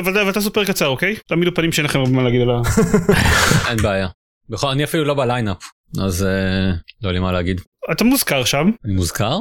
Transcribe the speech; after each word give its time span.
אבל 0.00 0.32
תעשו 0.32 0.52
פרק 0.52 0.66
קצר 0.70 0.86
אוקיי? 0.88 1.16
תעמידו 1.28 1.54
פנים 1.54 1.72
שאין 1.72 1.86
לכם 1.86 2.12
מה 2.12 2.22
להגיד 2.22 2.40
על 2.40 2.50
ה... 2.50 2.60
אין 3.70 3.76
בעיה. 3.82 4.08
בכל 4.48 4.68
אני 4.68 4.84
אפילו 4.84 5.04
לא 5.04 5.14
בליינאפ 5.14 5.56
אז 6.00 6.22
אה, 6.22 6.28
לא 7.02 7.08
יודע 7.08 7.12
לי 7.12 7.18
מה 7.18 7.32
להגיד. 7.32 7.60
אתה 7.92 8.04
מוזכר 8.04 8.44
שם. 8.44 8.70
אני 8.84 8.94
מוזכר? 8.94 9.38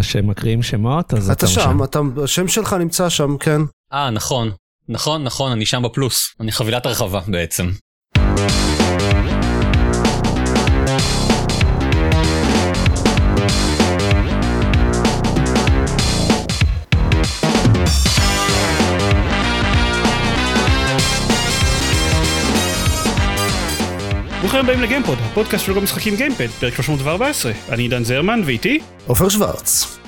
כשמקריאים 0.00 0.62
שמות 0.62 1.14
אז 1.14 1.30
אתה 1.30 1.46
שם, 1.46 1.84
אתה- 1.84 2.00
השם 2.24 2.48
שלך 2.48 2.72
נמצא 2.72 3.08
שם, 3.08 3.36
כן. 3.40 3.60
אה 3.92 4.10
נכון. 4.10 4.50
נכון 4.88 5.24
נכון 5.24 5.52
אני 5.52 5.66
שם 5.66 5.82
בפלוס. 5.82 6.34
אני 6.40 6.52
חבילת 6.52 6.86
הרחבה 6.86 7.20
בעצם. 7.26 7.70
ברוכים 24.52 24.70
הבאים 24.70 24.82
לגיימפוד, 24.84 25.18
הפודקאסט 25.20 25.66
של 25.66 25.72
משחקים 25.72 26.16
גיימפד, 26.16 26.46
פרק 26.46 26.74
314. 26.74 27.52
אני 27.68 27.82
עידן 27.82 28.04
זרמן 28.04 28.40
ואיתי, 28.44 28.78
עופר 29.06 29.28
שוורץ. 29.28 29.98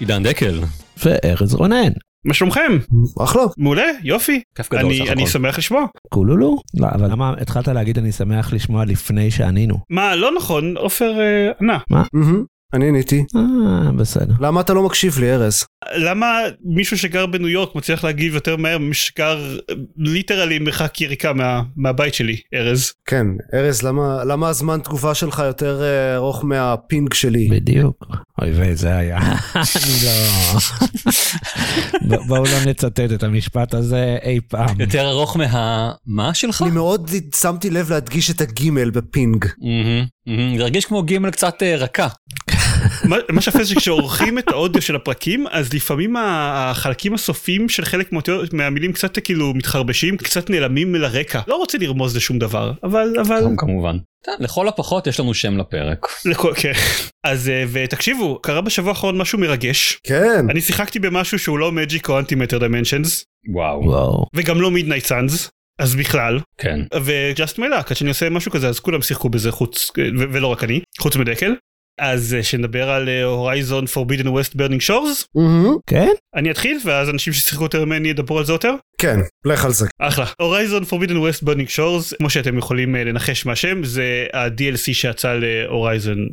עידן 0.00 0.22
דקל. 0.22 0.60
וארז 1.04 1.54
רונן. 1.54 1.92
מה 2.24 2.34
שלומכם? 2.34 2.78
אחלה. 3.24 3.42
מעולה, 3.58 3.86
יופי. 4.02 4.42
כיף 4.54 4.70
גדול 4.70 4.84
אני, 4.84 4.96
סך 4.96 5.12
אני 5.12 5.22
הכל. 5.22 5.30
שמח 5.30 5.58
לשמוע. 5.58 5.86
קולולו? 6.08 6.56
לא, 6.80 6.86
אבל 6.94 7.10
למה 7.10 7.34
התחלת 7.40 7.68
להגיד 7.68 7.98
אני 7.98 8.12
שמח 8.12 8.52
לשמוע 8.52 8.84
לפני 8.84 9.30
שענינו? 9.30 9.74
מה, 9.90 10.16
לא 10.16 10.30
נכון, 10.36 10.76
עופר 10.76 11.20
אה, 11.20 11.50
ענה. 11.60 11.78
מהמם, 11.90 12.44
אני 12.72 12.88
עניתי. 12.88 13.24
אה, 13.36 13.92
בסדר. 13.92 14.34
למה 14.40 14.60
אתה 14.60 14.74
לא 14.74 14.82
מקשיב 14.82 15.18
לי, 15.18 15.32
ארז? 15.32 15.64
למה 15.96 16.38
מישהו 16.64 16.98
שגר 16.98 17.26
בניו 17.26 17.48
יורק 17.48 17.74
מצליח 17.74 18.04
להגיב 18.04 18.34
יותר 18.34 18.56
מהר 18.56 18.78
ממישהו 18.78 19.06
שגר 19.06 19.58
literally 19.96 20.58
מרחק 20.58 21.00
יריקה 21.00 21.32
מה, 21.32 21.62
מהבית 21.76 22.14
שלי, 22.14 22.36
ארז? 22.54 22.92
כן, 23.06 23.26
ארז, 23.54 23.82
למה, 23.82 24.24
למה 24.24 24.48
הזמן 24.48 24.80
תגובה 24.84 25.14
שלך 25.14 25.42
יותר 25.46 25.82
אה, 25.82 26.16
ארוך 26.16 26.44
מהפינג 26.44 27.14
שלי? 27.14 27.48
בדיוק. 27.50 28.06
אוי 28.40 28.50
וזה 28.54 28.96
היה. 28.96 29.18
אני 29.18 29.98
לא... 32.10 32.18
בואו 32.26 32.44
לא 32.44 32.64
נצטט 32.66 33.00
את 33.00 33.22
המשפט 33.22 33.74
הזה 33.74 34.16
אי 34.22 34.40
פעם. 34.48 34.80
יותר 34.80 35.08
ארוך 35.08 35.36
מה... 35.36 35.92
מה 36.06 36.34
שלך? 36.34 36.62
אני 36.62 36.70
מאוד 36.70 37.10
שמתי 37.40 37.70
לב 37.70 37.90
להדגיש 37.90 38.30
את 38.30 38.40
הגימל 38.40 38.90
בפינג. 38.90 39.44
זה 40.56 40.62
הרגיש 40.62 40.84
כמו 40.84 41.02
גימל 41.02 41.30
קצת 41.30 41.62
אה, 41.62 41.76
רכה. 41.76 42.08
מה 43.28 43.40
שיפה 43.40 43.64
זה 43.64 43.74
כשעורכים 43.74 44.38
את 44.38 44.48
האודיו 44.48 44.82
של 44.82 44.96
הפרקים 44.96 45.46
אז 45.50 45.74
לפעמים 45.74 46.16
החלקים 46.18 47.14
הסופיים 47.14 47.68
של 47.68 47.84
חלק 47.84 48.10
מהמילים 48.52 48.92
קצת 48.92 49.18
כאילו 49.18 49.54
מתחרבשים 49.54 50.16
קצת 50.16 50.50
נעלמים 50.50 50.94
לרקע 50.94 51.40
לא 51.46 51.56
רוצה 51.56 51.78
לרמוז 51.78 52.16
לשום 52.16 52.38
דבר 52.38 52.72
אבל 52.82 53.14
אבל 53.20 53.44
כמובן. 53.58 53.96
טוב, 54.24 54.34
לכל 54.38 54.68
הפחות 54.68 55.06
יש 55.06 55.20
לנו 55.20 55.34
שם 55.34 55.58
לפרק. 55.58 56.06
לכל, 56.24 56.52
כן. 56.56 56.72
אז 57.24 57.48
אה, 57.48 57.64
ותקשיבו 57.72 58.38
קרה 58.42 58.60
בשבוע 58.60 58.90
האחרון 58.90 59.18
משהו 59.18 59.38
מרגש 59.38 59.98
כן. 60.06 60.46
אני 60.50 60.60
שיחקתי 60.60 60.98
במשהו 60.98 61.38
שהוא 61.38 61.58
לא 61.58 61.72
מג'יק 61.72 62.08
או 62.08 62.18
Antimatter 62.18 62.58
Dimensions 62.58 63.24
וואו. 63.54 63.84
וואו. 63.84 64.24
וגם 64.34 64.60
לא 64.60 64.70
Midnight 64.70 65.04
Suns 65.04 65.50
אז 65.78 65.94
בכלל 65.94 66.38
כן. 66.58 66.80
ו 67.04 67.15
just 67.15 67.58
my 67.58 67.69
luck 67.69 67.90
עד 67.90 67.96
שאני 67.96 68.10
עושה 68.10 68.30
משהו 68.30 68.52
כזה 68.52 68.68
אז 68.68 68.80
כולם 68.80 69.02
שיחקו 69.02 69.28
בזה 69.28 69.52
חוץ 69.52 69.90
ו- 69.98 70.24
ולא 70.32 70.46
רק 70.46 70.64
אני 70.64 70.80
חוץ 71.00 71.16
מדקל. 71.16 71.54
אז 72.00 72.34
אה, 72.34 72.42
שנדבר 72.42 72.90
על 72.90 73.08
Horizon 73.24 73.86
Forbidden 73.86 74.28
West 74.28 74.54
Burning 74.54 74.80
Shores 74.80 75.24
כן? 75.86 76.12
אני 76.34 76.50
אתחיל 76.50 76.78
ואז 76.84 77.10
אנשים 77.10 77.32
ששיחקו 77.32 77.62
יותר 77.64 77.84
ממני 77.84 78.08
ידברו 78.08 78.38
על 78.38 78.44
זה 78.44 78.52
יותר. 78.52 78.74
כן, 78.98 79.20
לך 79.44 79.64
על 79.64 79.72
זה. 79.72 79.86
אחלה. 79.98 80.26
Horizon 80.40 80.84
Forbidden 80.84 81.16
West 81.16 81.42
Burning 81.42 81.68
Shores 81.68 82.14
כמו 82.14 82.30
שאתם 82.30 82.58
יכולים 82.58 82.96
אה, 82.96 83.04
לנחש 83.04 83.46
מהשם 83.46 83.84
זה 83.84 84.26
ה-DLC 84.32 84.92
שיצא 84.92 85.34
ל 85.34 85.46
Horizon 85.46 86.28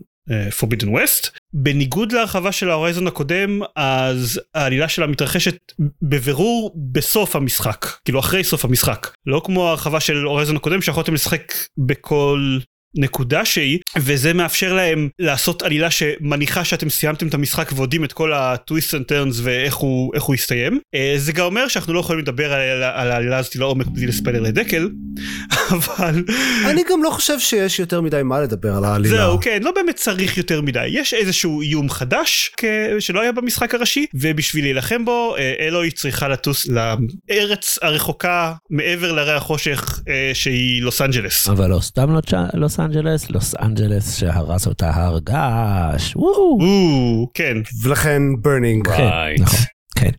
Forbidden 0.60 0.88
West. 0.90 1.38
בניגוד 1.54 2.12
להרחבה 2.12 2.52
של 2.52 2.70
ה 2.70 2.74
Horizon 2.74 3.08
הקודם 3.08 3.60
אז 3.76 4.42
העלילה 4.56 4.88
שלה 4.88 5.08
מתרחשת 5.08 5.58
בבירור 6.02 6.76
בסוף 6.92 7.36
המשחק 7.36 7.86
כאילו 8.06 8.20
אחרי 8.20 8.44
סוף 8.44 8.66
המשחק 8.66 9.08
לא 9.26 9.42
כמו 9.46 9.68
ההרחבה 9.68 10.00
של 10.00 10.24
Horizon 10.24 10.56
הקודם 10.56 10.82
שיכולתם 10.82 11.14
לשחק 11.14 11.54
בכל 11.78 12.60
נקודה 12.96 13.46
שהיא 13.46 13.80
וזה 13.98 14.34
מאפשר 14.34 14.74
להם 14.74 15.10
לעשות 15.20 15.64
עלילה 15.64 15.92
שמניחה 15.92 16.64
שאתם 16.64 16.90
סיימתם 16.90 17.28
את 17.28 17.34
המשחק 17.34 17.72
ויודעים 17.76 18.04
את 18.04 18.14
כל 18.14 18.34
ה 18.34 18.43
twists 18.43 18.96
and 18.96 19.04
turns 19.06 19.40
ואיך 19.44 19.76
הוא 19.76 20.12
איך 20.16 20.24
הוא 20.24 20.36
יסתיים 20.36 20.80
אה, 20.96 21.14
זה 21.18 21.32
גם 21.32 21.46
אומר 21.46 21.68
שאנחנו 21.68 21.94
לא 21.94 22.00
יכולים 22.00 22.22
לדבר 22.22 22.54
על, 22.54 22.62
על 22.84 23.12
העלילה 23.12 23.38
הזאת 23.38 23.56
לעומק 23.56 23.88
בלי 23.88 24.08
לספיילר 24.08 24.40
לדקל 24.40 24.90
אבל 25.72 26.24
אני 26.66 26.82
גם 26.92 27.04
לא 27.04 27.10
חושב 27.10 27.40
שיש 27.40 27.80
יותר 27.80 28.02
מדי 28.02 28.22
מה 28.24 28.40
לדבר 28.42 28.76
על 28.76 28.86
העלילה. 28.86 29.16
זהו 29.18 29.40
כן 29.42 29.60
לא 29.64 29.72
באמת 29.72 29.96
צריך 29.96 30.38
יותר 30.38 30.62
מדי 30.62 30.86
יש 30.88 31.14
איזשהו 31.14 31.62
איום 31.62 31.90
חדש 31.90 32.52
כ- 32.58 32.64
שלא 33.00 33.22
היה 33.22 33.32
במשחק 33.32 33.76
הראשי 33.76 34.06
ובשביל 34.14 34.64
להילחם 34.66 35.06
בו 35.06 35.36
אה, 35.38 35.54
אלוהי 35.60 35.92
צריכה 35.92 36.28
לטוס 36.28 36.68
לארץ 36.68 37.80
הרחוקה 37.82 38.54
מעבר 38.70 39.12
להרי 39.12 39.34
החושך 39.34 40.00
אה, 40.10 40.32
שהיא 40.34 40.82
לוס 40.82 41.02
אנג'לס. 41.02 41.50
אבל 41.50 41.70
לא 41.70 41.80
סתם 41.82 42.10
לוס- 42.54 42.79
לוס 42.80 42.86
אנג'לס, 42.86 43.30
לוס 43.30 43.56
אנג'לס 43.56 44.18
שהרס 44.18 44.68
אותה 44.68 44.92
הר 44.94 45.20
געש. 45.20 46.16
וואו. 46.16 46.58
או, 46.62 47.28
כן 47.34 47.58
ולכן 47.84 48.22
burning. 48.42 48.88
וואי. 48.88 49.36
נכון. 49.40 49.60
כן. 49.96 50.10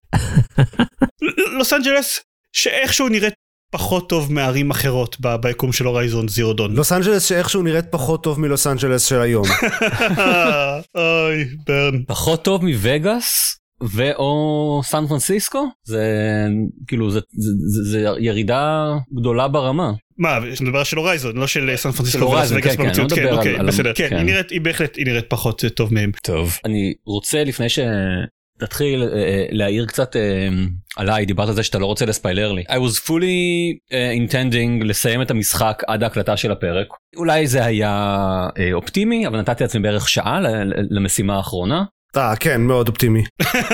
לוס 1.59 1.73
אנג'לס 1.73 2.21
שאיכשהו 2.53 3.09
נראית 3.09 3.35
פחות 3.73 4.09
טוב 4.09 4.33
מערים 4.33 4.71
אחרות 4.71 5.17
ביקום 5.41 5.73
של 5.73 5.85
Horizon 5.85 6.29
Zero 6.29 6.53
Dawn. 6.53 6.75
לוס 6.77 6.93
אנג'לס 6.93 7.29
שאיכשהו 7.29 7.63
נראית 7.63 7.87
פחות 7.91 8.23
טוב 8.23 8.41
מלוס 8.41 8.67
אנג'לס 8.67 9.05
של 9.05 9.21
היום. 9.21 9.45
אוי 10.95 11.45
burn. 11.67 12.05
פחות 12.07 12.45
טוב 12.45 12.65
מווגאס 12.65 13.57
או 13.81 14.81
סן 14.85 15.07
פרנסיסקו 15.07 15.67
זה 15.85 16.05
כאילו 16.87 17.11
זה, 17.11 17.21
זה, 17.31 17.51
זה, 17.69 17.91
זה 17.91 17.99
ירידה 18.19 18.93
גדולה 19.21 19.49
ברמה. 19.49 19.93
מה, 20.21 20.39
יש 20.53 20.61
מדבר 20.61 20.85
של 20.85 20.97
Horizon, 20.97 21.37
לא 21.37 21.47
של 21.47 21.73
סן 21.77 21.91
של 21.93 21.97
פרנסיסקו 21.97 22.31
ולאס 22.31 22.51
וגאס 22.51 22.77
כן, 22.77 22.77
כן, 22.77 22.89
במציאות, 22.89 23.13
לא 23.13 23.17
כן, 23.17 23.33
אוקיי, 23.33 23.59
בסדר, 23.59 23.93
כן. 23.95 24.17
היא 24.17 24.25
נראית, 24.25 24.51
היא 24.51 24.61
בהחלט, 24.61 24.97
היא 24.97 25.07
נראית 25.07 25.25
פחות 25.29 25.65
אה, 25.65 25.71
טוב 25.71 25.95
מהם. 25.95 26.11
טוב. 26.23 26.59
אני 26.65 26.95
רוצה 27.07 27.45
לפני 27.45 27.67
שתתחיל 27.69 29.03
אה, 29.03 29.47
להעיר 29.51 29.87
קצת 29.87 30.17
אה, 30.17 30.49
עליי 30.97 31.27
דיברת 31.27 31.49
על 31.49 31.55
זה 31.55 31.63
שאתה 31.63 31.79
לא 31.79 31.87
רוצה 31.87 32.07
לספיילר 32.07 32.53
לי. 32.53 32.63
I 32.69 32.73
was 32.73 32.99
fully 33.07 33.77
intending 33.91 34.85
לסיים 34.85 35.23
את 35.23 35.31
המשחק 35.31 35.83
עד 35.87 36.03
ההקלטה 36.03 36.37
של 36.37 36.53
הפרק. 36.53 36.87
אולי 37.17 37.47
זה 37.47 37.65
היה 37.65 37.91
אה, 38.59 38.73
אופטימי 38.73 39.27
אבל 39.27 39.41
נתתי 39.41 39.65
לעצמי 39.65 39.83
בערך 39.83 40.09
שעה 40.09 40.41
למשימה 40.91 41.37
האחרונה. 41.37 41.85
אה, 42.17 42.37
כן, 42.37 42.61
מאוד 42.61 42.89
אופטימי. 42.89 43.23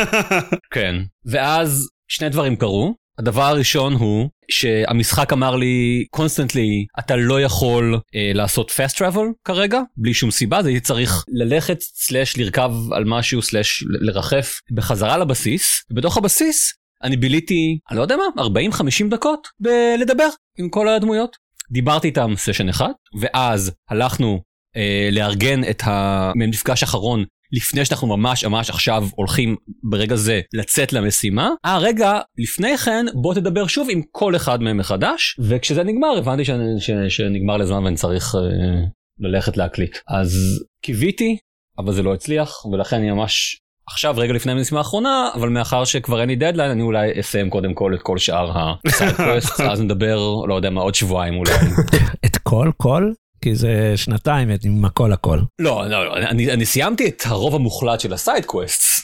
כן. 0.74 0.94
ואז 1.24 1.88
שני 2.08 2.28
דברים 2.28 2.56
קרו. 2.56 3.05
הדבר 3.18 3.42
הראשון 3.42 3.92
הוא 3.92 4.28
שהמשחק 4.50 5.32
אמר 5.32 5.56
לי 5.56 6.04
constantly 6.10 6.86
אתה 6.98 7.16
לא 7.16 7.40
יכול 7.40 8.00
אה, 8.14 8.30
לעשות 8.34 8.70
fast 8.70 8.94
travel 8.94 9.32
כרגע 9.44 9.80
בלי 9.96 10.14
שום 10.14 10.30
סיבה 10.30 10.60
הייתי 10.64 10.80
צריך 10.80 11.24
ללכת 11.28 11.80
slash 11.80 12.36
לרכב 12.36 12.72
על 12.92 13.04
משהו 13.04 13.42
slash 13.42 13.84
לרחף 14.00 14.60
בחזרה 14.72 15.18
לבסיס 15.18 15.84
בתוך 15.92 16.16
הבסיס 16.16 16.74
אני 17.02 17.16
ביליתי 17.16 17.78
אני 17.90 17.96
לא 17.96 18.02
יודע 18.02 18.16
מה 18.16 18.42
40-50 18.42 19.10
דקות 19.10 19.48
בלדבר 19.60 20.28
עם 20.58 20.68
כל 20.68 20.88
הדמויות. 20.88 21.36
דיברתי 21.70 22.08
איתם 22.08 22.32
סשן 22.36 22.68
אחד 22.68 22.90
ואז 23.20 23.72
הלכנו 23.90 24.40
אה, 24.76 25.08
לארגן 25.12 25.64
את 25.70 25.82
המפגש 25.84 26.82
האחרון 26.82 27.24
לפני 27.52 27.84
שאנחנו 27.84 28.16
ממש 28.16 28.44
ממש 28.44 28.70
עכשיו 28.70 29.08
הולכים 29.16 29.56
ברגע 29.82 30.16
זה 30.16 30.40
לצאת 30.54 30.92
למשימה. 30.92 31.50
אה 31.64 31.78
רגע 31.78 32.20
לפני 32.38 32.76
כן 32.76 33.06
בוא 33.14 33.34
תדבר 33.34 33.66
שוב 33.66 33.88
עם 33.90 34.02
כל 34.12 34.36
אחד 34.36 34.62
מהם 34.62 34.76
מחדש 34.76 35.36
וכשזה 35.40 35.82
נגמר 35.82 36.18
הבנתי 36.18 36.44
ש... 36.44 36.50
ש... 36.78 36.90
שנגמר 37.08 37.56
לזמן 37.56 37.84
ואני 37.84 37.96
צריך 37.96 38.34
אה, 38.34 38.84
ללכת 39.18 39.56
להקליט 39.56 39.98
אז 40.08 40.36
קיוויתי 40.82 41.36
אבל 41.78 41.92
זה 41.92 42.02
לא 42.02 42.14
הצליח 42.14 42.66
ולכן 42.66 42.96
אני 42.96 43.10
ממש 43.10 43.60
עכשיו 43.88 44.14
רגע 44.16 44.32
לפני 44.32 44.52
המשימה 44.52 44.80
האחרונה 44.80 45.28
אבל 45.34 45.48
מאחר 45.48 45.84
שכבר 45.84 46.20
אין 46.20 46.28
לי 46.28 46.36
דדליין 46.36 46.70
אני 46.70 46.82
אולי 46.82 47.20
אסיים 47.20 47.50
קודם 47.50 47.74
כל 47.74 47.94
את 47.94 48.02
כל 48.02 48.18
שאר 48.18 48.76
ה 48.86 48.94
side 48.94 49.23
quest 49.23 49.60
אז 49.70 49.80
נדבר 49.80 50.16
לא 50.48 50.54
יודע 50.54 50.70
מה 50.70 50.80
עוד 50.80 50.94
שבועיים 50.94 51.34
אולי. 51.34 51.52
את 52.26 52.36
כל 52.36 52.70
כל? 52.76 53.12
כי 53.46 53.54
זה 53.54 53.92
שנתיים 53.96 54.48
עם 54.64 54.84
הכל 54.84 55.12
הכל. 55.12 55.38
לא, 55.58 55.82
לא, 55.88 56.06
לא, 56.06 56.16
אני, 56.16 56.52
אני 56.52 56.66
סיימתי 56.66 57.08
את 57.08 57.22
הרוב 57.26 57.54
המוחלט 57.54 58.00
של 58.00 58.12
ה 58.12 58.19
side 58.19 58.44
quest. 58.44 58.96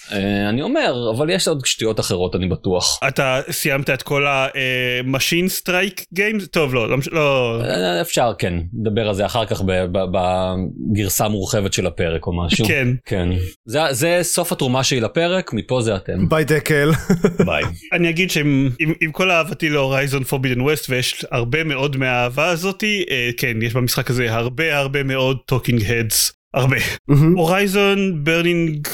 אני 0.48 0.62
אומר, 0.62 1.12
אבל 1.16 1.30
יש 1.30 1.48
עוד 1.48 1.66
שטויות 1.66 2.00
אחרות 2.00 2.34
אני 2.34 2.48
בטוח. 2.48 2.98
אתה 3.08 3.40
סיימת 3.50 3.90
את 3.90 4.02
כל 4.02 4.26
ה 4.26 4.41
Machine 4.41 5.48
Strike 5.48 6.04
games? 6.12 6.48
טוב, 6.48 6.74
לא, 6.74 6.88
לא, 6.88 6.96
לא. 7.12 7.60
אה, 7.64 8.00
אפשר, 8.00 8.32
כן, 8.38 8.54
נדבר 8.72 9.08
על 9.08 9.14
זה 9.14 9.26
אחר 9.26 9.44
כך 9.46 9.62
בגרסה 10.92 11.24
המורחבת 11.24 11.72
של 11.72 11.86
הפרק 11.86 12.26
או 12.26 12.44
משהו. 12.44 12.66
כן. 12.66 12.88
כן. 13.04 13.28
זה, 13.64 13.80
זה 13.90 14.18
סוף 14.22 14.52
התרומה 14.52 14.84
שלי 14.84 15.00
לפרק, 15.00 15.52
מפה 15.52 15.80
זה 15.82 15.96
אתם. 15.96 16.28
ביי 16.28 16.44
דקל. 16.44 16.90
ביי. 17.46 17.64
אני 17.92 18.10
אגיד 18.10 18.30
שעם 18.30 18.70
עם, 18.78 18.92
עם 19.00 19.12
כל 19.12 19.30
אהבתי 19.30 19.68
ל 19.68 19.75
Horizon 19.75 20.24
Forbidden 20.24 20.60
West 20.60 20.90
ויש 20.90 21.26
הרבה 21.30 21.64
מאוד 21.64 21.96
מהאהבה 21.96 22.48
הזאתי, 22.48 23.04
אה, 23.10 23.30
כן, 23.36 23.62
יש 23.62 23.74
במשחק 23.74 24.10
הזה 24.10 24.31
הרבה 24.32 24.78
הרבה 24.78 25.02
מאוד 25.02 25.38
talking 25.46 25.84
heads. 25.84 26.32
הרבה. 26.54 26.76
Horizon 27.36 28.24
Burning 28.24 28.88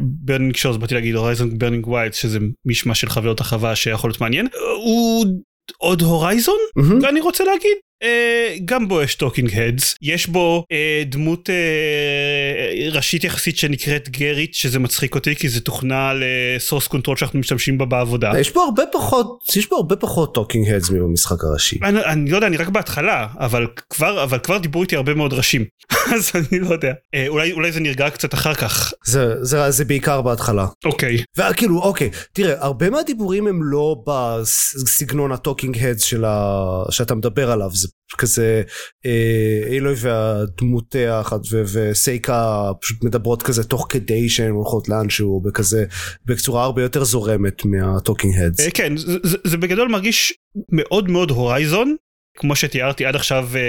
Burning 0.00 0.56
Shores 0.56 0.76
באתי 0.76 0.94
להגיד 0.94 1.14
Horizon 1.14 1.58
Burning 1.58 1.88
ווייט 1.88 2.14
שזה 2.14 2.38
משמע 2.64 2.94
של 2.94 3.08
חוויות 3.08 3.40
החווה 3.40 3.76
שיכול 3.76 4.10
להיות 4.10 4.20
מעניין 4.20 4.48
הוא 4.84 5.26
עוד 5.78 6.02
Horizon 6.02 6.58
אני 7.08 7.20
רוצה 7.20 7.44
להגיד 7.44 7.76
אה, 8.04 8.60
גם 8.64 8.88
בו 8.88 9.02
יש 9.02 9.14
talking 9.14 9.58
heads 9.58 9.94
יש 10.02 10.26
בו 10.26 10.64
אה, 10.72 11.08
דמות 11.08 11.48
אה, 11.48 12.94
ראשית 12.94 13.24
יחסית 13.24 13.56
שנקראת 13.56 14.08
גרית 14.08 14.54
שזה 14.54 14.78
מצחיק 14.78 15.14
אותי 15.14 15.36
כי 15.36 15.48
זה 15.48 15.60
תוכנה 15.60 16.12
ל 16.14 16.24
source 16.24 16.86
control 16.86 17.16
שאנחנו 17.16 17.38
משתמשים 17.38 17.78
בה 17.78 17.84
בעבודה. 17.84 18.32
יש 18.38 18.50
פה 18.50 18.64
הרבה 18.64 18.82
פחות 18.92 19.38
יש 19.56 19.66
פה 19.66 19.76
הרבה 19.76 19.96
פחות 19.96 20.34
talking 20.34 20.68
heads 20.68 20.90
מבמשחק 20.90 21.44
הראשי. 21.44 21.78
אני, 21.82 22.04
אני 22.04 22.30
לא 22.30 22.36
יודע 22.36 22.46
אני 22.46 22.56
רק 22.56 22.68
בהתחלה 22.68 23.26
אבל 23.38 23.66
כבר 23.90 24.24
אבל 24.24 24.38
כבר 24.38 24.58
דיברו 24.58 24.82
איתי 24.82 24.96
הרבה 24.96 25.14
מאוד 25.14 25.32
ראשים 25.32 25.64
אז 26.14 26.32
אני 26.34 26.60
לא 26.60 26.68
יודע 26.72 26.92
אה, 26.92 27.28
אולי 27.28 27.52
אולי 27.52 27.72
זה 27.72 27.80
נרגע 27.80 28.10
קצת 28.10 28.34
אחר 28.34 28.54
כך. 28.54 28.92
זה 29.04 29.44
זה 29.44 29.70
זה 29.70 29.84
בעיקר 29.84 30.22
בהתחלה. 30.22 30.66
אוקיי. 30.84 31.22
וכאילו 31.38 31.82
אוקיי 31.82 32.10
תראה 32.32 32.54
הרבה 32.64 32.90
מהדיבורים 32.90 33.46
הם 33.46 33.62
לא 33.62 33.96
בסגנון 34.06 35.32
ה 35.32 35.38
talking 35.38 35.78
heads. 35.78 36.14
שאתה 36.90 37.14
מדבר 37.14 37.50
עליו 37.50 37.70
זה 37.72 37.88
כזה 38.18 38.62
אה, 39.06 39.62
אלוי 39.66 39.94
והדמות 39.96 40.94
האחת 40.94 41.40
וסייקה 41.52 42.70
פשוט 42.80 43.04
מדברות 43.04 43.42
כזה 43.42 43.64
תוך 43.64 43.86
כדי 43.88 44.28
שהן 44.28 44.50
הולכות 44.50 44.88
לאנשהו 44.88 45.40
בכזה 45.40 45.84
בצורה 46.24 46.64
הרבה 46.64 46.82
יותר 46.82 47.04
זורמת 47.04 47.64
מה 47.64 47.80
talking 47.80 48.34
heads. 48.38 48.60
אה, 48.60 48.70
כן 48.70 48.96
זה, 48.96 49.18
זה, 49.44 49.56
בגדול 49.56 49.88
מרגיש 49.88 50.34
מאוד 50.72 51.10
מאוד 51.10 51.30
Horizon 51.30 51.96
כמו 52.36 52.56
שתיארתי 52.56 53.04
עד 53.04 53.16
עכשיו 53.16 53.48
אה, 53.54 53.60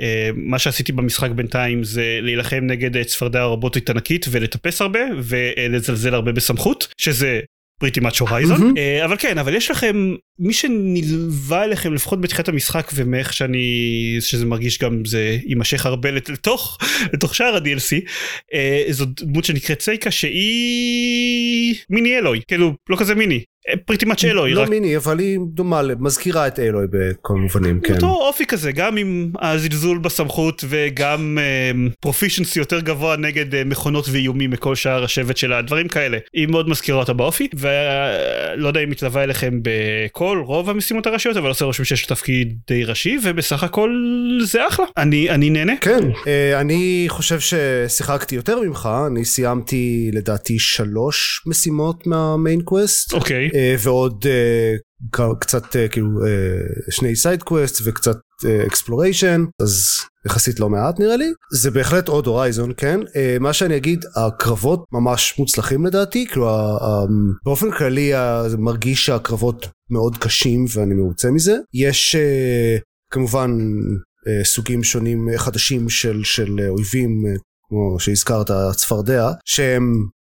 אה, 0.00 0.30
מה 0.34 0.58
שעשיתי 0.58 0.92
במשחק 0.92 1.30
בינתיים 1.30 1.84
זה 1.84 2.18
להילחם 2.22 2.60
נגד 2.62 3.02
צפרדע 3.02 3.42
רובוטית 3.42 3.90
ענקית 3.90 4.26
ולטפס 4.30 4.80
הרבה 4.80 5.00
ולזלזל 5.22 6.14
הרבה 6.14 6.32
בסמכות 6.32 6.88
שזה 6.96 7.40
pretty 7.80 8.00
much 8.00 8.20
Horizon 8.20 8.74
אבל 9.04 9.16
כן 9.18 9.38
אבל 9.38 9.54
יש 9.54 9.70
לכם 9.70 10.14
מי 10.38 10.52
שנלווה 10.52 11.64
אליכם 11.64 11.94
לפחות 11.94 12.20
בתחילת 12.20 12.48
המשחק 12.48 12.90
ומאיך 12.94 13.32
שאני 13.32 14.16
שזה 14.20 14.46
מרגיש 14.46 14.78
גם 14.78 15.04
זה 15.04 15.38
יימשך 15.46 15.86
הרבה 15.86 16.10
לתוך 16.10 16.78
לתוך 17.12 17.34
שער 17.34 17.54
ה-DLC 17.54 18.06
אה, 18.54 18.84
זו 18.90 19.06
דמות 19.20 19.44
שנקראת 19.44 19.82
סייקה 19.82 20.10
שהיא 20.10 21.74
מיני 21.90 22.18
אלוי 22.18 22.40
כאילו 22.48 22.74
לא 22.88 22.96
כזה 22.96 23.14
מיני 23.14 23.40
פריטי 23.84 24.04
מאץ' 24.04 24.24
אלוי. 24.24 24.52
לא 24.52 24.62
רק... 24.62 24.68
מיני 24.68 24.96
אבל 24.96 25.18
היא 25.18 25.38
דומה 25.54 25.82
מזכירה 25.98 26.46
את 26.46 26.58
אלוי 26.58 26.86
בכל 26.90 27.34
מובנים 27.34 27.80
כן. 27.80 27.94
אותו 27.94 28.06
אופי 28.06 28.46
כזה 28.46 28.72
גם 28.72 28.96
עם 28.96 29.32
הזלזול 29.40 29.98
בסמכות 29.98 30.64
וגם 30.68 31.38
פרופישנסי 32.00 32.58
uh, 32.58 32.62
יותר 32.62 32.80
גבוה 32.80 33.16
נגד 33.16 33.54
uh, 33.54 33.56
מכונות 33.64 34.06
ואיומים 34.08 34.50
מכל 34.50 34.74
שאר 34.74 35.04
השבט 35.04 35.36
שלה 35.36 35.62
דברים 35.62 35.88
כאלה 35.88 36.18
היא 36.32 36.46
מאוד 36.46 36.68
מזכירה 36.68 36.98
אותה 36.98 37.12
באופי 37.12 37.48
ולא 37.54 38.68
יודע 38.68 38.80
אם 38.80 38.90
מתלווה 38.90 39.22
אליכם 39.24 39.60
בכל 39.62 40.42
רוב 40.46 40.70
המשימות 40.70 41.06
הראשיות 41.06 41.36
אבל 41.36 41.48
עושה 41.48 41.64
רושם 41.64 41.84
שיש 41.84 42.06
תפקיד 42.06 42.58
די 42.68 42.84
ראשי 42.84 43.16
ובסך 43.24 43.62
הכל 43.62 43.90
זה 44.44 44.68
אחלה 44.68 44.86
אני 44.96 45.30
אני 45.30 45.50
נהנה. 45.50 45.76
כן 45.80 46.00
אה, 46.10 46.26
אני 46.60 47.04
חושב 47.08 47.40
ששיחקתי 47.40 48.34
יותר 48.34 48.60
ממך 48.60 48.88
אני 49.06 49.24
סיימתי 49.24 50.10
לדעתי 50.12 50.58
שלוש 50.58 51.42
משימות 51.46 52.06
מה 52.06 52.24
main 52.24 52.60
quest. 52.60 53.12
אוקיי. 53.12 53.48
אוקיי. 53.48 53.54
ועוד 53.78 54.26
קצת 55.40 55.76
כאילו 55.90 56.08
שני 56.90 57.16
side 57.16 57.42
quest 57.42 57.82
וקצת 57.84 58.16
exploration 58.66 59.44
אז 59.62 59.98
יחסית 60.26 60.60
לא 60.60 60.68
מעט 60.68 61.00
נראה 61.00 61.16
לי. 61.16 61.32
זה 61.52 61.70
בהחלט 61.70 62.08
עוד 62.08 62.26
Horizon 62.26 62.72
כן? 62.76 63.00
מה 63.40 63.52
שאני 63.52 63.76
אגיד 63.76 64.04
הקרבות 64.16 64.84
ממש 64.92 65.34
מוצלחים 65.38 65.86
לדעתי 65.86 66.26
כאילו 66.26 66.48
באופן 67.44 67.70
כללי 67.70 68.12
מרגיש 68.58 69.06
שהקרבות 69.06 69.68
מאוד 69.90 70.16
קשים 70.16 70.64
ואני 70.74 70.94
מרוצה 70.94 71.30
מזה. 71.30 71.56
יש 71.74 72.16
כמובן 73.12 73.50
סוגים 74.44 74.84
שונים 74.84 75.28
חדשים 75.36 75.88
של 75.88 76.20
של 76.24 76.60
אויבים 76.68 77.24
כמו 77.68 78.00
שהזכרת 78.00 78.50
צפרדע 78.76 79.30
שהם 79.44 79.92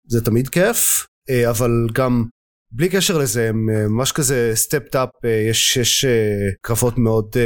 זה 0.08 0.24
תמיד 0.24 0.48
כיף 0.48 1.06
אבל 1.50 1.70
גם 1.92 2.24
בלי 2.76 2.88
קשר 2.88 3.18
לזה 3.18 3.48
הם 3.48 3.66
ממש 3.66 4.12
כזה 4.12 4.52
סטפט 4.54 4.96
אפ 4.96 5.08
יש, 5.50 5.76
יש 5.76 6.04
קרבות 6.62 6.98
מאוד 6.98 7.36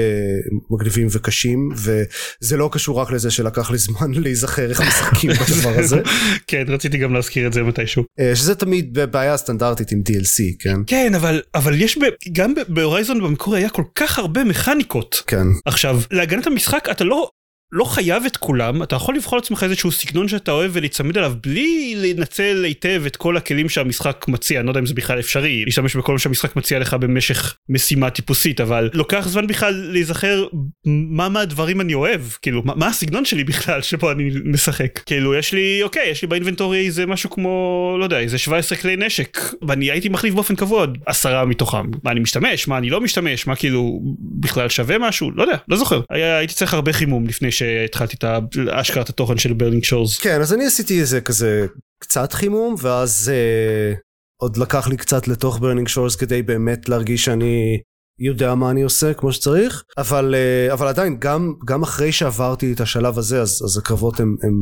מגניבים 0.70 1.06
וקשים 1.10 1.68
וזה 1.74 2.56
לא 2.56 2.68
קשור 2.72 3.00
רק 3.00 3.10
לזה 3.10 3.30
שלקח 3.30 3.70
לי 3.70 3.78
זמן 3.78 4.10
להיזכר 4.22 4.70
איך 4.70 4.80
משחקים 4.80 5.30
בדבר 5.40 5.78
הזה. 5.78 6.00
כן 6.46 6.64
רציתי 6.68 6.98
גם 6.98 7.14
להזכיר 7.14 7.46
את 7.46 7.52
זה 7.52 7.62
מתישהו. 7.62 8.04
שזה 8.34 8.54
תמיד 8.54 8.98
בעיה 9.10 9.36
סטנדרטית 9.36 9.92
עם 9.92 10.02
DLC 10.08 10.56
כן. 10.58 10.76
כן 10.86 11.14
אבל 11.14 11.42
אבל 11.54 11.82
יש 11.82 11.98
ב, 11.98 12.00
גם 12.32 12.54
בהורייזון 12.68 13.22
במקור 13.22 13.54
היה 13.54 13.70
כל 13.70 13.84
כך 13.94 14.18
הרבה 14.18 14.44
מכניקות. 14.44 15.22
כן. 15.26 15.46
עכשיו 15.64 16.00
להגנת 16.10 16.46
המשחק 16.46 16.88
אתה 16.90 17.04
לא 17.04 17.30
לא 17.72 17.84
חייב 17.84 18.24
את 18.26 18.36
כולם 18.36 18.82
אתה 18.82 18.96
יכול 18.96 19.16
לבחור 19.16 19.38
לעצמך 19.38 19.62
איזשהו 19.62 19.92
סגנון 19.92 20.28
שאתה 20.28 20.52
אוהב 20.52 20.70
ולהצמיד 20.74 21.18
עליו 21.18 21.32
בלי 21.42 21.94
לנצל 21.96 22.64
היטב 22.64 23.02
את 23.06 23.16
כל 23.16 23.36
הכלים 23.36 23.68
שהמשחק 23.68 24.24
מציע. 24.28 24.60
אני 24.60 24.66
לא 24.66 24.70
יודע 24.70 24.80
אם 24.80 24.86
זה 24.86 24.94
בכלל 24.94 25.18
אפשרי 25.18 25.64
להשתמש 25.64 25.96
בכל 25.96 26.12
מה 26.12 26.18
שהמשחק 26.18 26.56
מציע 26.56 26.78
לך 26.78 26.94
במשך 26.94 27.56
משימה 27.68 28.10
טיפוסית 28.10 28.60
אבל 28.60 28.90
לוקח 28.92 29.28
זמן 29.28 29.46
בכלל 29.46 29.74
להיזכר 29.74 30.46
מה 30.86 31.28
מהדברים 31.28 31.80
אני 31.80 31.94
אוהב. 31.94 32.20
כאילו 32.42 32.62
מה, 32.64 32.74
מה 32.74 32.86
הסגנון 32.86 33.24
שלי 33.24 33.44
בכלל 33.44 33.82
שבו 33.82 34.10
אני 34.10 34.30
משחק. 34.44 35.00
כאילו 35.06 35.34
יש 35.34 35.52
לי 35.52 35.82
אוקיי 35.82 36.08
יש 36.10 36.22
לי 36.22 36.28
באינבנטורי 36.28 36.90
זה 36.90 37.06
משהו 37.06 37.30
כמו 37.30 37.96
לא 37.98 38.04
יודע 38.04 38.20
איזה 38.20 38.38
17 38.38 38.78
כלי 38.78 38.96
נשק 38.96 39.38
ואני 39.68 39.90
הייתי 39.90 40.08
מחליף 40.08 40.34
באופן 40.34 40.56
קבוע 40.56 40.86
עשרה 41.06 41.44
מתוכם. 41.44 41.86
מה 42.04 42.10
אני 42.10 42.20
משתמש? 42.20 42.68
מה 42.68 42.78
אני 42.78 42.90
לא 42.90 43.00
משתמש? 43.00 43.46
מה 43.46 43.56
כאילו 43.56 44.00
בכלל 44.40 44.68
שווה 44.68 44.98
משהו? 44.98 45.30
לא 45.30 45.42
יודע 45.42 45.56
לא 45.68 45.76
זוכר. 45.76 46.00
היה, 46.10 46.38
הייתי 46.38 46.54
צריך 46.54 46.74
הרבה 46.74 46.92
חימום 46.92 47.26
לפני 47.26 47.52
שהתחלתי 47.60 48.16
את 48.16 48.24
השקעת 48.72 49.08
התוכן 49.08 49.38
של 49.38 49.52
Burning 49.52 49.84
Shores. 49.84 50.18
כן 50.18 50.40
אז 50.40 50.54
אני 50.54 50.66
עשיתי 50.66 51.00
איזה 51.00 51.20
כזה 51.20 51.66
קצת 52.02 52.32
חימום 52.32 52.74
ואז 52.78 53.32
אה, 53.34 53.94
עוד 54.42 54.56
לקח 54.56 54.88
לי 54.88 54.96
קצת 54.96 55.28
לתוך 55.28 55.58
Burning 55.60 55.88
Shores 55.88 56.16
כדי 56.16 56.42
באמת 56.42 56.88
להרגיש 56.88 57.24
שאני 57.24 57.80
יודע 58.18 58.54
מה 58.54 58.70
אני 58.70 58.82
עושה 58.82 59.14
כמו 59.14 59.32
שצריך 59.32 59.84
אבל 59.98 60.34
אה, 60.34 60.72
אבל 60.72 60.86
עדיין 60.88 61.16
גם 61.18 61.54
גם 61.64 61.82
אחרי 61.82 62.12
שעברתי 62.12 62.72
את 62.72 62.80
השלב 62.80 63.18
הזה 63.18 63.40
אז, 63.40 63.62
אז 63.64 63.78
הקרבות 63.78 64.20
הם, 64.20 64.36
הם 64.42 64.52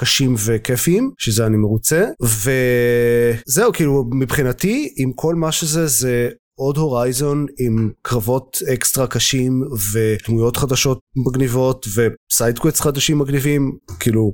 קשים 0.00 0.34
וכיפיים 0.46 1.10
שזה 1.18 1.46
אני 1.46 1.56
מרוצה 1.56 2.04
וזהו 2.22 3.72
כאילו 3.72 4.04
מבחינתי 4.12 4.94
עם 4.96 5.12
כל 5.12 5.34
מה 5.34 5.52
שזה 5.52 5.86
זה 5.86 6.30
עוד 6.58 6.76
Horizon 6.76 7.46
עם 7.58 7.90
קרבות 8.02 8.58
אקסטרה 8.74 9.06
קשים 9.06 9.62
ודמויות 9.92 10.56
חדשות 10.56 10.98
מגניבות 11.16 11.86
ו 11.86 11.95
side 11.95 12.29
quests 12.29 12.80
חדשים 12.80 13.18
מגניבים 13.18 13.76
כאילו 14.00 14.32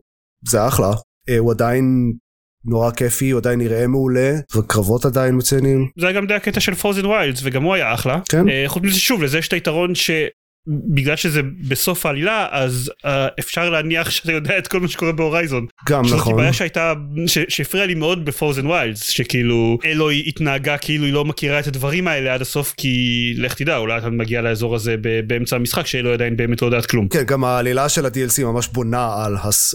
זה 0.49 0.69
אחלה 0.69 0.91
אה, 0.91 1.39
הוא 1.39 1.51
עדיין 1.51 2.13
נורא 2.65 2.91
כיפי 2.91 3.31
הוא 3.31 3.39
עדיין 3.39 3.59
נראה 3.59 3.87
מעולה 3.87 4.33
וקרבות 4.57 5.05
עדיין 5.05 5.37
מצוינים. 5.37 5.89
זה 5.99 6.07
היה 6.07 6.17
גם 6.17 6.27
די 6.27 6.35
הקטע 6.35 6.61
של 6.61 6.75
Frozen 6.75 7.07
Wilds 7.07 7.41
וגם 7.45 7.63
הוא 7.63 7.75
היה 7.75 7.95
אחלה. 7.95 8.21
כן. 8.29 8.49
אה, 8.49 8.69
חוץ 8.69 8.83
מזה 8.83 9.01
שוב 9.01 9.23
לזה 9.23 9.39
יש 9.39 9.49
את 9.49 9.53
היתרון 9.53 9.95
ש... 9.95 10.11
בגלל 10.67 11.17
שזה 11.17 11.41
בסוף 11.69 12.07
העלילה 12.07 12.47
אז 12.51 12.91
אה, 13.07 13.09
אפשר 13.39 13.71
להניח 13.71 14.11
שאתה 14.11 14.33
יודע 14.33 14.59
את 14.59 14.69
כל 14.69 14.81
מה 14.81 14.89
שקורה 14.89 15.13
ב 15.13 15.19
Horizon. 15.19 15.67
גם 15.89 16.05
נכון. 16.05 16.19
זאת 16.19 16.37
בעיה 16.37 16.53
שהייתה 16.53 16.93
שהפריעה 17.27 17.87
לי 17.87 17.95
מאוד 17.95 18.25
ב 18.25 18.31
Frozen 18.31 18.67
Wilds 18.67 19.03
שכאילו 19.03 19.79
אלוי 19.85 20.25
התנהגה 20.27 20.79
כאילו 20.79 21.05
היא 21.05 21.13
לא 21.13 21.25
מכירה 21.25 21.61
את 21.61 21.67
הדברים 21.67 22.09
האלה 22.09 22.35
עד 22.35 22.41
הסוף 22.41 22.75
כי 22.77 23.35
לך 23.37 23.55
תדע 23.55 23.77
אולי 23.77 23.99
אתה 23.99 24.11
מגיע 24.11 24.43
לאזור 24.43 24.75
הזה 24.75 24.97
באמצע 25.27 25.57
המשחק 25.57 25.87
שאלוי 25.87 26.13
עדיין 26.13 26.37
באמת 26.37 26.63
לא 26.63 26.67
יודעת 26.67 26.87
כלום. 26.87 27.09
כן 27.09 27.23
גם 27.23 27.45
העלילה 27.45 27.89
של 27.89 28.07
ה-DLC 28.07 28.45
ממש 28.45 28.69
בונה 28.69 29.25
על 29.25 29.37
הס... 29.43 29.75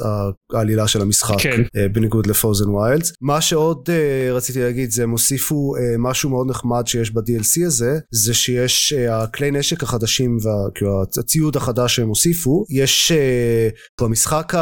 העלילה 0.53 0.88
של 0.88 1.01
המשחק 1.01 1.41
כן. 1.41 1.62
בניגוד 1.91 2.27
ל 2.27 2.33
Frozen 2.33 2.69
Wilds. 2.69 3.13
מה 3.22 3.41
שעוד 3.41 3.89
אה, 3.89 4.33
רציתי 4.34 4.60
להגיד 4.60 4.91
זה 4.91 5.03
הם 5.03 5.10
הוסיפו 5.10 5.74
אה, 5.75 5.79
משהו 6.00 6.29
מאוד 6.29 6.50
נחמד 6.50 6.88
שיש 6.88 7.12
ב-DLC 7.12 7.65
הזה 7.65 8.00
זה 8.12 8.34
שיש 8.34 8.94
אה, 8.93 9.12
הכלי 9.12 9.51
נשק 9.51 9.84
החדשים 9.84 10.38
וה... 10.44 10.51
כאילו 10.77 11.03
הציוד 11.19 11.55
החדש 11.55 11.96
שהם 11.96 12.07
הוסיפו, 12.07 12.65
יש 12.69 13.12
אה, 13.12 14.01
במשחק 14.01 14.53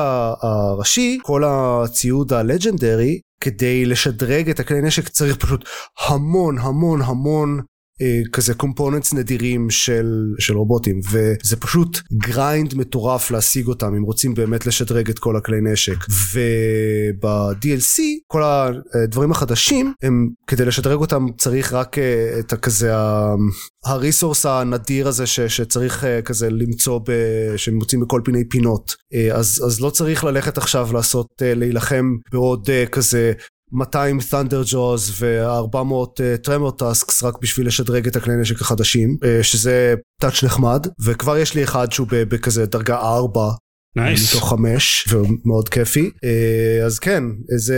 הראשי, 0.41 1.19
כל 1.23 1.43
הציוד 1.45 2.33
ה 2.33 2.41
legendary, 2.41 3.19
כדי 3.41 3.85
לשדרג 3.85 4.49
את 4.49 4.59
הכלי 4.59 4.81
נשק 4.81 5.07
צריך 5.09 5.37
פשוט 5.37 5.65
המון 6.07 6.57
המון 6.59 7.01
המון 7.01 7.59
אה, 7.59 7.63
כזה 8.31 8.53
components 8.53 9.13
נדירים 9.13 9.69
של, 9.69 10.33
של 10.39 10.57
רובוטים 10.57 10.99
וזה 11.11 11.55
פשוט 11.55 11.99
grind 12.13 12.75
מטורף 12.75 13.31
להשיג 13.31 13.67
אותם 13.67 13.95
אם 13.95 14.03
רוצים 14.03 14.33
באמת 14.33 14.65
לשדרג 14.65 15.09
את 15.09 15.19
כל 15.19 15.37
הכלי 15.37 15.57
נשק. 15.61 15.97
וב-DLC 16.33 18.01
כל 18.27 18.41
הדברים 18.93 19.31
החדשים 19.31 19.93
הם 20.01 20.29
כדי 20.47 20.65
לשדרג 20.65 20.99
אותם 20.99 21.25
צריך 21.37 21.73
רק 21.73 21.97
אה, 21.97 22.39
את 22.39 22.53
הכזה 22.53 22.91
הריסורס 23.85 24.45
הנדיר 24.45 25.07
הזה 25.07 25.25
ש, 25.25 25.39
שצריך 25.39 26.03
אה, 26.03 26.21
כזה 26.21 26.49
למצוא 26.49 26.99
ב, 26.99 27.11
שמוצאים 27.57 28.01
בכל 28.01 28.21
מיני 28.27 28.49
פינות. 28.49 28.95
אז, 29.33 29.63
אז 29.67 29.81
לא 29.81 29.89
צריך 29.89 30.23
ללכת 30.23 30.57
עכשיו 30.57 30.89
לעשות 30.93 31.27
להילחם 31.41 32.15
בעוד 32.31 32.69
כזה 32.91 33.33
200 33.75 34.19
Thunder 34.19 34.71
Jaws 34.71 35.11
ו-400 35.19 36.21
טרמור 36.43 36.71
טאסקס 36.71 37.23
רק 37.23 37.41
בשביל 37.41 37.67
לשדרג 37.67 38.07
את 38.07 38.15
הכלי 38.15 38.35
נשק 38.35 38.61
החדשים, 38.61 39.17
uh, 39.21 39.43
שזה 39.43 39.95
טאץ' 40.21 40.43
נחמד, 40.43 40.87
וכבר 41.03 41.37
יש 41.37 41.55
לי 41.55 41.63
אחד 41.63 41.91
שהוא 41.91 42.07
בכזה 42.11 42.65
דרגה 42.65 42.97
4 42.97 43.51
nice. 43.99 44.01
מתוך 44.01 44.49
5, 44.49 45.07
ומאוד 45.11 45.69
כיפי. 45.69 46.09
Uh, 46.15 46.85
אז 46.85 46.99
כן, 46.99 47.23
איזה 47.53 47.77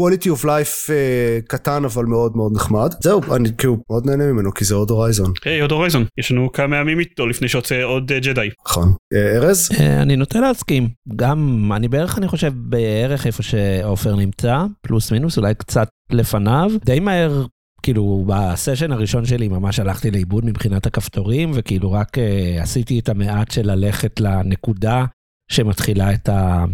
quality 0.00 0.26
of 0.26 0.44
life 0.44 0.88
uh, 0.88 1.46
קטן 1.48 1.84
אבל 1.84 2.04
מאוד 2.04 2.36
מאוד 2.36 2.52
נחמד. 2.56 2.94
זהו, 3.02 3.20
אני 3.36 3.48
כאילו 3.58 3.78
מאוד 3.90 4.06
נהנה 4.06 4.32
ממנו 4.32 4.54
כי 4.54 4.64
זה 4.64 4.74
עוד 4.74 4.90
הורייזון. 4.90 5.32
היי, 5.44 5.60
עוד 5.60 5.72
הורייזון. 5.72 6.04
יש 6.18 6.32
לנו 6.32 6.52
כמה 6.52 6.76
ימים 6.76 7.00
איתו 7.00 7.26
לפני 7.26 7.48
שיוצא 7.48 7.82
עוד 7.82 8.12
ג'די. 8.12 8.48
נכון. 8.66 8.94
ארז? 9.14 9.70
אני 9.80 10.16
נוטה 10.16 10.40
להסכים. 10.40 10.88
גם, 11.16 11.70
אני 11.76 11.88
בערך, 11.88 12.18
אני 12.18 12.28
חושב, 12.28 12.52
בערך 12.56 13.26
איפה 13.26 13.42
שעופר 13.42 14.16
נמצא, 14.16 14.64
פלוס 14.82 15.12
מינוס, 15.12 15.38
אולי 15.38 15.54
קצת 15.54 15.88
לפניו. 16.10 16.70
די 16.84 17.00
מהר 17.00 17.46
כאילו 17.82 18.24
בסשן 18.26 18.92
הראשון 18.92 19.24
שלי 19.26 19.48
ממש 19.48 19.78
הלכתי 19.78 20.10
לאיבוד 20.10 20.44
מבחינת 20.44 20.86
הכפתורים 20.86 21.50
וכאילו 21.54 21.92
רק 21.92 22.18
uh, 22.18 22.62
עשיתי 22.62 22.98
את 22.98 23.08
המעט 23.08 23.50
של 23.50 23.70
ללכת 23.70 24.20
לנקודה 24.20 25.04
שמתחילה 25.50 26.14
את, 26.14 26.28
ה, 26.28 26.64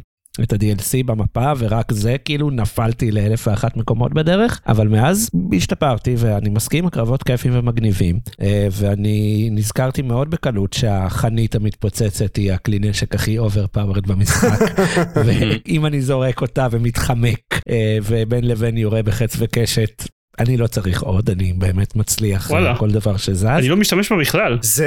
את 0.43 0.53
ה-DLC 0.53 1.07
במפה 1.07 1.53
ורק 1.59 1.93
זה 1.93 2.17
כאילו 2.25 2.51
נפלתי 2.51 3.11
לאלף 3.11 3.47
ואחת 3.47 3.77
מקומות 3.77 4.15
בדרך 4.15 4.61
אבל 4.67 4.89
מאז 4.89 5.31
השתפרתי 5.57 6.15
ואני 6.19 6.49
מסכים 6.49 6.87
הקרבות 6.87 7.23
כיפים 7.23 7.53
ומגניבים. 7.55 8.21
אה, 8.43 8.69
ואני 8.73 9.49
נזכרתי 9.53 10.03
מאוד 10.03 10.31
בקלות 10.31 10.73
שהחנית 10.73 11.55
המתפוצצת 11.55 12.37
היא 12.37 12.53
הכלי 12.53 12.79
נשק 12.79 13.15
הכי 13.15 13.39
overpowered 13.39 14.07
במשחק 14.07 14.61
ואם 15.27 15.87
אני 15.87 16.03
זורק 16.03 16.41
אותה 16.43 16.67
ומתחמק 16.71 17.61
אה, 17.71 17.99
ובין 18.03 18.45
לבין 18.45 18.77
יורה 18.77 19.03
בחץ 19.03 19.37
וקשת 19.39 20.05
אני 20.41 20.57
לא 20.57 20.67
צריך 20.67 21.03
עוד, 21.03 21.31
אני 21.31 21.53
באמת 21.53 21.97
מצליח 21.97 22.51
וואלה. 22.51 22.77
כל 22.77 22.91
דבר 22.91 23.17
שזז. 23.17 23.45
אני 23.45 23.69
לא 23.69 23.77
משתמש 23.77 24.13
בה 24.13 24.19
בכלל. 24.19 24.59
זה, 24.63 24.87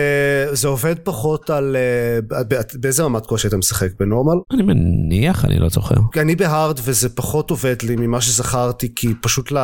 זה 0.52 0.68
עובד 0.68 0.96
פחות 1.04 1.50
על... 1.50 1.76
אה, 1.76 2.44
באיזה 2.74 3.04
רמת 3.04 3.26
קושי 3.26 3.48
אתה 3.48 3.58
משחק? 3.58 3.88
בנורמל? 4.00 4.42
אני 4.54 4.64
מניח, 4.64 5.46
אני 5.46 5.60
לא 5.60 5.70
זוכר. 5.70 5.96
אני 6.22 6.36
בהארד 6.36 6.80
וזה 6.84 7.10
פחות 7.10 7.50
עובד 7.50 7.76
לי 7.84 7.96
ממה 7.96 8.22
שזכרתי, 8.22 8.92
כי 8.96 9.08
פשוט 9.22 9.52
לא, 9.52 9.62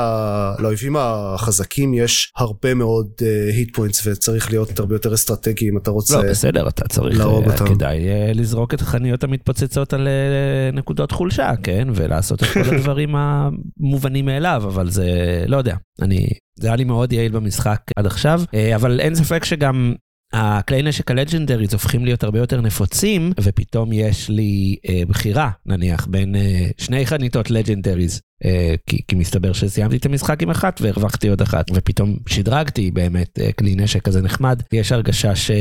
לאויבים 0.60 0.96
החזקים 1.00 1.94
יש 1.94 2.32
הרבה 2.38 2.74
מאוד 2.74 3.08
היט 3.56 3.70
uh, 3.70 3.76
פוינטס 3.76 4.08
וצריך 4.08 4.52
להיות 4.52 4.80
הרבה 4.80 4.96
יותר 4.96 5.14
אסטרטגי 5.14 5.70
אם 5.70 5.78
אתה 5.78 5.92
רוצה 5.92 6.22
לא, 6.22 6.30
בסדר, 6.30 6.68
אתה 6.68 6.88
צריך, 6.88 7.18
להרוג 7.18 7.46
uh, 7.46 7.52
אותם. 7.52 7.68
כדאי 7.68 7.98
uh, 7.98 8.38
לזרוק 8.38 8.74
את 8.74 8.82
החנויות 8.82 9.24
המתפוצצות 9.24 9.94
על 9.94 10.08
uh, 10.08 10.76
נקודות 10.76 11.12
חולשה, 11.12 11.52
כן? 11.64 11.88
ולעשות 11.96 12.44
את 12.44 12.48
כל 12.48 12.60
הדברים 12.76 13.16
המובנים 13.16 14.26
מאליו, 14.26 14.64
אבל 14.66 14.90
זה, 14.90 15.06
לא 15.48 15.58
יודע. 15.58 15.76
אני, 16.02 16.28
זה 16.56 16.68
היה 16.68 16.76
לי 16.76 16.84
מאוד 16.84 17.14
יעיל 17.14 17.32
במשחק 17.32 17.82
עד 17.96 18.06
עכשיו, 18.06 18.42
אה, 18.54 18.76
אבל 18.76 19.00
אין 19.00 19.16
ספק 19.16 19.46
שגם 19.46 19.94
הכלי 20.34 20.82
נשק 20.82 21.12
הלג'נדריז 21.12 21.74
הופכים 21.74 22.06
להיות 22.06 22.24
הרבה 22.24 22.40
יותר 22.40 22.62
נפוצים, 22.62 23.32
ופתאום 23.40 23.94
יש 23.94 24.30
לי 24.30 24.76
אה, 24.90 25.02
בחירה, 25.08 25.50
נניח, 25.66 26.08
בין 26.08 26.36
אה, 26.36 26.68
שני 26.78 27.06
חניתות 27.06 27.52
לג'נדריז, 27.52 28.22
אה, 28.46 28.76
כי, 28.90 28.98
כי 29.08 29.16
מסתבר 29.16 29.54
שסיימתי 29.54 29.98
את 29.98 30.06
המשחק 30.06 30.44
עם 30.44 30.50
אחת 30.50 30.82
והרווחתי 30.82 31.28
עוד 31.28 31.42
אחת, 31.42 31.66
ופתאום 31.74 32.18
שדרגתי 32.28 32.92
באמת 32.92 33.40
אה, 33.40 33.52
כלי 33.52 33.76
נשק 33.76 34.02
כזה 34.02 34.22
נחמד, 34.22 34.62
יש 34.74 34.92
הרגשה 34.92 35.36
ש, 35.36 35.52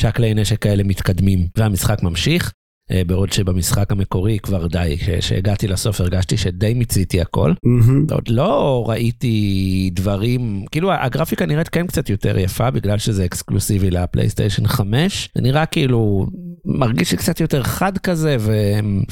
שהכלי 0.00 0.34
נשק 0.34 0.66
האלה 0.66 0.82
מתקדמים 0.82 1.48
והמשחק 1.56 2.02
ממשיך. 2.02 2.52
אה, 2.90 3.02
בעוד 3.06 3.32
שבמשחק 3.32 3.92
המקורי 3.92 4.38
כבר 4.38 4.66
די, 4.66 4.96
כשהגעתי 4.98 5.68
לסוף 5.68 6.00
הרגשתי 6.00 6.36
שדי 6.36 6.74
מיציתי 6.74 7.20
הכל. 7.20 7.52
Mm-hmm. 7.52 8.14
עוד 8.14 8.28
לא 8.28 8.84
ראיתי 8.88 9.90
דברים, 9.92 10.64
כאילו 10.70 10.92
הגרפיקה 10.92 11.46
נראית 11.46 11.68
כן 11.68 11.86
קצת 11.86 12.10
יותר 12.10 12.38
יפה 12.38 12.70
בגלל 12.70 12.98
שזה 12.98 13.24
אקסקלוסיבי 13.24 13.90
לפלייסטיישן 13.90 14.66
5. 14.66 15.28
זה 15.34 15.42
נראה 15.42 15.66
כאילו, 15.66 16.26
מרגיש 16.64 17.12
לי 17.12 17.18
קצת 17.18 17.40
יותר 17.40 17.62
חד 17.62 17.98
כזה 17.98 18.36
ו... 18.40 18.56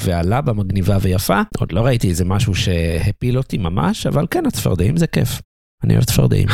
ועלה 0.03 0.41
במגניבה 0.41 0.97
ויפה. 1.01 1.41
עוד 1.59 1.71
לא 1.71 1.81
ראיתי 1.81 2.09
איזה 2.09 2.25
משהו 2.25 2.55
שהפיל 2.55 3.37
אותי 3.37 3.57
ממש, 3.57 4.07
אבל 4.07 4.25
כן 4.31 4.45
הצפרדעים 4.45 4.97
זה 4.97 5.07
כיף. 5.07 5.41
אני 5.85 5.93
אוהב 5.93 6.03
צפרדעים. 6.03 6.47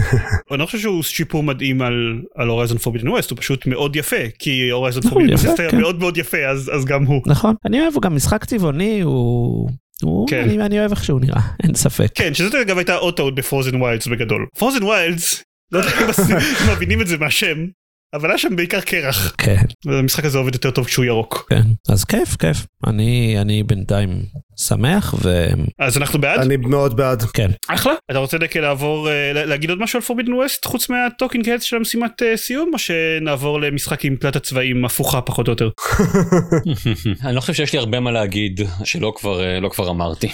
אני 0.50 0.58
לא 0.58 0.66
חושב 0.66 0.78
שהוא 0.78 1.02
שיפור 1.02 1.42
מדהים 1.42 1.82
על 2.34 2.48
Horizon 2.48 2.78
Forbidden 2.78 3.08
West 3.08 3.30
הוא 3.30 3.38
פשוט 3.38 3.66
מאוד 3.66 3.96
יפה 3.96 4.16
כי 4.38 4.70
Horizon 4.70 5.02
Forbidden 5.02 5.34
West 5.34 5.60
מאוד 5.72 5.98
מאוד 5.98 6.18
יפה 6.18 6.46
אז 6.46 6.84
גם 6.84 7.04
הוא. 7.04 7.22
נכון 7.26 7.54
אני 7.64 7.80
אוהב 7.80 7.94
גם 8.02 8.16
משחק 8.16 8.44
צבעוני 8.44 9.00
הוא. 9.00 9.68
כן. 10.28 10.42
אני, 10.42 10.58
אני 10.66 10.80
אוהב 10.80 10.90
איך 10.90 11.04
שהוא 11.04 11.20
נראה 11.20 11.40
אין 11.62 11.74
ספק 11.74 12.08
כן 12.14 12.34
שזאת 12.34 12.54
אגב 12.54 12.78
הייתה 12.78 12.94
עוד 12.94 13.16
טעות 13.16 13.34
ב 13.34 13.41
Frozen 13.41 13.82
Wilds 13.82 14.06
בגדול 14.06 14.46
Frozen 14.58 14.82
Wilds 14.82 15.42
לא 15.72 15.78
יודע 15.78 15.90
אם 16.30 16.72
מבינים 16.72 17.00
את 17.00 17.06
זה 17.06 17.18
מהשם 17.18 17.58
אבל 18.14 18.30
היה 18.30 18.38
שם 18.38 18.56
בעיקר 18.56 18.80
קרח. 18.80 19.34
כן. 19.38 19.62
המשחק 19.86 20.24
הזה 20.24 20.38
עובד 20.38 20.54
יותר 20.54 20.70
טוב 20.70 20.86
כשהוא 20.86 21.04
ירוק. 21.04 21.46
כן. 21.50 21.62
אז 21.88 22.04
כיף, 22.04 22.36
כיף. 22.36 22.66
אני, 22.86 23.36
אני 23.40 23.62
בינתיים 23.62 24.22
שמח 24.56 25.14
ו... 25.22 25.46
אז 25.78 25.98
אנחנו 25.98 26.18
בעד? 26.18 26.40
אני 26.40 26.56
מאוד 26.56 26.96
בעד. 26.96 27.22
כן. 27.22 27.50
אחלה. 27.68 27.92
אתה 28.10 28.18
רוצה 28.18 28.38
דקה 28.38 28.60
לעבור, 28.60 29.10
אה, 29.10 29.32
להגיד 29.32 29.70
עוד 29.70 29.78
משהו 29.78 29.96
על 29.96 30.02
Forbidden 30.02 30.32
West 30.32 30.64
חוץ 30.64 30.90
מה 30.90 31.03
talking 31.03 31.48
heads 31.48 31.62
של 31.62 31.76
המשימת 31.76 32.22
אה, 32.22 32.36
סיום 32.36 32.70
או 32.72 32.78
שנעבור 32.78 33.60
למשחק 33.60 34.04
עם 34.04 34.16
פלט 34.16 34.36
הצבעים 34.36 34.84
הפוכה 34.84 35.20
פחות 35.20 35.48
או 35.48 35.52
יותר? 35.52 35.70
אני 37.24 37.34
לא 37.34 37.40
חושב 37.40 37.54
שיש 37.54 37.72
לי 37.72 37.78
הרבה 37.78 38.00
מה 38.00 38.10
להגיד 38.10 38.60
שלא 38.84 39.12
כבר, 39.16 39.44
אה, 39.44 39.60
לא 39.60 39.68
כבר 39.68 39.90
אמרתי. 39.90 40.28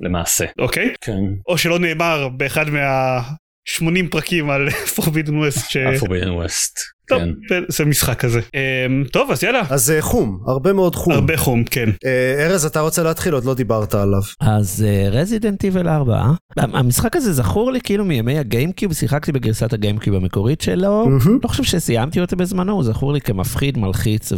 למעשה. 0.00 0.44
אוקיי. 0.58 0.94
כן. 1.00 1.22
או 1.48 1.58
שלא 1.58 1.78
נאמר 1.78 2.28
באחד 2.28 2.70
מה... 2.70 3.20
80 3.64 4.08
פרקים 4.08 4.50
על 4.50 4.70
פורבידן 4.94 5.36
ווסט. 5.36 5.76
פורבידן 5.98 6.30
ווסט. 6.30 6.78
טוב, 7.10 7.22
כן. 7.48 7.62
זה 7.68 7.84
משחק 7.84 8.18
כזה. 8.18 8.40
אמ, 8.54 9.04
טוב 9.12 9.30
אז 9.30 9.44
יאללה. 9.44 9.62
אז 9.70 9.90
אה, 9.90 10.02
חום, 10.02 10.40
הרבה 10.46 10.72
מאוד 10.72 10.94
חום. 10.94 11.12
הרבה 11.12 11.36
חום, 11.36 11.64
כן. 11.64 11.90
אה, 12.04 12.46
ארז 12.46 12.64
אתה 12.64 12.80
רוצה 12.80 13.02
להתחיל 13.02 13.34
עוד 13.34 13.44
לא 13.44 13.54
דיברת 13.54 13.94
עליו. 13.94 14.20
אז 14.40 14.84
רזידנט 15.10 15.64
איבל 15.64 15.88
4, 15.88 16.22
המשחק 16.56 17.16
הזה 17.16 17.32
זכור 17.32 17.72
לי 17.72 17.80
כאילו 17.80 18.04
מימי 18.04 18.38
הגיימקיוב, 18.38 18.92
שיחקתי 18.92 19.32
בגרסת 19.32 19.72
הגיימקיוב 19.72 20.16
המקורית 20.16 20.60
שלו, 20.60 21.08
לא 21.42 21.48
חושב 21.48 21.62
שסיימתי 21.62 22.20
אותו 22.20 22.36
בזמנו, 22.36 22.72
הוא 22.72 22.84
זכור 22.84 23.12
לי 23.12 23.20
כמפחיד, 23.20 23.78
מלחיץ 23.78 24.32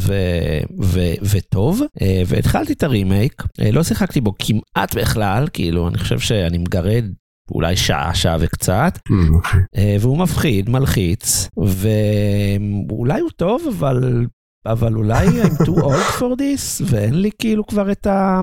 וטוב, 1.23 1.83
אה, 2.03 2.23
והתחלתי 2.27 2.73
את 2.73 2.83
הרימייק, 2.83 3.43
לא 3.73 3.83
שיחקתי 3.83 4.21
בו 4.21 4.35
כמעט 4.39 4.95
בכלל, 4.95 5.47
כאילו 5.53 5.89
אני 5.89 5.99
חושב 5.99 6.19
שאני 6.19 6.59
מגרד 6.59 7.05
אולי 7.51 7.77
שעה, 7.77 8.15
שעה 8.15 8.37
וקצת, 8.41 8.99
mm. 9.09 9.35
אוקיי. 9.35 9.61
והוא 10.01 10.19
מפחיד, 10.19 10.71
מלחיץ, 10.71 11.49
ואולי 11.57 13.21
הוא 13.21 13.31
טוב, 13.37 13.63
אבל, 13.69 14.27
אבל 14.67 14.95
אולי 14.95 15.27
I'm 15.43 15.67
too 15.67 15.83
old 15.83 16.19
for 16.19 16.37
this, 16.39 16.85
ואין 16.85 17.15
לי 17.15 17.31
כאילו 17.39 17.67
כבר 17.67 17.93
את 17.93 18.07
ה... 18.07 18.41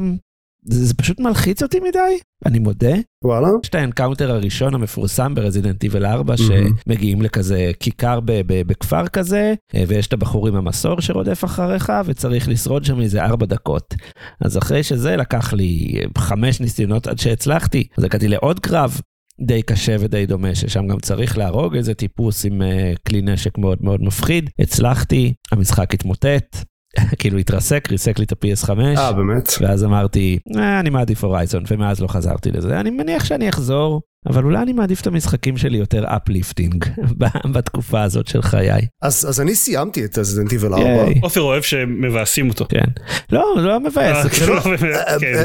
זה, 0.70 0.86
זה 0.86 0.94
פשוט 0.94 1.20
מלחיץ 1.20 1.64
אותי 1.64 1.80
מדי, 1.80 2.20
אני 2.46 2.60
מודה. 2.60 2.96
וואלה. 3.24 3.48
יש 3.64 3.70
את 3.70 3.76
ה 3.76 3.81
encounter 3.81 4.32
הראשון 4.32 4.74
המפורסם 4.74 5.36
ב 5.36 5.41
Resident 5.41 5.84
Evil 5.84 6.06
4, 6.06 6.34
mm-hmm. 6.34 6.38
שמגיעים 6.38 7.22
לכזה 7.22 7.72
כיכר 7.80 8.20
ב- 8.20 8.42
ב- 8.46 8.68
בכפר 8.68 9.08
כזה, 9.08 9.54
ויש 9.88 10.08
את 10.08 10.14
הבחור 10.14 10.48
עם 10.48 10.56
המסור 10.56 11.02
שרודף 11.02 11.46
אחריך, 11.46 11.94
וצריך 12.06 12.50
לשרוד 12.50 12.86
שם 12.86 13.02
איזה 13.02 13.24
4 13.26 13.46
דקות. 13.46 13.94
אז 14.42 14.58
אחרי 14.58 14.84
שזה 14.84 15.16
לקח 15.16 15.54
לי 15.54 16.00
חמש 16.18 16.60
ניסיונות 16.62 17.08
עד 17.08 17.20
שהצלחתי, 17.20 17.88
אז 17.98 18.04
הגעתי 18.04 18.28
לעוד 18.28 18.60
קרב. 18.60 19.02
די 19.42 19.62
קשה 19.62 19.96
ודי 20.00 20.26
דומה 20.26 20.56
ששם 20.56 20.88
גם 20.88 21.00
צריך 21.00 21.38
להרוג 21.38 21.76
איזה 21.76 21.94
טיפוס 21.94 22.46
עם 22.46 22.62
אה, 22.62 23.00
כלי 23.08 23.22
נשק 23.22 23.58
מאוד 23.58 23.78
מאוד 23.82 24.02
מפחיד 24.02 24.50
הצלחתי 24.60 25.34
המשחק 25.52 25.94
התמוטט 25.94 26.58
כאילו 27.20 27.38
התרסק, 27.38 27.88
ריסק 27.92 28.20
לי 28.20 28.26
את 28.26 28.32
ה-PS5. 28.32 28.70
אה, 28.98 29.14
באמת? 29.14 29.54
ואז 29.62 29.84
אמרתי, 29.84 30.40
אה, 30.58 30.80
אני 30.80 30.90
מעדיף 30.90 31.24
Horizon, 31.24 31.64
ומאז 31.72 32.00
לא 32.00 32.08
חזרתי 32.08 32.52
לזה. 32.52 32.80
אני 32.80 32.90
מניח 32.90 33.26
שאני 33.26 33.50
אחזור, 33.50 34.02
אבל 34.30 34.44
אולי 34.44 34.62
אני 34.62 34.74
מעדיף 34.74 35.02
את 35.02 35.08
המשחקים 35.08 35.58
שלי 35.58 35.78
יותר 35.78 36.04
uplifting 36.08 36.86
בתקופה 37.54 38.02
הזאת 38.02 38.28
של 38.28 38.42
חיי. 38.42 38.82
אז, 39.02 39.26
אז 39.30 39.42
אני 39.42 39.56
סיימתי 39.56 40.06
את 40.06 40.18
Resident 40.18 40.52
Evil 40.52 40.74
4. 40.74 40.86
עופר 41.22 41.42
אוהב 41.42 41.64
שמבאסים 41.64 42.50
אותו. 42.50 42.66
כן. 42.70 42.86
לא, 43.32 43.56
לא 43.58 43.80
מבאס. 43.80 44.42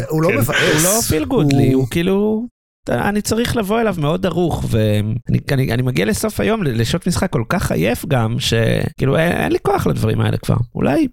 הוא 0.08 0.22
לא. 0.22 0.30
מבאס. 0.30 0.48
הוא 0.48 0.82
לא 0.84 1.00
feel 1.08 1.24
good 1.24 1.52
לי, 1.52 1.72
הוא 1.72 1.86
כאילו... 1.90 2.46
אני 2.90 3.22
צריך 3.22 3.56
לבוא 3.56 3.80
אליו 3.80 3.94
מאוד 3.98 4.22
דרוך 4.22 4.64
ואני 4.70 5.38
אני, 5.52 5.72
אני 5.72 5.82
מגיע 5.82 6.04
לסוף 6.04 6.40
היום 6.40 6.62
לשעות 6.62 7.06
משחק 7.06 7.30
כל 7.30 7.44
כך 7.48 7.72
עייף 7.72 8.04
גם 8.06 8.36
שכאילו 8.38 9.16
אין, 9.16 9.32
אין 9.32 9.52
לי 9.52 9.58
כוח 9.62 9.86
לדברים 9.86 10.20
האלה 10.20 10.36
כבר. 10.36 10.56
אולי 10.74 11.08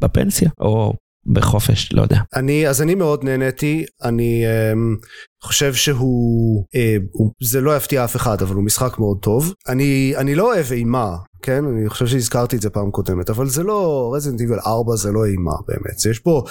בפנסיה 0.00 0.50
או 0.60 0.92
בחופש 1.32 1.92
לא 1.92 2.02
יודע. 2.02 2.20
אני 2.36 2.68
אז 2.68 2.82
אני 2.82 2.94
מאוד 2.94 3.24
נהניתי. 3.24 3.84
אני 4.02 4.44
um, 4.46 5.06
חושב 5.42 5.74
שהוא 5.74 6.64
uh, 6.64 7.02
הוא, 7.12 7.32
זה 7.42 7.60
לא 7.60 7.76
יפתיע 7.76 8.04
אף 8.04 8.16
אחד 8.16 8.42
אבל 8.42 8.54
הוא 8.54 8.64
משחק 8.64 8.98
מאוד 8.98 9.18
טוב. 9.22 9.54
אני 9.68 10.14
אני 10.16 10.34
לא 10.34 10.54
אוהב 10.54 10.72
אימה 10.72 11.16
כן? 11.42 11.64
אני 11.64 11.88
חושב 11.88 12.06
שהזכרתי 12.06 12.56
את 12.56 12.62
זה 12.62 12.70
פעם 12.70 12.90
קודמת 12.90 13.30
אבל 13.30 13.46
זה 13.46 13.62
לא 13.62 14.12
רזינט 14.16 14.40
איבל 14.40 14.58
4 14.66 14.96
זה 14.96 15.12
לא 15.12 15.24
אימה 15.24 15.52
באמת. 15.68 16.06
יש 16.10 16.18
פה 16.18 16.42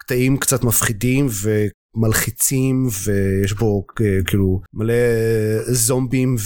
קטעים 0.00 0.36
קצת 0.36 0.64
מפחידים 0.64 1.26
ו... 1.42 1.66
מלחיצים 1.94 2.88
ויש 3.04 3.52
בו 3.52 3.86
כאילו 4.26 4.60
מלא 4.74 4.94
זומבים 5.66 6.36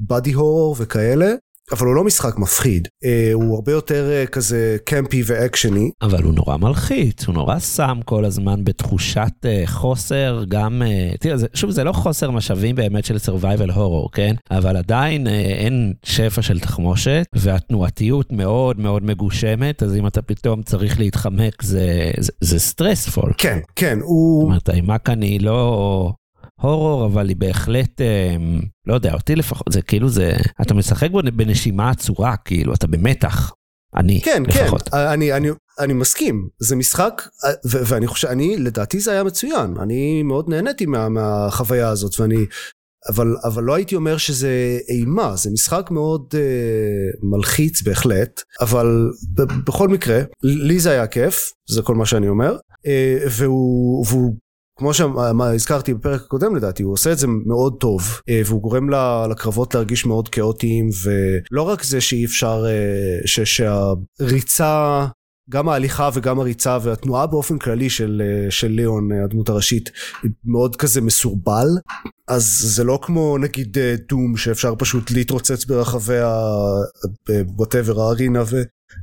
ובאדי 0.00 0.32
הורור 0.32 0.76
וכאלה 0.78 1.34
אבל 1.72 1.86
הוא 1.86 1.94
לא 1.94 2.04
משחק 2.04 2.38
מפחיד 2.38 2.88
הוא 3.32 3.54
הרבה 3.54 3.72
יותר 3.72 4.24
כזה 4.32 4.76
קמפי 4.84 5.22
ואקשני 5.26 5.90
אבל 6.02 6.22
הוא 6.22 6.34
נורא 6.34 6.56
מלחיץ 6.56 7.26
הוא 7.26 7.34
נורא 7.34 7.58
שם 7.58 7.98
כל 8.04 8.24
הזמן 8.24 8.64
בתחושת 8.64 9.46
חוסר 9.66 10.44
גם 10.48 10.82
תראה 11.20 11.36
זה, 11.36 11.46
שוב 11.54 11.70
זה 11.70 11.84
לא 11.84 11.92
חוסר 11.92 12.30
משאבים 12.30 12.76
באמת 12.76 13.04
של 13.04 13.16
survival 13.16 13.70
horror 13.70 14.08
כן 14.12 14.34
אבל 14.50 14.76
עדיין 14.76 15.26
אין 15.26 15.92
שפע 16.02 16.42
של 16.42 16.60
תחמושת 16.60 17.24
והתנועתיות 17.34 18.32
מאוד 18.32 18.80
מאוד 18.80 19.04
מגושמת 19.04 19.82
אז 19.82 19.96
אם 19.96 20.06
אתה 20.06 20.22
פתאום 20.22 20.62
צריך 20.62 20.98
להתחמק 20.98 21.62
זה 21.62 22.10
זה, 22.18 22.32
זה 22.40 22.58
סטרספול 22.58 23.32
כן 23.38 23.58
כן 23.76 23.98
הוא. 24.02 24.40
זאת 24.40 24.48
אומרת 24.48 24.68
האימה 24.68 24.98
כאן 24.98 25.22
היא 25.22 25.40
לא. 25.40 26.12
הורור 26.60 27.06
אבל 27.06 27.28
היא 27.28 27.36
בהחלט 27.36 28.00
אה, 28.00 28.36
לא 28.86 28.94
יודע 28.94 29.14
אותי 29.14 29.36
לפחות 29.36 29.66
זה 29.70 29.82
כאילו 29.82 30.08
זה 30.08 30.32
אתה 30.62 30.74
משחק 30.74 31.10
בו 31.10 31.20
בנשימה 31.36 31.90
עצורה 31.90 32.36
כאילו 32.36 32.74
אתה 32.74 32.86
במתח. 32.86 33.52
אני 33.96 34.20
כן 34.24 34.42
לפחות. 34.46 34.88
כן 34.88 34.96
אני 34.96 35.32
אני 35.32 35.48
אני 35.80 35.92
מסכים. 35.92 36.48
זה 36.60 36.76
משחק 36.76 37.22
ו- 37.66 37.80
ואני 37.86 38.06
חושב 38.06 38.28
אני 38.28 38.56
לדעתי 38.56 39.00
זה 39.00 39.12
היה 39.12 39.24
מצוין. 39.24 39.74
אני 39.82 40.22
מאוד 40.22 40.48
נהניתי 40.48 40.86
מה, 40.86 41.08
מהחוויה 41.08 41.88
הזאת 41.88 42.20
ואני 42.20 42.36
אבל 43.08 43.26
אבל 43.44 43.62
לא 43.64 43.74
הייתי 43.74 43.94
אומר 43.96 44.16
שזה 44.16 44.78
אימה. 44.88 45.36
זה 45.36 45.50
משחק 45.50 45.88
מאוד 45.90 46.22
uh, 46.32 47.26
מלחיץ 47.30 47.82
בהחלט. 47.82 48.42
אבל 48.60 49.10
ב- 49.34 49.64
בכל 49.66 49.88
מקרה 49.88 50.20
לי 50.42 50.78
זה 50.80 50.90
היה 50.90 51.06
כיף 51.06 51.52
זה 51.70 51.82
כל 51.82 51.94
מה 51.94 52.06
שאני 52.06 52.28
אומר. 52.28 52.56
uh, 52.56 52.88
והוא, 53.30 54.06
והוא 54.08 54.34
כמו 54.78 54.94
שהזכרתי 54.94 55.94
בפרק 55.94 56.20
הקודם 56.20 56.56
לדעתי 56.56 56.82
הוא 56.82 56.92
עושה 56.92 57.12
את 57.12 57.18
זה 57.18 57.26
מאוד 57.46 57.76
טוב 57.80 58.20
והוא 58.46 58.62
גורם 58.62 58.90
הקרבות 59.30 59.74
להרגיש 59.74 60.06
מאוד 60.06 60.28
כאוטיים 60.28 60.88
ולא 61.04 61.62
רק 61.62 61.82
זה 61.82 62.00
שאי 62.00 62.24
אפשר 62.24 62.64
ש, 63.24 63.40
שהריצה 63.40 65.06
גם 65.50 65.68
ההליכה 65.68 66.10
וגם 66.14 66.40
הריצה 66.40 66.78
והתנועה 66.82 67.26
באופן 67.26 67.58
כללי 67.58 67.90
של, 67.90 68.22
של 68.50 68.68
ליאון 68.68 69.12
הדמות 69.12 69.48
הראשית 69.48 69.90
היא 70.22 70.30
מאוד 70.44 70.76
כזה 70.76 71.00
מסורבל. 71.00 71.68
אז 72.28 72.44
זה 72.44 72.84
לא 72.84 72.98
כמו 73.02 73.38
נגיד 73.38 73.78
Doom 74.08 74.36
שאפשר 74.36 74.74
פשוט 74.78 75.10
להתרוצץ 75.10 75.64
ברחבי 75.64 76.18
ה-whatever 76.18 78.00
הארינה 78.00 78.42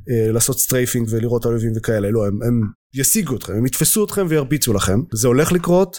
ולעשות 0.08 0.58
strafing 0.58 1.08
ולראות 1.10 1.46
אויבים 1.46 1.72
וכאלה. 1.76 2.10
לא 2.10 2.26
הם, 2.26 2.42
הם 2.42 2.60
ישיגו 2.96 3.36
אתכם, 3.36 3.52
הם 3.52 3.66
יתפסו 3.66 4.04
אתכם 4.04 4.26
וירביצו 4.28 4.72
לכם, 4.72 5.00
זה 5.12 5.28
הולך 5.28 5.52
לקרות 5.52 5.98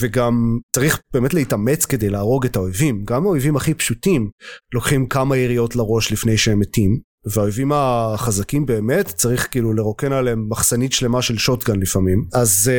וגם 0.00 0.58
צריך 0.74 1.00
באמת 1.14 1.34
להתאמץ 1.34 1.84
כדי 1.84 2.10
להרוג 2.10 2.44
את 2.44 2.56
האויבים, 2.56 3.04
גם 3.04 3.24
האויבים 3.24 3.56
הכי 3.56 3.74
פשוטים 3.74 4.30
לוקחים 4.74 5.06
כמה 5.06 5.36
יריות 5.36 5.76
לראש 5.76 6.12
לפני 6.12 6.38
שהם 6.38 6.58
מתים, 6.58 7.08
והאויבים 7.30 7.72
החזקים 7.74 8.66
באמת 8.66 9.06
צריך 9.06 9.48
כאילו 9.50 9.72
לרוקן 9.72 10.12
עליהם 10.12 10.46
מחסנית 10.48 10.92
שלמה 10.92 11.22
של 11.22 11.38
שוטגן 11.38 11.80
לפעמים, 11.80 12.24
אז 12.34 12.70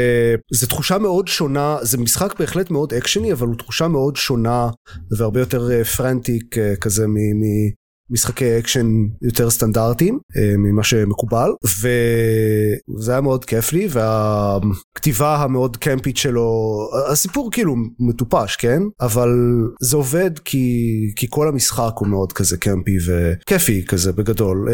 זו 0.54 0.68
תחושה 0.68 0.98
מאוד 0.98 1.28
שונה, 1.28 1.78
זה 1.82 1.98
משחק 1.98 2.40
בהחלט 2.40 2.72
מאוד 2.72 2.94
אקשני 2.94 3.34
אבל 3.34 3.48
הוא 3.48 3.56
תחושה 3.56 3.88
מאוד 3.88 4.16
שונה 4.16 4.70
והרבה 5.18 5.40
יותר 5.40 5.84
frantic 5.84 6.56
כזה 6.82 7.08
מ... 7.08 7.14
מ 7.14 7.44
משחקי 8.10 8.60
אקשן 8.60 8.88
יותר 9.22 9.50
סטנדרטיים 9.50 10.20
ממה 10.58 10.84
שמקובל 10.84 11.50
וזה 11.64 13.12
היה 13.12 13.22
מאוד 13.22 13.46
כיף 13.46 13.74
לי 13.74 13.88
והכתיבה 13.90 15.36
המאוד 15.36 15.78
campy 15.78 16.11
ת 16.11 16.18
שלו 16.18 16.50
הסיפור 17.12 17.52
כאילו 17.52 17.76
מטופש 18.00 18.56
כן? 18.56 18.82
אבל 19.02 19.30
זה 19.82 19.98
עובד 19.98 20.40
כי 20.40 20.70
כי 21.16 21.28
כל 21.30 21.48
המשחק 21.48 21.92
הוא 21.96 22.08
מאוד 22.08 22.34
כזה 22.34 22.58
קמפי 22.58 22.98
וכיפי 23.06 23.86
כזה 23.86 24.12
בגדול 24.14 24.68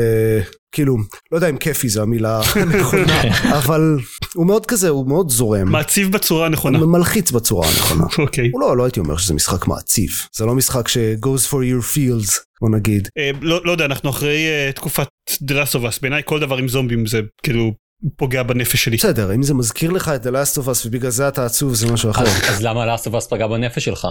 כאילו 0.76 0.98
לא 1.32 1.38
יודע 1.38 1.50
אם 1.50 1.58
כיפי 1.58 1.90
זה 1.90 2.02
המילה 2.02 2.42
הנכונה 2.56 3.22
אבל 3.60 3.98
הוא 4.34 4.46
מאוד 4.48 4.66
כזה 4.66 4.90
הוא 4.90 5.08
מאוד 5.08 5.30
זורם 5.30 5.72
מעציב 5.72 6.12
בצורה 6.12 6.46
הנכונה 6.46 6.78
מלחיץ 6.78 7.32
בצורה 7.32 7.68
הנכונה 7.68 8.04
אוקיי 8.26 8.50
הוא 8.54 8.62
לא 8.62 8.78
לא 8.78 8.84
הייתי 8.84 9.00
אומר 9.00 9.18
שזה 9.18 9.34
משחק 9.34 9.68
מעציב 9.68 10.12
זה 10.36 10.46
לא 10.46 10.56
משחק 10.56 10.88
ש 10.88 10.98
goes 10.98 11.50
for 11.50 11.54
your 11.54 11.96
fields 11.96 12.32
בוא 12.62 12.70
נגיד 12.70 13.08
לא 13.42 13.62
לא 13.66 13.72
יודע 13.72 13.86
אנחנו 13.86 14.10
אחרי 14.10 14.48
תקופת 14.76 15.08
דרסובס 15.42 16.00
בעיניי 16.00 16.22
כל 16.26 16.40
דבר 16.40 16.58
עם 16.58 16.68
זומבים 16.68 17.06
זה 17.06 17.22
כאילו 17.44 17.74
פוגע 18.18 18.44
בנפש 18.44 18.84
שלי. 18.84 18.98
בסדר 18.98 19.36
אם 19.36 19.44
זה 19.44 19.54
מזכיר 19.54 19.92
לך 19.92 20.12
את 20.16 20.26
The 20.26 20.30
Last 20.30 20.62
of 20.62 20.68
Us 20.68 20.88
ובגלל 20.88 21.12
זה 21.12 21.28
אתה 21.28 21.46
עצוב 21.46 21.74
זה 21.74 21.94
משהו 21.94 22.12
אחר. 22.12 22.24
אז 22.24 22.62
למה 22.62 22.96
Last 22.96 23.02
of 23.02 23.12
Us 23.12 23.30
פגע 23.30 23.48
בנפש 23.48 23.86
שלך? 23.86 24.08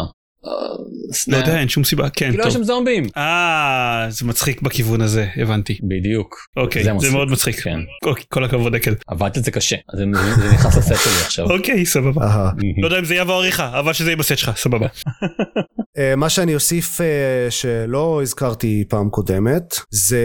לא 1.29 1.37
יודע 1.37 1.59
אין 1.59 1.69
שום 1.69 1.85
סיבה 1.85 2.09
כן 2.09 2.31
כי 2.31 2.37
לא 2.37 2.45
יש 2.45 2.55
שם 2.55 2.65
זומבים. 2.65 3.07
אה 3.17 4.07
זה 4.09 4.25
מצחיק 4.25 4.63
בכיוון 4.63 5.01
הזה 5.01 5.27
הבנתי. 5.37 5.79
בדיוק. 5.83 6.37
אוקיי 6.57 6.85
זה 6.99 7.11
מאוד 7.13 7.31
מצחיק. 7.31 7.61
כן. 7.61 7.79
כל 8.29 8.45
הכבוד 8.45 8.77
דקל. 8.77 8.95
עבדתי 9.07 9.39
את 9.39 9.45
זה 9.45 9.51
קשה 9.51 9.77
אז 9.93 9.99
זה 9.99 10.07
נכנס 10.55 10.77
לסט 10.77 11.05
שלי 11.05 11.25
עכשיו. 11.25 11.51
אוקיי 11.51 11.87
סבבה. 11.87 12.51
לא 12.83 12.87
יודע 12.87 12.99
אם 12.99 13.05
זה 13.05 13.15
יהיה 13.15 13.25
בעריכה 13.25 13.79
אבל 13.79 13.93
שזה 13.93 14.11
יהיה 14.11 14.17
בסט 14.17 14.39
שלך 14.39 14.57
סבבה. 14.57 14.87
מה 16.17 16.29
שאני 16.29 16.55
אוסיף 16.55 17.01
שלא 17.51 18.23
הזכרתי 18.23 18.85
פעם 18.89 19.11
קודמת 19.11 19.75
זה 19.91 20.23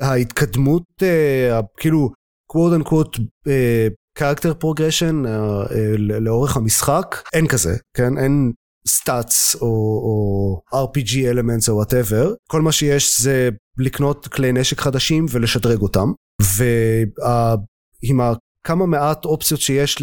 ההתקדמות 0.00 0.82
כאילו 1.76 2.10
quote 2.52 2.82
unquote 2.82 3.20
character 4.18 4.64
progression 4.64 5.26
לאורך 5.98 6.56
המשחק 6.56 7.16
אין 7.32 7.46
כזה 7.46 7.76
כן 7.96 8.18
אין 8.18 8.52
סטאצ 8.88 9.56
או, 9.60 9.66
או 10.72 10.84
RPG 10.84 11.12
elements 11.32 11.68
או 11.68 11.82
whatever 11.82 12.34
כל 12.48 12.62
מה 12.62 12.72
שיש 12.72 13.20
זה 13.20 13.48
לקנות 13.78 14.28
כלי 14.28 14.52
נשק 14.52 14.80
חדשים 14.80 15.26
ולשדרג 15.30 15.80
אותם. 15.82 16.12
ועם 16.56 18.20
כמה 18.64 18.86
מעט 18.86 19.24
אופציות 19.24 19.60
שיש 19.60 20.02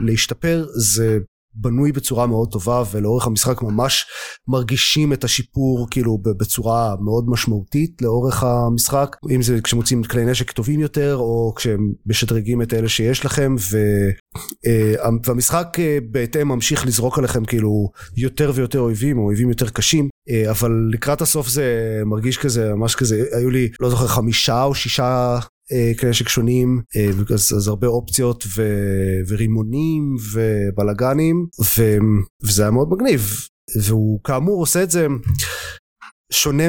להשתפר 0.00 0.66
זה 0.76 1.18
בנוי 1.60 1.92
בצורה 1.92 2.26
מאוד 2.26 2.48
טובה 2.52 2.82
ולאורך 2.92 3.26
המשחק 3.26 3.62
ממש 3.62 4.06
מרגישים 4.48 5.12
את 5.12 5.24
השיפור 5.24 5.86
כאילו 5.90 6.18
בצורה 6.38 6.94
מאוד 7.04 7.24
משמעותית 7.28 8.02
לאורך 8.02 8.42
המשחק. 8.42 9.16
אם 9.30 9.42
זה 9.42 9.60
כשמוצאים 9.60 10.02
כלי 10.02 10.24
נשק 10.24 10.50
טובים 10.50 10.80
יותר 10.80 11.16
או 11.16 11.52
כשהם 11.56 11.92
משדרגים 12.06 12.62
את 12.62 12.74
אלה 12.74 12.88
שיש 12.88 13.24
לכם 13.24 13.54
ו, 13.70 13.78
והמשחק 15.26 15.76
בהתאם 16.10 16.48
ממשיך 16.48 16.86
לזרוק 16.86 17.18
עליכם 17.18 17.44
כאילו 17.44 17.90
יותר 18.16 18.52
ויותר 18.54 18.80
אויבים 18.80 19.18
או 19.18 19.24
אויבים 19.24 19.48
יותר 19.48 19.68
קשים. 19.68 20.08
אבל 20.50 20.88
לקראת 20.92 21.20
הסוף 21.20 21.48
זה 21.48 22.02
מרגיש 22.06 22.38
כזה 22.38 22.74
ממש 22.74 22.94
כזה 22.94 23.24
היו 23.32 23.50
לי 23.50 23.68
לא 23.80 23.90
זוכר 23.90 24.06
חמישה 24.06 24.64
או 24.64 24.74
שישה 24.74 25.38
כלי 25.98 26.10
נשק 26.10 26.28
שונים 26.28 26.80
אז, 27.34 27.52
אז 27.56 27.68
הרבה 27.68 27.86
אופציות 27.86 28.44
ו, 28.56 28.62
ורימונים 29.28 30.16
ובלאגנים 30.32 31.46
וזה 32.42 32.62
היה 32.62 32.70
מאוד 32.70 32.88
מגניב. 32.90 33.30
והוא 33.82 34.20
כאמור 34.24 34.60
עושה 34.60 34.82
את 34.82 34.90
זה 34.90 35.06
שונה 36.32 36.64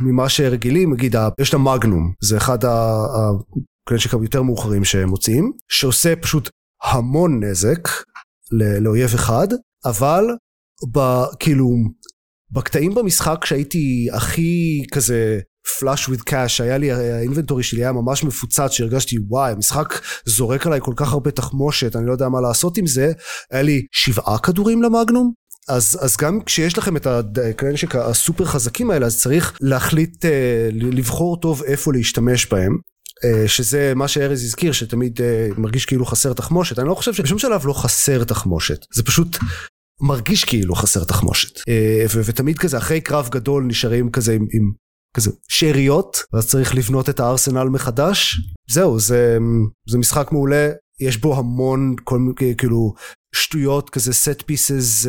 ממה 0.00 0.28
שרגילים 0.28 0.92
נגיד 0.92 1.16
יש 1.40 1.48
את 1.48 1.54
המגנום 1.54 2.12
זה 2.22 2.36
אחד 2.36 2.58
הכלי 2.64 3.96
נשק 3.96 4.14
היותר 4.14 4.42
מאוחרים 4.42 4.84
שהם 4.84 5.08
מוצאים 5.08 5.52
שעושה 5.68 6.16
פשוט 6.16 6.50
המון 6.82 7.44
נזק 7.44 7.88
לאויב 8.80 9.14
אחד 9.14 9.48
אבל 9.84 10.24
ב, 10.94 10.98
כאילו 11.38 11.68
בקטעים 12.50 12.94
במשחק 12.94 13.44
שהייתי 13.44 14.08
הכי 14.12 14.82
כזה 14.92 15.40
flush 15.80 16.08
with 16.08 16.30
cash, 16.30 16.62
היה 16.62 16.78
לי, 16.78 16.92
האינבנטורי 16.92 17.62
שלי 17.62 17.80
היה 17.80 17.92
ממש 17.92 18.24
מפוצץ, 18.24 18.70
שהרגשתי 18.70 19.16
וואי, 19.28 19.52
המשחק 19.52 20.00
זורק 20.24 20.66
עליי 20.66 20.80
כל 20.82 20.94
כך 20.96 21.12
הרבה 21.12 21.30
תחמושת, 21.30 21.96
אני 21.96 22.06
לא 22.06 22.12
יודע 22.12 22.28
מה 22.28 22.40
לעשות 22.40 22.76
עם 22.76 22.86
זה, 22.86 23.12
היה 23.50 23.62
לי 23.62 23.86
שבעה 23.92 24.38
כדורים 24.38 24.82
למאגנום, 24.82 25.32
אז, 25.68 25.98
אז 26.00 26.16
גם 26.16 26.40
כשיש 26.46 26.78
לכם 26.78 26.96
את 26.96 27.06
הכלי 27.06 27.72
נשק 27.72 27.96
הסופר 27.96 28.44
חזקים 28.44 28.90
האלה, 28.90 29.06
אז 29.06 29.20
צריך 29.20 29.58
להחליט, 29.60 30.24
אה, 30.24 30.68
לבחור 30.72 31.40
טוב 31.40 31.62
איפה 31.62 31.92
להשתמש 31.92 32.46
בהם. 32.46 32.76
אה, 33.24 33.48
שזה 33.48 33.92
מה 33.96 34.08
שארז 34.08 34.44
הזכיר 34.44 34.72
שתמיד 34.72 35.20
אה, 35.20 35.48
מרגיש 35.58 35.86
כאילו 35.86 36.06
חסר 36.06 36.32
תחמושת. 36.32 36.78
אני 36.78 36.88
לא 36.88 36.94
חושב 36.94 37.14
שבשום 37.14 37.38
שלב 37.38 37.66
לא 37.66 37.72
חסר 37.72 38.24
תחמושת. 38.24 38.86
זה 38.94 39.02
פשוט 39.02 39.36
מרגיש 40.00 40.44
כאילו 40.44 40.74
חסר 40.74 41.04
תחמושת. 41.04 41.60
ותמיד 42.24 42.58
כזה 42.58 42.78
אחרי 42.78 43.00
קרב 43.00 43.28
גדול 43.28 43.64
נשארים 43.64 44.10
כזה 44.10 44.32
עם, 44.32 44.46
עם 44.52 44.72
כזה 45.14 45.30
שאריות 45.48 46.24
ואז 46.32 46.46
צריך 46.46 46.74
לבנות 46.74 47.08
את 47.08 47.20
הארסנל 47.20 47.68
מחדש. 47.68 48.40
זהו 48.70 49.00
זה 49.00 49.38
זה 49.88 49.98
משחק 49.98 50.32
מעולה 50.32 50.70
יש 51.00 51.16
בו 51.16 51.38
המון 51.38 51.94
כל 52.04 52.18
כאילו 52.58 52.94
שטויות 53.34 53.90
כזה 53.90 54.10
set 54.10 54.42
pieces 54.42 55.04
uh, 55.04 55.08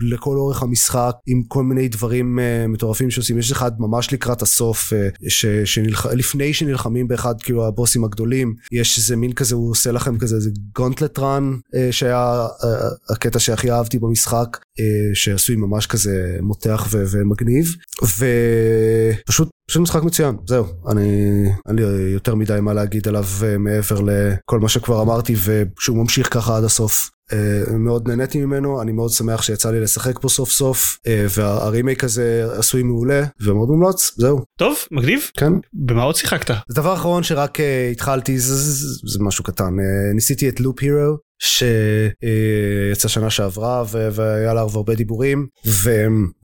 לכל 0.00 0.36
אורך 0.36 0.62
המשחק 0.62 1.12
עם 1.26 1.42
כל 1.48 1.62
מיני 1.62 1.88
דברים 1.88 2.38
uh, 2.38 2.68
מטורפים 2.68 3.10
שעושים. 3.10 3.38
יש 3.38 3.52
אחד 3.52 3.72
ממש 3.78 4.12
לקראת 4.12 4.42
הסוף 4.42 4.92
uh, 4.92 5.24
ש, 5.28 5.46
שנלח... 5.46 6.06
לפני 6.06 6.54
שנלחמים 6.54 7.08
באחד 7.08 7.34
כאילו 7.42 7.66
הבוסים 7.66 8.04
הגדולים 8.04 8.54
יש 8.72 8.98
איזה 8.98 9.16
מין 9.16 9.32
כזה 9.32 9.54
הוא 9.54 9.70
עושה 9.70 9.92
לכם 9.92 10.18
כזה 10.18 10.36
איזה 10.36 10.50
גונטלט 10.74 11.18
רן 11.18 11.56
שהיה 11.90 12.46
uh, 12.46 13.12
הקטע 13.12 13.38
שהכי 13.38 13.70
אהבתי 13.70 13.98
במשחק 13.98 14.56
uh, 14.56 14.82
שעשוי 15.14 15.56
ממש 15.56 15.86
כזה 15.86 16.36
מותח 16.42 16.88
ו- 16.90 17.04
ומגניב. 17.10 17.74
ופשוט 18.02 19.48
פשוט 19.70 19.82
משחק 19.82 20.02
מצוין. 20.02 20.36
זהו 20.48 20.66
אני 20.88 21.44
אין 21.68 21.76
לי 21.76 21.82
יותר 22.12 22.34
מדי 22.34 22.58
מה 22.62 22.74
להגיד 22.74 23.08
עליו 23.08 23.24
מעבר 23.58 24.00
לכל 24.00 24.60
מה 24.60 24.68
שכבר 24.68 25.02
אמרתי 25.02 25.34
ושהוא 25.34 25.96
ממשיך 25.96 26.34
ככה 26.34 26.56
עד 26.56 26.64
הסוף. 26.64 27.10
Uh, 27.30 27.72
מאוד 27.72 28.08
נהניתי 28.08 28.44
ממנו, 28.44 28.82
אני 28.82 28.92
מאוד 28.92 29.10
שמח 29.10 29.42
שיצא 29.42 29.70
לי 29.70 29.80
לשחק 29.80 30.18
פה 30.18 30.28
סוף 30.28 30.50
סוף, 30.50 30.98
uh, 30.98 31.08
והרימייק 31.38 32.04
הזה 32.04 32.46
עשוי 32.58 32.82
מעולה 32.82 33.24
ומאוד 33.40 33.68
מומלץ, 33.68 34.12
זהו. 34.16 34.40
טוב, 34.58 34.76
מגניב. 34.90 35.30
כן. 35.36 35.52
במה 35.72 36.02
עוד 36.02 36.14
שיחקת? 36.14 36.54
זה 36.68 36.74
דבר 36.74 36.94
אחרון 36.94 37.22
שרק 37.22 37.60
uh, 37.60 37.62
התחלתי, 37.92 38.38
זה, 38.38 38.54
זה, 38.54 38.86
זה 39.06 39.18
משהו 39.20 39.44
קטן, 39.44 39.74
ניסיתי 40.14 40.48
את 40.48 40.60
לופ 40.60 40.80
הירו, 40.80 41.16
שיצא 41.42 43.08
שנה 43.08 43.30
שעברה 43.30 43.84
ו- 43.90 44.08
והיה 44.12 44.54
לה 44.54 44.60
הרבה 44.60 44.94
דיבורים, 44.94 45.46
ו... 45.66 46.06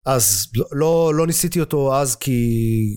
אז 0.06 0.48
לא, 0.56 0.66
לא, 0.72 1.12
לא 1.16 1.28
ניסיתי 1.28 1.60
אותו 1.60 1.96
אז 1.96 2.16
כי 2.16 2.42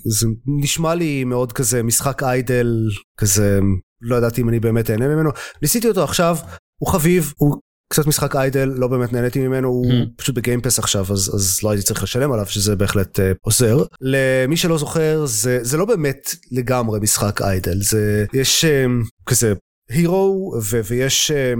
זה 0.06 0.26
נשמע 0.46 0.94
לי 0.94 1.24
מאוד 1.24 1.52
כזה 1.52 1.82
משחק 1.82 2.22
איידל 2.22 2.76
כזה 3.18 3.60
לא 4.00 4.16
ידעתי 4.16 4.40
אם 4.40 4.48
אני 4.48 4.60
באמת 4.60 4.90
אהנה 4.90 5.08
ממנו 5.08 5.30
ניסיתי 5.62 5.88
אותו 5.88 6.04
עכשיו 6.04 6.36
הוא 6.82 6.92
חביב 6.92 7.32
הוא 7.36 7.56
קצת 7.92 8.06
משחק 8.06 8.36
איידל 8.36 8.72
לא 8.76 8.86
באמת 8.88 9.12
נהניתי 9.12 9.40
ממנו 9.48 9.68
הוא 9.68 9.92
mm. 9.92 10.06
פשוט 10.16 10.34
בגיימפס 10.34 10.78
עכשיו 10.78 11.06
אז 11.10 11.30
אז 11.34 11.60
לא 11.62 11.70
הייתי 11.70 11.86
צריך 11.86 12.02
לשלם 12.02 12.32
עליו 12.32 12.46
שזה 12.46 12.76
בהחלט 12.76 13.18
uh, 13.18 13.22
עוזר 13.40 13.84
למי 14.00 14.56
שלא 14.56 14.78
זוכר 14.78 15.26
זה 15.26 15.58
זה 15.62 15.76
לא 15.76 15.84
באמת 15.84 16.34
לגמרי 16.52 17.00
משחק 17.00 17.42
איידל 17.42 17.82
זה 17.82 18.24
יש 18.32 18.64
um, 18.64 19.08
כזה 19.26 19.52
הירו 19.90 20.54
ויש 20.84 21.30
um, 21.30 21.58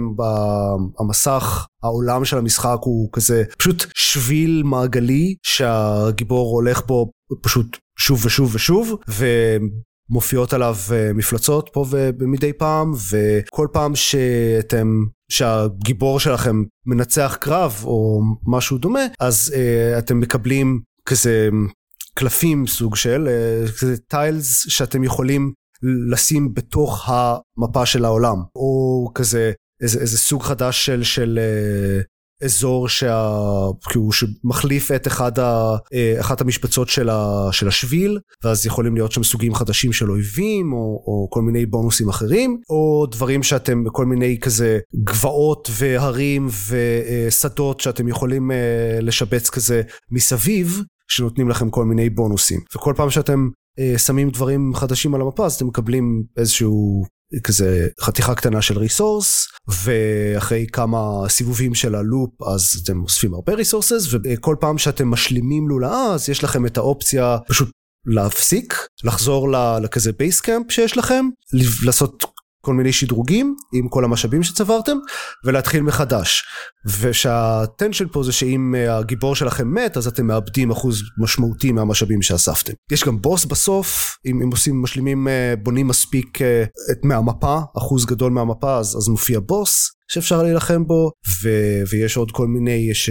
במסך 0.99 1.65
העולם 1.83 2.25
של 2.25 2.37
המשחק 2.37 2.77
הוא 2.81 3.09
כזה 3.13 3.43
פשוט 3.57 3.85
שביל 3.95 4.61
מעגלי 4.65 5.35
שהגיבור 5.43 6.51
הולך 6.51 6.85
בו 6.85 7.11
פשוט 7.41 7.77
שוב 7.99 8.25
ושוב 8.25 8.55
ושוב 8.55 8.95
ו... 9.09 9.25
מופיעות 10.09 10.53
עליו 10.53 10.75
אה, 10.91 11.11
מפלצות 11.13 11.69
פה 11.73 11.85
ומדי 11.89 12.53
פעם 12.53 12.93
וכל 13.11 13.67
פעם 13.73 13.95
שאתם 13.95 15.03
שהגיבור 15.33 16.19
שלכם 16.19 16.63
מנצח 16.85 17.37
קרב 17.39 17.81
או 17.83 18.21
משהו 18.47 18.77
דומה 18.77 18.99
אז 19.19 19.53
uh, 19.55 19.99
אתם 19.99 20.19
מקבלים 20.19 20.81
כזה 21.05 21.49
קלפים 22.15 22.67
סוג 22.67 22.95
של 22.95 23.27
uh, 23.27 23.79
כזה 23.79 23.97
טיילס 23.97 24.65
שאתם 24.69 25.03
יכולים 25.03 25.53
לשים 26.11 26.53
בתוך 26.53 27.09
המפה 27.09 27.85
של 27.85 28.05
העולם 28.05 28.37
או 28.55 29.07
כזה 29.15 29.51
איזה, 29.81 29.99
איזה 29.99 30.17
סוג 30.17 30.43
חדש 30.43 30.85
של, 30.85 31.03
של 31.03 31.39
uh, 31.39 32.05
אזור 32.43 32.89
שה... 32.89 33.29
כאילו 33.89 34.09
שמחליף 34.11 34.91
את 34.91 35.07
אחד 35.07 35.39
ה... 35.39 35.75
אה, 35.93 36.15
אחת 36.19 36.41
המשבצות 36.41 36.89
של, 36.89 37.09
ה... 37.09 37.49
של 37.51 37.67
השביל 37.67 38.19
ואז 38.43 38.65
יכולים 38.65 38.95
להיות 38.95 39.11
שם 39.11 39.23
סוגים 39.23 39.55
חדשים 39.55 39.93
של 39.93 40.11
אויבים 40.11 40.73
או, 40.73 40.77
או 40.77 41.27
כל 41.31 41.41
מיני 41.41 41.65
בונוסים 41.65 42.09
אחרים 42.09 42.57
או 42.69 43.05
דברים 43.11 43.43
שאתם 43.43 43.83
בכל 43.83 44.05
מיני 44.05 44.37
כזה 44.41 44.79
גבעות 45.03 45.69
והרים 45.71 46.47
ושדות 46.69 47.79
שאתם 47.79 48.07
יכולים 48.07 48.51
אה, 48.51 48.99
לשבץ 49.01 49.49
כזה 49.49 49.81
מסביב 50.11 50.81
שנותנים 51.07 51.49
לכם 51.49 51.69
כל 51.69 51.85
מיני 51.85 52.09
בונוסים. 52.09 52.59
וכל 52.75 52.93
פעם 52.97 53.09
שאתם 53.09 53.49
אה, 53.79 53.97
שמים 53.97 54.29
דברים 54.29 54.71
חדשים 54.75 55.15
על 55.15 55.21
המפה 55.21 55.45
אז 55.45 55.53
אתם 55.53 55.67
מקבלים 55.67 56.23
איזשהו 56.37 57.03
כזה 57.43 57.87
חתיכה 58.01 58.35
קטנה 58.35 58.61
של 58.61 58.77
resource 58.77 59.47
ואחרי 59.67 60.67
כמה 60.73 60.99
סיבובים 61.29 61.75
של 61.75 61.95
ה 61.95 62.04
loop 62.04 62.41
אז 62.41 62.81
אתם 62.83 63.01
אוספים 63.01 63.33
הרבה 63.33 63.53
resources 63.53 64.07
וכל 64.11 64.55
פעם 64.59 64.77
שאתם 64.77 65.07
משלימים 65.07 65.69
לולאה 65.69 66.13
אז 66.13 66.29
יש 66.29 66.43
לכם 66.43 66.65
את 66.65 66.77
האופציה 66.77 67.37
פשוט 67.47 67.69
להפסיק 68.05 68.87
לחזור 69.03 69.51
לכזה 69.81 70.11
base 70.11 70.41
camp 70.41 70.71
שיש 70.71 70.97
לכם 70.97 71.25
לעשות 71.85 72.25
כל 72.65 72.73
מיני 72.73 72.93
שדרוגים 72.93 73.55
עם 73.73 73.87
כל 73.87 74.03
המשאבים 74.03 74.43
שצברתם 74.43 74.97
ולהתחיל 75.45 75.81
מחדש 75.81 76.43
ושה 76.99 77.38
tension 77.38 78.05
פה 78.11 78.23
זה 78.23 78.31
שאם 78.31 78.75
אה, 78.77 78.97
הגיבור 78.97 79.35
שלכם 79.35 79.73
מת 79.73 79.97
אז 79.97 80.07
אתם 80.07 80.27
מאבדים 80.27 80.71
אחוז 80.71 81.01
משמעותי 81.17 81.71
מהמשאבים 81.71 82.21
שאספתם. 82.21 82.73
יש 82.91 83.03
גם 83.03 83.21
בוס 83.21 83.45
בסוף 83.45 84.17
אם, 84.25 84.41
אם 84.41 84.49
עושים 84.51 84.81
משלימים 84.81 85.27
אה, 85.27 85.53
בונים 85.63 85.87
מספיק 85.87 86.41
אה, 86.41 86.63
מהמפה 87.03 87.59
אחוז 87.77 88.05
גדול 88.05 88.31
מהמפה 88.31 88.77
אז, 88.77 88.97
אז 88.97 89.07
מופיע 89.07 89.39
בוס 89.39 89.91
שאפשר 90.11 90.43
להילחם 90.43 90.87
בו 90.87 91.11
ו, 91.43 91.49
ויש 91.89 92.17
עוד 92.17 92.31
כל 92.31 92.47
מיני 92.47 92.87
יש 92.91 93.09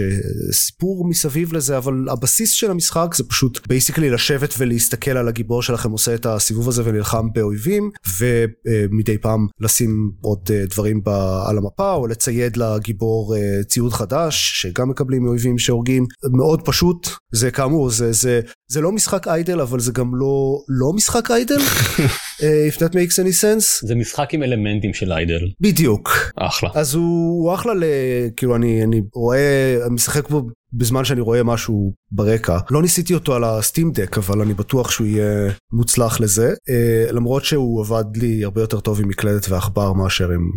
סיפור 0.51 1.09
מסביב 1.09 1.53
לזה 1.53 1.77
אבל 1.77 2.05
הבסיס 2.09 2.51
של 2.51 2.71
המשחק 2.71 3.15
זה 3.15 3.23
פשוט 3.23 3.67
basically 3.67 4.09
לשבת 4.09 4.53
ולהסתכל 4.57 5.11
על 5.11 5.27
הגיבור 5.27 5.61
שלכם 5.61 5.91
עושה 5.91 6.15
את 6.15 6.25
הסיבוב 6.25 6.69
הזה 6.69 6.81
ונלחם 6.85 7.27
באויבים 7.33 7.89
ומדי 8.19 9.17
פעם 9.17 9.47
לשים 9.59 10.11
עוד 10.21 10.51
דברים 10.69 11.01
על 11.47 11.57
המפה 11.57 11.93
או 11.93 12.07
לצייד 12.07 12.57
לגיבור 12.57 13.35
ציוד 13.67 13.93
חדש 13.93 14.61
שגם 14.61 14.89
מקבלים 14.89 15.23
מאויבים 15.23 15.57
שהורגים. 15.59 16.05
מאוד 16.31 16.61
פשוט 16.65 17.07
זה 17.33 17.51
כאמור 17.51 17.89
זה 17.89 18.11
זה 18.11 18.41
זה 18.73 18.81
לא 18.81 18.91
משחק 18.91 19.27
idle 19.27 19.61
אבל 19.61 19.79
זה 19.79 19.91
גם 19.91 20.15
לא 20.15 20.57
לא 20.69 20.93
משחק 20.93 21.31
idle? 21.31 21.57
uh, 21.57 22.39
if 22.71 22.75
that 22.79 22.93
makes 22.93 23.15
any 23.17 23.43
sense? 23.43 23.87
זה 23.87 23.95
משחק 23.95 24.33
עם 24.33 24.43
אלמנטים 24.43 24.93
של 24.93 25.11
idle. 25.11 25.41
בדיוק. 25.61 26.09
אחלה. 26.35 26.69
אז 26.73 26.95
הוא, 26.95 27.43
הוא 27.43 27.53
אחלה 27.53 27.73
ל... 27.73 27.83
כאילו 28.37 28.55
אני 28.55 28.83
אני 28.83 29.01
רואה 29.13 29.77
אני 29.85 29.93
משחק 29.93 30.29
בו 30.29 30.47
בזמן 30.73 31.05
שאני 31.05 31.21
רואה 31.21 31.43
משהו 31.43 31.93
ברקע. 32.11 32.57
לא 32.71 32.81
ניסיתי 32.81 33.13
אותו 33.13 33.35
על 33.35 33.43
הסטים 33.43 33.91
דק 33.91 34.17
אבל 34.17 34.41
אני 34.41 34.53
בטוח 34.53 34.91
שהוא 34.91 35.07
יהיה 35.07 35.51
מוצלח 35.73 36.19
לזה. 36.19 36.53
uh, 36.53 37.11
למרות 37.11 37.45
שהוא 37.45 37.85
עבד 37.85 38.17
לי 38.17 38.43
הרבה 38.43 38.61
יותר 38.61 38.79
טוב 38.79 38.99
עם 39.01 39.07
מקלדת 39.07 39.49
ועכבר 39.49 39.93
מאשר 39.93 40.29
עם 40.29 40.51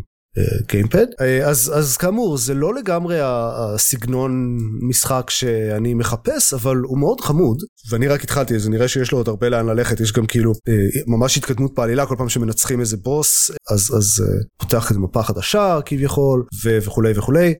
גיימפד. 0.69 1.07
אה, 1.21 1.49
אז 1.49 1.73
אז 1.75 1.97
כאמור 1.97 2.37
זה 2.39 2.55
לא 2.55 2.75
לגמרי 2.75 3.19
הסגנון 3.23 4.59
משחק 4.89 5.31
שאני 5.31 5.95
מחפש 5.95 6.55
אבל 6.55 6.77
הוא 6.77 6.99
מאוד 6.99 7.21
חמוד. 7.21 7.63
ואני 7.91 8.09
רק 8.09 8.25
התחלתי 8.25 8.59
זה 8.59 8.71
נראה 8.71 8.89
שיש 8.89 9.13
לו 9.13 9.19
עוד 9.19 9.29
הרבה 9.29 9.49
לאן 9.49 9.67
ללכת. 9.67 10.01
יש 10.01 10.13
גם 10.13 10.27
כאילו 10.27 10.53
אה, 10.69 10.75
ממש 11.07 11.37
התקדמות 11.37 11.75
בעלילה 11.75 12.07
כל 12.07 12.15
פעם 12.19 12.29
שמנצחים 12.29 12.81
איזה 12.81 12.97
בוס 12.97 13.51
אז 13.71 13.95
אז 13.97 14.25
אה, 14.27 14.39
פותח 14.57 14.91
איזה 14.91 15.01
מפה 15.01 15.23
חדשה 15.23 15.79
כביכול 15.87 16.45
וכולי 16.65 17.13
וכולי. 17.17 17.55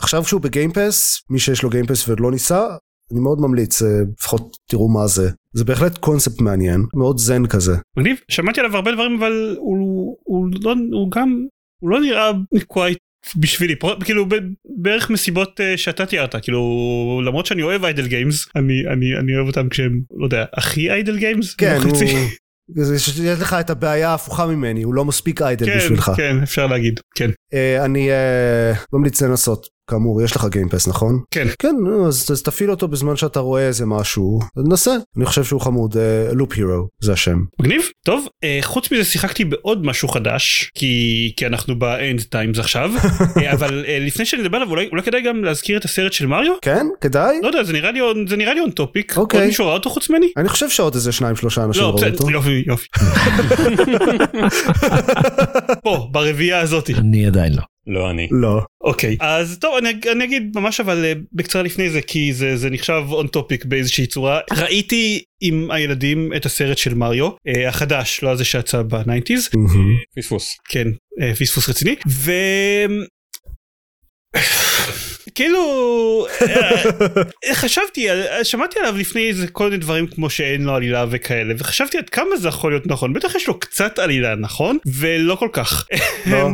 עכשיו 0.00 0.24
שהוא 0.24 0.40
ב 0.40 0.49
Game 0.49 0.84
Pass 0.84 1.20
מי 1.30 1.38
שיש 1.38 1.62
לו 1.62 1.70
Game 1.70 1.89
Pass 1.89 2.08
ועוד 2.08 2.20
לא 2.20 2.30
ניסה 2.30 2.66
אני 3.12 3.20
מאוד 3.20 3.40
ממליץ 3.40 3.82
לפחות 3.82 4.56
תראו 4.68 4.88
מה 4.88 5.06
זה. 5.06 5.30
זה 5.54 5.64
בהחלט 5.64 5.98
קונספט 5.98 6.40
מעניין 6.40 6.84
מאוד 6.94 7.18
זן 7.18 7.46
כזה. 7.46 7.76
מגניב. 7.96 8.16
שמעתי 8.28 8.60
עליו 8.60 8.76
הרבה 8.76 8.92
דברים 8.92 9.16
אבל 9.18 9.56
הוא, 9.58 10.16
הוא, 10.24 10.46
לא, 10.62 10.74
הוא 10.92 11.10
גם 11.10 11.46
הוא 11.78 11.90
לא 11.90 12.00
נראה 12.00 12.30
quite 12.66 12.98
בשבילי. 13.36 13.74
כאילו 14.04 14.26
בערך 14.78 15.10
מסיבות 15.10 15.60
uh, 15.60 15.76
שאתה 15.76 16.06
תיארת 16.06 16.36
כאילו 16.42 17.22
למרות 17.24 17.46
שאני 17.46 17.62
אוהב 17.62 17.84
idle 17.84 18.06
games 18.06 18.48
אני 18.56 18.86
אני 18.86 19.16
אני 19.18 19.36
אוהב 19.36 19.46
אותם 19.46 19.68
כשהם 19.68 20.00
לא 20.16 20.24
יודע 20.24 20.44
הכי 20.52 20.90
idle 20.90 21.18
games 21.18 21.54
כן 21.54 21.78
הוא... 21.84 22.02
יש 22.76 23.18
לך 23.40 23.56
את 23.60 23.70
הבעיה 23.70 24.10
ההפוכה 24.10 24.46
ממני 24.46 24.82
הוא 24.82 24.94
לא 24.94 25.04
מספיק 25.04 25.42
idle 25.42 25.66
כן, 25.66 25.76
בשבילך. 25.76 26.10
כן 26.16 26.36
אפשר 26.42 26.66
להגיד 26.66 27.00
כן. 27.14 27.30
uh, 27.30 27.84
אני 27.84 28.10
uh, 28.10 28.78
ממליץ 28.92 29.22
לנסות 29.22 29.75
כאמור, 29.90 30.22
יש 30.22 30.36
לך 30.36 30.46
Game 30.50 30.67
Pass, 30.67 30.88
נכון? 30.88 31.22
כן. 31.30 31.46
כן, 31.58 31.74
אז, 32.06 32.28
אז 32.30 32.42
תפעיל 32.42 32.70
אותו 32.70 32.88
בזמן 32.88 33.16
שאתה 33.16 33.40
רואה 33.40 33.66
איזה 33.66 33.86
משהו, 33.86 34.40
נסה. 34.56 34.96
אני 35.16 35.26
חושב 35.26 35.44
שהוא 35.44 35.60
חמוד, 35.60 35.96
Loop 36.32 36.52
uh, 36.52 36.56
Hero, 36.56 36.88
זה 37.00 37.12
השם. 37.12 37.38
מגניב, 37.60 37.82
טוב, 38.04 38.26
uh, 38.26 38.64
חוץ 38.64 38.92
מזה 38.92 39.04
שיחקתי 39.04 39.44
בעוד 39.44 39.86
משהו 39.86 40.08
חדש, 40.08 40.70
כי, 40.74 41.32
כי 41.36 41.46
אנחנו 41.46 41.78
ב 41.78 41.89
end 41.89 42.22
times 42.22 42.58
עכשיו, 42.58 42.90
uh, 42.96 43.40
אבל 43.54 43.84
uh, 43.84 44.06
לפני 44.06 44.24
שאני 44.24 44.42
אדבר 44.42 44.56
עליו, 44.56 44.70
אולי, 44.70 44.88
אולי 44.92 45.02
כדאי 45.02 45.22
גם 45.22 45.44
להזכיר 45.44 45.78
את 45.78 45.84
הסרט 45.84 46.12
של 46.12 46.26
מריו? 46.26 46.54
כן, 46.62 46.86
כדאי? 47.00 47.38
לא 47.42 47.46
יודע, 47.46 47.64
זה 47.64 47.72
נראה 47.72 47.90
לי 47.90 48.00
on, 48.00 48.30
זה 48.30 48.36
נראה 48.36 48.54
לי 48.54 48.60
on 48.60 48.80
topic. 48.80 49.16
אוקיי. 49.16 49.40
עוד 49.40 49.46
מישהו 49.46 49.66
ראה 49.66 49.74
אותו 49.74 49.90
חוץ 49.90 50.10
ממני? 50.10 50.26
אני 50.36 50.48
חושב 50.48 50.70
שעוד 50.70 50.94
איזה 50.94 51.12
שניים 51.12 51.36
שלושה 51.36 51.64
אנשים 51.64 51.82
לא, 51.82 51.88
ראו 51.88 51.96
בסדר, 51.96 52.18
אותו. 52.18 52.30
יופי, 52.30 52.64
יופי. 52.66 52.86
פה, 55.84 56.08
ברביעייה 56.10 56.60
הזאתי. 56.60 56.94
אני 56.94 57.26
עדיין 57.26 57.52
לא. 57.52 57.62
לא 57.86 58.10
אני. 58.10 58.28
לא. 58.30 58.62
אוקיי 58.80 59.16
אז 59.20 59.58
טוב 59.60 59.76
אני, 59.78 59.88
אני 60.12 60.24
אגיד 60.24 60.52
ממש 60.54 60.80
אבל 60.80 61.04
אה, 61.04 61.12
בקצרה 61.32 61.62
לפני 61.62 61.90
זה 61.90 62.02
כי 62.02 62.32
זה 62.32 62.56
זה 62.56 62.70
נחשב 62.70 63.02
on 63.10 63.36
topic 63.36 63.66
באיזושהי 63.68 64.06
צורה 64.06 64.40
ראיתי 64.52 65.22
עם 65.40 65.70
הילדים 65.70 66.32
את 66.36 66.46
הסרט 66.46 66.78
של 66.78 66.94
מריו 66.94 67.30
אה, 67.48 67.68
החדש 67.68 68.20
לא 68.22 68.30
הזה 68.30 68.44
שיצא 68.44 68.82
בניינטיז 68.82 69.48
פספוס. 70.16 70.56
כן 70.68 70.88
אה, 71.22 71.34
פספוס 71.34 71.68
רציני 71.68 71.94
ו... 72.08 72.32
כאילו 75.36 76.26
אה, 76.48 77.54
חשבתי 77.54 78.08
שמעתי 78.42 78.78
עליו 78.78 78.96
לפני 78.96 79.28
איזה 79.28 79.46
כל 79.46 79.64
מיני 79.64 79.76
דברים 79.76 80.06
כמו 80.06 80.30
שאין 80.30 80.64
לו 80.64 80.74
עלילה 80.74 81.06
וכאלה 81.10 81.54
וחשבתי 81.58 81.98
עד 81.98 82.10
כמה 82.10 82.36
זה 82.36 82.48
יכול 82.48 82.72
להיות 82.72 82.86
נכון. 82.86 83.12
בטח 83.12 83.34
יש 83.34 83.48
לו 83.48 83.60
קצת 83.60 83.98
עלילה 83.98 84.34
נכון? 84.34 84.78
ולא 84.86 85.34
כל 85.34 85.48
כך. 85.52 85.86
לא. 86.26 86.50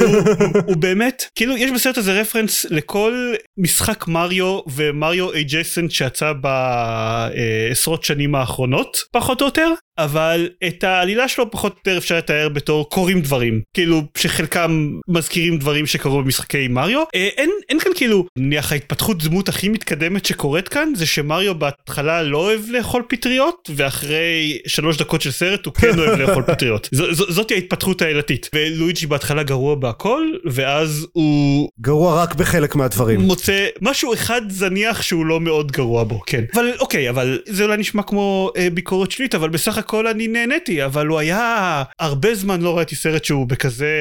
הוא, 0.66 0.76
באמת 0.76 1.24
כאילו 1.34 1.56
יש 1.56 1.70
בסרט 1.70 1.98
הזה 1.98 2.20
reference 2.20 2.66
לכל 2.70 3.34
משחק 3.58 4.08
מריו 4.08 4.60
ומריו 4.74 5.32
adjacent 5.32 5.90
שיצא 5.90 6.32
בעשרות 6.32 8.04
שנים 8.04 8.34
האחרונות 8.34 8.96
פחות 9.12 9.40
או 9.40 9.46
יותר 9.46 9.72
אבל 10.04 10.48
את 10.66 10.84
העלילה 10.84 11.28
שלו 11.28 11.50
פחות 11.50 11.72
או 11.72 11.78
יותר 11.78 11.98
אפשר 11.98 12.18
לתאר 12.18 12.48
בתור 12.48 12.90
קורים 12.90 13.20
דברים. 13.20 13.60
כאילו 13.74 14.02
שחלקם 14.16 14.90
מזכירים 15.08 15.58
דברים 15.58 15.86
שקרו 15.86 16.22
במשחקי 16.22 16.68
מריו 16.68 17.00
אה, 17.00 17.04
אין 17.14 17.50
אין 17.68 17.78
כאן 17.80 17.92
כאילו 17.94 18.26
נניח 18.38 18.72
ההתפתחות 18.72 19.22
דמות 19.22 19.48
הכי 19.48 19.68
מתקדמת 19.68 20.26
שקורית 20.26 20.68
כאן 20.68 20.92
זה 20.94 21.06
שמריו 21.06 21.54
בהתחלה 21.54 22.22
לא 22.22 22.38
אוהב 22.38 22.60
לאכול 22.68 23.02
פטריות 23.08 23.70
ואחרי 23.76 24.58
שלוש 24.66 24.96
דקות 24.96 25.20
של 25.20 25.30
סרט 25.30 25.66
הוא 25.66 25.74
כן 25.74 25.98
אוהב 25.98 26.18
לאכול 26.18 26.42
פטריות. 26.54 26.88
ז, 26.92 27.02
ז, 27.10 27.22
זאתי 27.28 27.54
ההתפתחות 27.54 28.02
העלילתית 28.02 28.50
ולואיג'י 28.54 29.06
בהתחלה 29.06 29.42
גרוע 29.42 29.74
בהכל 29.74 30.22
ואז 30.44 31.06
הוא 31.12 31.68
גרוע 31.80 32.22
רק 32.22 32.34
בחלק 32.34 32.74
מהדברים. 32.74 33.20
מוצא 33.20 33.66
משהו 33.80 34.14
אחד 34.14 34.42
זניח 34.48 35.02
שהוא 35.02 35.26
לא 35.26 35.40
מאוד 35.40 35.72
גרוע 35.72 36.04
בו 36.04 36.20
כן. 36.26 36.44
אבל 36.54 36.70
אוקיי 36.80 37.10
אבל 37.10 37.38
זה 37.46 37.64
אולי 37.64 37.76
נשמע 37.76 38.02
כמו 38.02 38.50
אה, 38.56 38.68
ביקורת 38.70 39.10
שלילית 39.10 39.34
אבל 39.34 39.48
בסך 39.48 39.78
הכל 39.78 40.06
אני 40.06 40.28
נהניתי 40.28 40.84
אבל 40.84 41.06
הוא 41.06 41.18
היה 41.18 41.82
הרבה 42.00 42.34
זמן 42.34 42.60
לא 42.60 42.76
ראיתי 42.76 42.96
סרט 42.96 43.24
שהוא 43.24 43.48
בכזה 43.48 43.96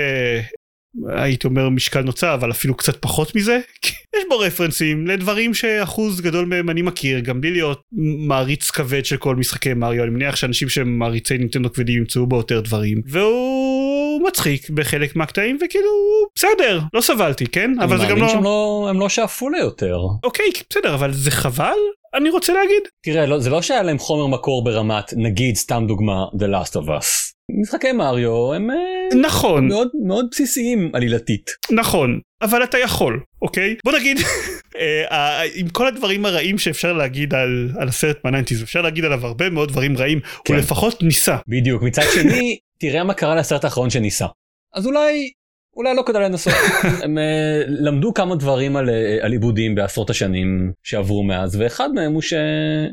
הייתי 1.07 1.47
אומר 1.47 1.69
משקל 1.69 2.01
נוצה 2.01 2.33
אבל 2.33 2.51
אפילו 2.51 2.77
קצת 2.77 3.01
פחות 3.01 3.35
מזה. 3.35 3.59
יש 3.85 4.23
בו 4.29 4.39
רפרנסים 4.39 5.07
לדברים 5.07 5.53
שאחוז 5.53 6.21
גדול 6.21 6.45
מהם 6.45 6.69
אני 6.69 6.81
מכיר 6.81 7.19
גם 7.19 7.41
בלי 7.41 7.51
להיות 7.51 7.81
מעריץ 8.27 8.71
כבד 8.71 9.05
של 9.05 9.17
כל 9.17 9.35
משחקי 9.35 9.73
מריו. 9.73 10.03
אני 10.03 10.11
מניח 10.11 10.35
שאנשים 10.35 10.69
שהם 10.69 10.99
מעריצי 10.99 11.37
נינטנדו 11.37 11.73
כבדים 11.73 11.97
ימצאו 11.97 12.27
בו 12.27 12.35
יותר 12.35 12.61
דברים. 12.61 13.01
והוא 13.07 14.27
מצחיק 14.27 14.69
בחלק 14.69 15.15
מהקטעים 15.15 15.57
וכאילו 15.65 15.89
בסדר 16.35 16.79
לא 16.93 17.01
סבלתי 17.01 17.47
כן? 17.47 17.71
אבל 17.79 17.97
זה 17.97 18.03
גם 18.03 18.09
מאמין 18.09 18.29
שהם 18.29 18.43
לא 18.43 18.49
לא, 18.49 18.87
הם 18.89 18.99
לא 18.99 19.09
שאפו 19.09 19.49
ליותר. 19.49 19.97
אוקיי 20.23 20.45
בסדר 20.69 20.95
אבל 20.95 21.13
זה 21.13 21.31
חבל? 21.31 21.77
אני 22.13 22.29
רוצה 22.29 22.53
להגיד. 22.53 22.83
תראה, 23.03 23.25
לא, 23.25 23.39
זה 23.39 23.49
לא 23.49 23.61
שהיה 23.61 23.83
להם 23.83 23.97
חומר 23.97 24.27
מקור 24.27 24.63
ברמת, 24.63 25.13
נגיד, 25.17 25.55
סתם 25.55 25.83
דוגמה, 25.87 26.25
The 26.33 26.45
Last 26.45 26.73
of 26.73 26.87
Us. 26.87 27.33
משחקי 27.61 27.91
מריו 27.91 28.53
הם 28.53 28.71
אה, 28.71 28.75
נכון 29.15 29.67
מאוד 29.67 29.87
מאוד 30.07 30.27
בסיסיים 30.31 30.91
עלילתית. 30.93 31.51
נכון 31.71 32.19
אבל 32.41 32.63
אתה 32.63 32.77
יכול 32.77 33.19
אוקיי 33.41 33.75
בוא 33.85 33.99
נגיד 33.99 34.17
אה, 34.79 35.05
אה, 35.11 35.41
עם 35.55 35.69
כל 35.69 35.87
הדברים 35.87 36.25
הרעים 36.25 36.57
שאפשר 36.57 36.93
להגיד 36.93 37.33
על, 37.33 37.69
על 37.79 37.87
הסרט 37.87 38.17
מהניינטיז 38.23 38.63
אפשר 38.63 38.81
להגיד 38.81 39.05
עליו 39.05 39.25
הרבה 39.25 39.49
מאוד 39.49 39.69
דברים 39.69 39.97
רעים 39.97 40.19
כן. 40.45 40.53
הוא 40.53 40.61
לפחות 40.61 41.03
ניסה 41.03 41.37
בדיוק. 41.47 41.83
מצד 41.83 42.01
שני, 42.15 42.57
תראה 42.79 43.03
מה 43.03 43.13
קרה 43.13 43.35
לסרט 43.35 43.63
האחרון 43.63 43.89
שניסה. 43.89 44.25
אז 44.73 44.85
אולי, 44.85 45.31
אולי 45.75 45.95
לא 45.95 46.03
כדאי 46.05 46.23
לנסות. 46.23 46.53
הם 47.03 47.17
אה, 47.17 47.61
למדו 47.67 48.13
כמה 48.13 48.35
דברים 48.35 48.75
על, 48.75 48.89
אה, 48.89 49.17
על 49.21 49.31
עיבודים 49.31 49.75
בעשרות 49.75 50.09
השנים 50.09 50.71
שעברו 50.83 51.23
מאז, 51.23 51.55
ואחד 51.55 51.89
מהם 51.93 52.13
הוא 52.13 52.21
ש... 52.21 52.33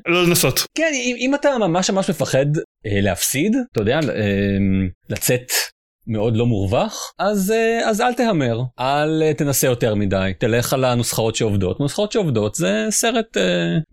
לא 0.07 0.27
לנסות 0.27 0.61
כן, 0.75 0.91
אם, 0.95 1.17
אם 1.19 1.35
אתה 1.35 1.59
ממש 1.59 1.91
ממש 1.91 2.11
מפחד 2.11 2.47
אה, 2.87 3.01
להפסיד, 3.01 3.57
אתה 3.73 3.81
יודע, 3.81 3.95
אה, 4.09 4.59
לצאת 5.11 5.53
מאוד 6.07 6.37
לא 6.37 6.47
מורווח, 6.47 7.13
אז, 7.19 7.51
אה, 7.51 7.91
אז 7.91 8.01
אל 8.01 8.15
תהמר, 8.15 8.61
אל 8.81 9.23
אה, 9.23 9.35
תנסה 9.35 9.67
יותר 9.67 9.95
מדי, 9.95 10.33
תלך 10.39 10.73
על 10.73 10.85
הנוסחאות 10.85 11.37
שעובדות. 11.37 11.81
נוסחאות 11.81 12.13
שעובדות 12.13 12.55
זה 12.55 12.87
סרט 12.91 13.37
אה, 13.37 13.43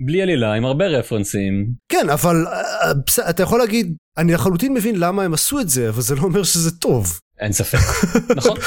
בלי 0.05 0.21
עלילה 0.21 0.53
עם 0.53 0.65
הרבה 0.65 0.87
רפרנסים. 0.87 1.67
כן, 1.89 2.09
אבל 2.09 2.45
אה, 2.47 2.93
בסדר, 3.07 3.29
אתה 3.29 3.43
יכול 3.43 3.59
להגיד, 3.59 3.95
אני 4.17 4.33
לחלוטין 4.33 4.73
מבין 4.73 4.95
למה 4.99 5.23
הם 5.23 5.33
עשו 5.33 5.59
את 5.59 5.69
זה, 5.69 5.89
אבל 5.89 6.01
זה 6.01 6.15
לא 6.15 6.21
אומר 6.21 6.43
שזה 6.43 6.71
טוב. 6.71 7.19
אין 7.39 7.51
ספק. 7.51 7.77
נכון? 8.37 8.57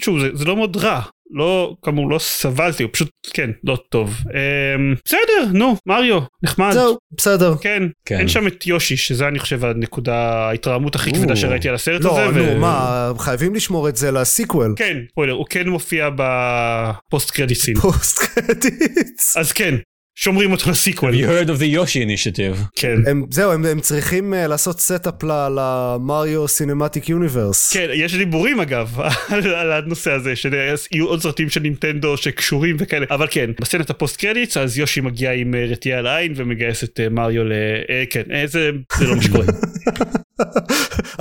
שוב 0.00 0.20
זה, 0.20 0.28
זה 0.34 0.44
לא 0.44 0.56
מאוד 0.56 0.76
רע 0.76 1.00
לא 1.30 1.76
כאמור 1.84 2.10
לא 2.10 2.18
סבלתי 2.18 2.82
הוא 2.82 2.90
פשוט 2.92 3.10
כן 3.34 3.50
לא 3.64 3.78
טוב 3.88 4.16
אמ, 4.34 4.94
בסדר 5.04 5.52
נו 5.52 5.76
מריו 5.86 6.20
נחמד 6.42 6.72
זהו, 6.72 6.98
בסדר. 7.16 7.54
כן, 7.60 7.82
כן. 8.04 8.18
אין 8.18 8.28
שם 8.28 8.46
את 8.46 8.66
יושי 8.66 8.96
שזה 8.96 9.28
אני 9.28 9.38
חושב 9.38 9.64
הנקודה 9.64 10.14
ההתרעמות 10.48 10.94
הכי 10.94 11.12
כבדה. 11.12 11.36
שראיתי 11.36 11.68
על 11.68 11.74
הסרט 11.74 12.04
לא, 12.04 12.20
הזה. 12.20 12.54
נו, 12.54 12.60
מה, 12.60 13.12
חייבים 13.18 13.54
לשמור 13.54 13.88
את 13.88 13.96
זה 13.96 14.10
ל 14.10 14.18
sequel. 14.18 14.74
כן, 14.76 14.96
ספוילר, 15.10 15.32
הוא 15.32 15.46
כן 15.50 15.68
מופיע 15.68 16.08
ב 16.16 16.39
post 16.39 17.30
credit 17.30 17.58
scene. 17.58 17.74
post 17.80 18.18
credits. 18.18 19.36
אז 19.36 19.52
כן, 19.52 19.74
שומרים 20.20 20.52
אותו 20.52 20.70
ל 20.70 20.75
sequel. 20.75 21.14
You 21.14 21.26
heard 21.26 21.48
of 21.48 21.60
the 21.60 21.74
Yoshi 21.76 21.96
initiative? 21.96 22.64
כן. 22.76 22.96
הם, 23.06 23.24
זהו, 23.30 23.52
הם, 23.52 23.64
הם 23.64 23.80
צריכים 23.80 24.34
uh, 24.34 24.36
לעשות 24.48 24.80
setup 24.80 25.22
למריו 25.22 26.48
cinematic 26.48 27.08
universe. 27.08 27.72
כן, 27.72 27.86
יש 27.94 28.14
דיבורים 28.14 28.60
אגב 28.60 29.00
על, 29.32 29.54
על 29.54 29.72
הנושא 29.72 30.10
הזה 30.12 30.36
שיהיו 30.36 31.06
עוד 31.06 31.22
סרטים 31.22 31.50
של 31.50 31.60
נינטנדו 31.60 32.16
שקשורים 32.16 32.76
וכאלה 32.78 33.06
אבל 33.10 33.26
כן 33.30 33.50
בסצנת 33.60 33.90
ה 33.90 33.95
post 33.95 34.16
credits 34.16 34.56
אז 34.56 34.78
יושי 34.78 35.00
מגיע 35.00 35.32
עם 35.32 35.54
אה, 35.54 35.64
רטייה 35.70 35.98
על 35.98 36.06
העין 36.06 36.32
ומגייס 36.36 36.84
את 36.84 37.00
אה, 37.00 37.08
מריו 37.08 37.44
ל... 37.44 37.52
אה, 37.90 38.04
כן 38.10 38.22
אה, 38.32 38.46
זה, 38.46 38.70
זה 38.98 39.06
לא 39.06 39.16
מה 39.16 39.22
שקורה 39.22 39.44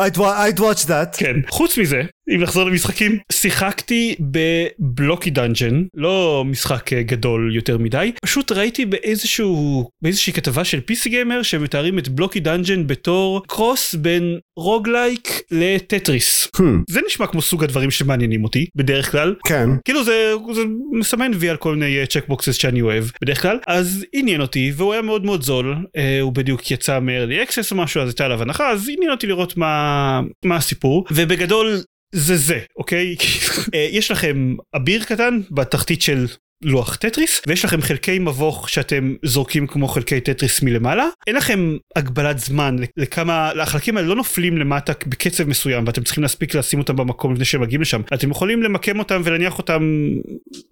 I'd, 0.08 0.18
wa- 0.18 0.58
I'd 0.58 0.60
watch 0.60 0.88
that. 0.88 1.18
כן 1.18 1.36
חוץ 1.50 1.78
מזה 1.78 2.02
אם 2.36 2.42
נחזור 2.42 2.64
למשחקים 2.64 3.18
שיחקתי 3.32 4.16
ב 4.20 4.36
Blocky 4.36 5.30
Dungeon 5.30 5.84
לא 5.94 6.44
משחק 6.46 6.94
אה, 6.94 7.04
גדול 7.04 7.56
יותר 7.56 7.78
מדי 7.78 8.12
פשוט 8.22 8.52
ראיתי 8.52 8.86
באיזשהו 8.86 9.90
באיזושהי 10.02 10.34
כתבה 10.34 10.64
של 10.64 10.78
PC 10.78 11.10
Gamer 11.10 11.44
שמתארים 11.44 12.00
את 12.00 12.08
Blocky 12.08 12.40
Dungeon 12.40 12.88
בתור 12.88 13.42
cross 13.48 13.94
בין 13.94 14.40
roguelike 14.58 15.42
לטטריס. 15.52 16.48
Hmm, 16.58 16.62
זה 16.90 17.00
נשמע 17.08 17.28
כמו 17.28 17.42
סוג 17.42 17.64
הדברים 17.64 17.92
שמעניינים 17.92 18.44
אותי 18.44 18.66
בדרך 18.76 19.12
כלל. 19.12 19.36
כן. 19.46 19.70
כאילו 19.86 20.04
זה, 20.04 20.34
זה 20.54 20.62
מסמן 20.92 21.32
וי 21.36 21.50
על 21.50 21.58
כל 21.58 21.76
מיני 21.76 22.06
checkboxes 22.08 22.56
שאני 22.56 22.82
אוהב 22.82 23.06
בדרך 23.22 23.42
כלל. 23.42 23.60
אז 23.68 24.06
עניין 24.14 24.42
אותי 24.42 24.72
והוא 24.76 24.94
היה 24.94 25.02
מאוד 25.02 25.26
מאוד 25.26 25.42
זול 25.42 25.76
אה, 25.98 26.22
הוא 26.22 26.34
בדיוק 26.34 26.72
יצא 26.72 27.00
מ-early 27.00 27.50
access 27.50 27.72
או 27.72 27.76
משהו 27.78 28.02
אז 28.02 28.08
הייתה 28.08 28.26
עליו 28.26 28.42
הנחה 28.42 28.70
אז 28.70 28.90
עניין 28.90 29.12
אותי 29.12 29.28
לראות 29.28 29.58
מה 29.58 30.22
מה 30.46 30.56
הסיפור. 30.56 31.06
ובגדול 31.12 31.82
זה 32.16 32.38
זה 32.38 32.60
אוקיי? 32.78 33.16
אה, 33.74 33.88
יש 33.92 34.12
לכם 34.12 34.56
אביר 34.76 35.04
קטן 35.04 35.40
בתחתית 35.52 36.02
של 36.02 36.26
לוח 36.64 36.96
טטריס 36.96 37.42
ויש 37.48 37.66
לכם 37.66 37.82
חלקי 37.82 38.20
מבוך 38.20 38.70
שאתם 38.70 39.16
זורקים 39.26 39.68
כמו 39.68 39.88
חלקי 39.88 40.22
טטריס 40.22 40.64
מלמעלה. 40.64 41.08
אין 41.28 41.36
לכם 41.36 41.78
הגבלת 41.96 42.40
זמן 42.40 42.76
לכמה 42.98 43.52
החלקים 43.62 43.98
האלה 43.98 44.08
לא 44.08 44.16
נופלים 44.16 44.58
למטה 44.58 44.94
בקצב 45.08 45.44
מסוים 45.48 45.88
ואתם 45.88 46.04
צריכים 46.04 46.22
להספיק 46.22 46.56
לשים 46.56 46.80
אותם 46.80 46.96
במקום 46.96 47.34
לפני 47.34 47.46
שהם 47.46 47.62
מגיעים 47.62 47.82
לשם. 47.82 48.02
אתם 48.14 48.32
יכולים 48.32 48.64
למקם 48.64 49.00
אותם 49.00 49.22
ולהניח 49.24 49.58
אותם 49.58 50.10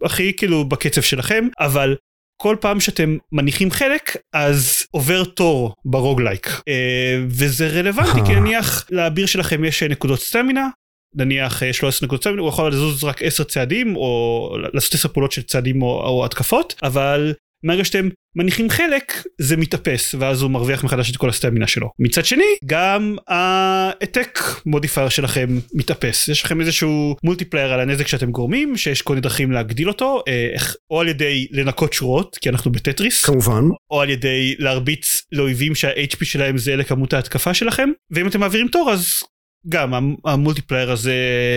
הכי 0.04 0.34
כאילו 0.34 0.65
בקצב 0.65 1.02
שלכם 1.02 1.48
אבל 1.60 1.95
כל 2.41 2.56
פעם 2.62 2.80
שאתם 2.80 3.17
מניחים 3.32 3.71
חלק 3.71 4.15
אז 4.34 4.86
עובר 4.91 5.24
תור 5.24 5.74
ב 5.86 5.91
roguelike. 5.91 6.48
אה, 6.67 7.24
וזה 7.28 7.67
רלוונטי 7.67 8.19
כי 8.26 8.36
נניח 8.36 8.86
לאביר 8.91 9.26
שלכם 9.26 9.63
יש 9.63 9.84
נקודות 9.84 10.19
סטמינה 10.19 10.67
נניח 11.15 11.62
יש 11.62 11.82
לו 11.82 11.88
10 11.88 12.06
נקודות 12.06 12.23
סטמינה 12.23 12.41
הוא 12.41 12.49
יכול 12.49 12.71
לזוז 12.71 13.04
רק 13.04 13.23
10 13.23 13.43
צעדים 13.43 13.95
או 13.95 14.49
לעשות 14.73 14.93
10 14.93 15.10
פעולות 15.10 15.32
של 15.32 15.41
צעדים 15.41 15.82
או, 15.82 15.88
או 15.88 16.25
התקפות 16.25 16.75
אבל 16.84 17.34
מהרגע 17.65 17.86
שאתם 17.86 18.10
מניחים 18.36 18.69
חלק 18.69 19.23
זה 19.41 19.58
מתאפס 19.58 20.15
ואז 20.19 20.41
הוא 20.41 20.51
מרוויח 20.51 20.84
מחדש 20.84 21.12
את 21.12 21.17
כל 21.17 21.30
הסטמינה 21.30 21.67
שלו. 21.67 21.89
מצד 21.99 22.25
שני 22.25 22.43
גם 22.65 23.15
ה 23.28 23.43
attack 23.43 24.39
modifier 24.65 25.10
שלכם 25.10 25.60
מתאפס 25.73 26.28
יש 26.28 26.43
לכם 26.43 26.62
איזשהו 26.62 27.15
multiplier 27.24 27.74
על 27.73 27.80
הנזק 27.80 28.08
שאתם 28.08 28.32
גורמים 28.32 28.78
שיש 28.78 29.01
כל 29.01 29.13
מיני 29.13 29.21
דרכים 29.21 29.51
להגדיל 29.51 29.88
אותו 29.88 30.23
אה, 30.28 30.56
או 30.91 31.01
על 31.01 31.08
ידי 31.08 31.47
לנקות 31.51 31.93
שורות 31.93 32.38
כי 32.41 32.49
אנחנו 32.49 32.71
בטטריס 32.71 33.25
כמובן 33.25 33.63
או 33.91 34.01
על 34.01 34.10
ידי 34.10 34.56
להרביץ 34.60 35.21
לאויבים 35.32 35.75
שה-HP 35.75 36.25
שלהם 36.25 36.58
זהה 36.58 36.76
לכמות 36.75 37.13
ההתקפה 37.13 37.54
שלכם 37.54 37.89
ואם 38.12 38.28
אתם 38.28 38.39
מעבירים 38.39 38.67
תור 38.67 38.91
אז 38.91 39.23
גם 39.69 40.15
ה 40.26 40.32
multiplier 40.32 40.91
הזה 40.91 41.13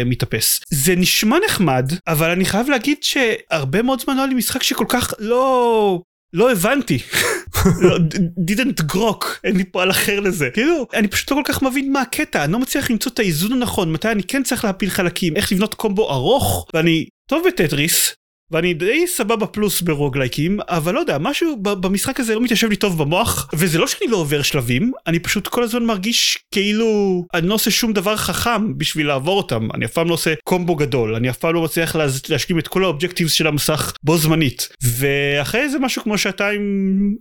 מתאפס. 0.07 0.61
זה 0.71 0.97
נשמע 0.97 1.37
נחמד 1.47 1.93
אבל 2.07 2.31
אני 2.31 2.45
חייב 2.45 2.69
להגיד 2.71 2.97
שהרבה 3.03 3.83
מאוד 3.83 4.01
זמן 4.01 4.17
לא 4.17 4.21
היה 4.21 4.29
לי 4.29 4.35
משחק 4.35 4.63
שכל 4.63 4.87
כך 4.89 5.15
לא 5.19 6.03
לא 6.33 6.53
הבנתי. 6.53 6.99
לא, 7.83 7.97
didn't 8.51 8.95
grok 8.95 9.25
אין 9.45 9.57
לי 9.57 9.65
פועל 9.65 9.91
אחר 9.91 10.21
לזה. 10.21 10.51
כאילו 10.55 10.87
אני 10.95 11.09
פשוט 11.09 11.31
לא 11.31 11.37
כל 11.37 11.43
כך 11.53 11.63
מבין 11.63 11.93
מה 11.93 12.01
הקטע 12.01 12.45
אני 12.45 12.53
לא 12.53 12.59
מצליח 12.59 12.91
למצוא 12.91 13.13
את 13.13 13.19
האיזון 13.19 13.53
הנכון 13.53 13.93
מתי 13.93 14.09
אני 14.09 14.23
כן 14.23 14.43
צריך 14.43 14.65
להפיל 14.65 14.91
חלקים 14.91 15.37
איך 15.37 15.53
לבנות 15.53 15.75
קומבו 15.75 16.11
ארוך 16.11 16.67
ואני 16.75 17.07
טוב 17.31 17.43
בטטריס 17.49 18.15
ואני 18.51 18.75
די 18.75 19.07
סבבה 19.07 19.47
פלוס 19.47 19.81
ב 19.81 19.87
roguelike 19.87 20.46
ים 20.46 20.59
אבל 20.69 20.95
לא 20.95 21.01
יודע 21.01 21.19
משהו 21.19 21.57
במשחק 21.63 22.21
הזה 22.21 22.35
לא 22.35 22.41
מתיישב 22.41 22.69
לי 22.69 22.77
טוב 22.77 22.99
במוח 22.99 23.51
וזה 23.55 23.79
לא 23.79 23.87
שאני 23.87 24.11
לא 24.11 24.17
עובר 24.17 24.43
שלבים 24.43 24.93
אני 25.07 25.19
פשוט 25.19 25.49
כל 25.49 25.63
הזמן 25.63 25.85
מרגיש 25.85 26.39
כאילו 26.55 27.25
אני 27.35 27.49
לא 27.49 27.55
עושה 27.55 27.71
שום 27.71 27.93
דבר 27.93 28.17
חכם 28.17 28.79
בשביל 28.79 29.07
לעבור 29.07 29.37
אותם. 29.37 29.69
אני 29.75 29.85
אף 29.85 29.93
פעם 29.93 30.09
לא 30.09 30.15
עושה 30.15 30.35
קומבו 30.45 30.77
גדול 30.77 31.15
אני 31.15 31.31
אף 31.31 31.37
פעם 31.37 31.55
לא 31.55 31.63
מצליח 31.63 31.97
להשלים 32.29 32.59
את 32.59 32.69
כל 32.69 32.85
ה 32.85 32.89
objectives 32.89 33.33
של 33.33 33.47
המסך 33.47 33.93
בו 34.03 34.19
זמנית. 34.19 34.69
ואחרי 34.83 35.69
זה 35.69 35.79
משהו 35.79 36.03
כמו 36.03 36.19
שעתיים 36.19 36.61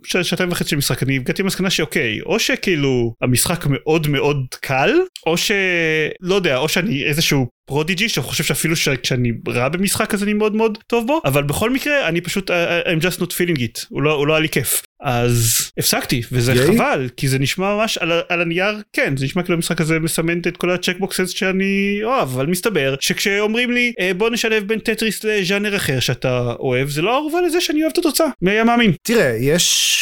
שעתיים 0.04 0.52
וחצי 0.52 0.70
של 0.70 0.76
משחק 0.76 1.02
אני 1.02 1.16
הגעתי 1.16 1.42
למסקנה 1.42 1.70
שאוקיי 1.70 2.20
או 2.20 2.40
שכאילו 2.40 3.14
המשחק 3.22 3.64
מאוד 3.68 4.08
מאוד 4.08 4.46
קל 4.60 4.90
או 5.26 5.36
שלא 5.36 6.34
יודע 6.34 6.56
או 6.56 6.68
שאני 6.68 7.04
איזשהו 7.04 7.57
prodigy 7.68 8.08
שחושב 8.08 8.44
שאפילו 8.44 8.74
כשאני 9.02 9.32
רע 9.48 9.68
במשחק 9.68 10.14
אז 10.14 10.22
אני 10.22 10.32
מאוד 10.32 10.54
מאוד 10.54 10.78
טוב 10.86 11.06
בו 11.06 11.20
אבל 11.24 11.42
בכל 11.42 11.70
מקרה 11.70 12.08
אני 12.08 12.20
פשוט 12.20 12.50
I'm 12.50 13.02
just 13.02 13.20
not 13.20 13.32
feeling 13.32 13.58
it 13.58 13.86
הוא 13.88 14.02
לא, 14.02 14.12
הוא 14.12 14.26
לא 14.26 14.34
היה 14.34 14.40
לי 14.40 14.48
כיף 14.48 14.82
אז 15.02 15.70
הפסקתי 15.78 16.22
וזה 16.32 16.52
Yay. 16.52 16.56
חבל 16.56 17.08
כי 17.16 17.28
זה 17.28 17.38
נשמע 17.38 17.76
ממש 17.76 17.98
על, 17.98 18.12
על 18.28 18.40
הנייר 18.40 18.82
כן 18.92 19.16
זה 19.16 19.24
נשמע 19.24 19.42
כאילו 19.42 19.56
המשחק 19.56 19.80
הזה 19.80 19.98
מסמן 19.98 20.38
את 20.38 20.56
כל 20.56 20.70
ה 20.70 20.75
checkboxes 20.75 21.28
שאני 21.28 22.00
אוהב 22.04 22.28
אבל 22.28 22.46
מסתבר 22.46 22.94
שכשאומרים 23.00 23.70
לי 23.70 23.92
בוא 24.16 24.30
נשלב 24.30 24.68
בין 24.68 24.78
טטריס 24.78 25.24
לז'אנר 25.24 25.76
אחר 25.76 26.00
שאתה 26.00 26.54
אוהב 26.58 26.88
זה 26.88 27.02
לא 27.02 27.16
ערובה 27.16 27.40
לזה 27.40 27.60
שאני 27.60 27.82
אוהב 27.82 27.92
את 27.92 27.98
התוצאה 27.98 28.26
מי 28.42 28.50
היה 28.50 28.64
מאמין 28.64 28.92
תראה 29.02 29.36
יש 29.40 29.98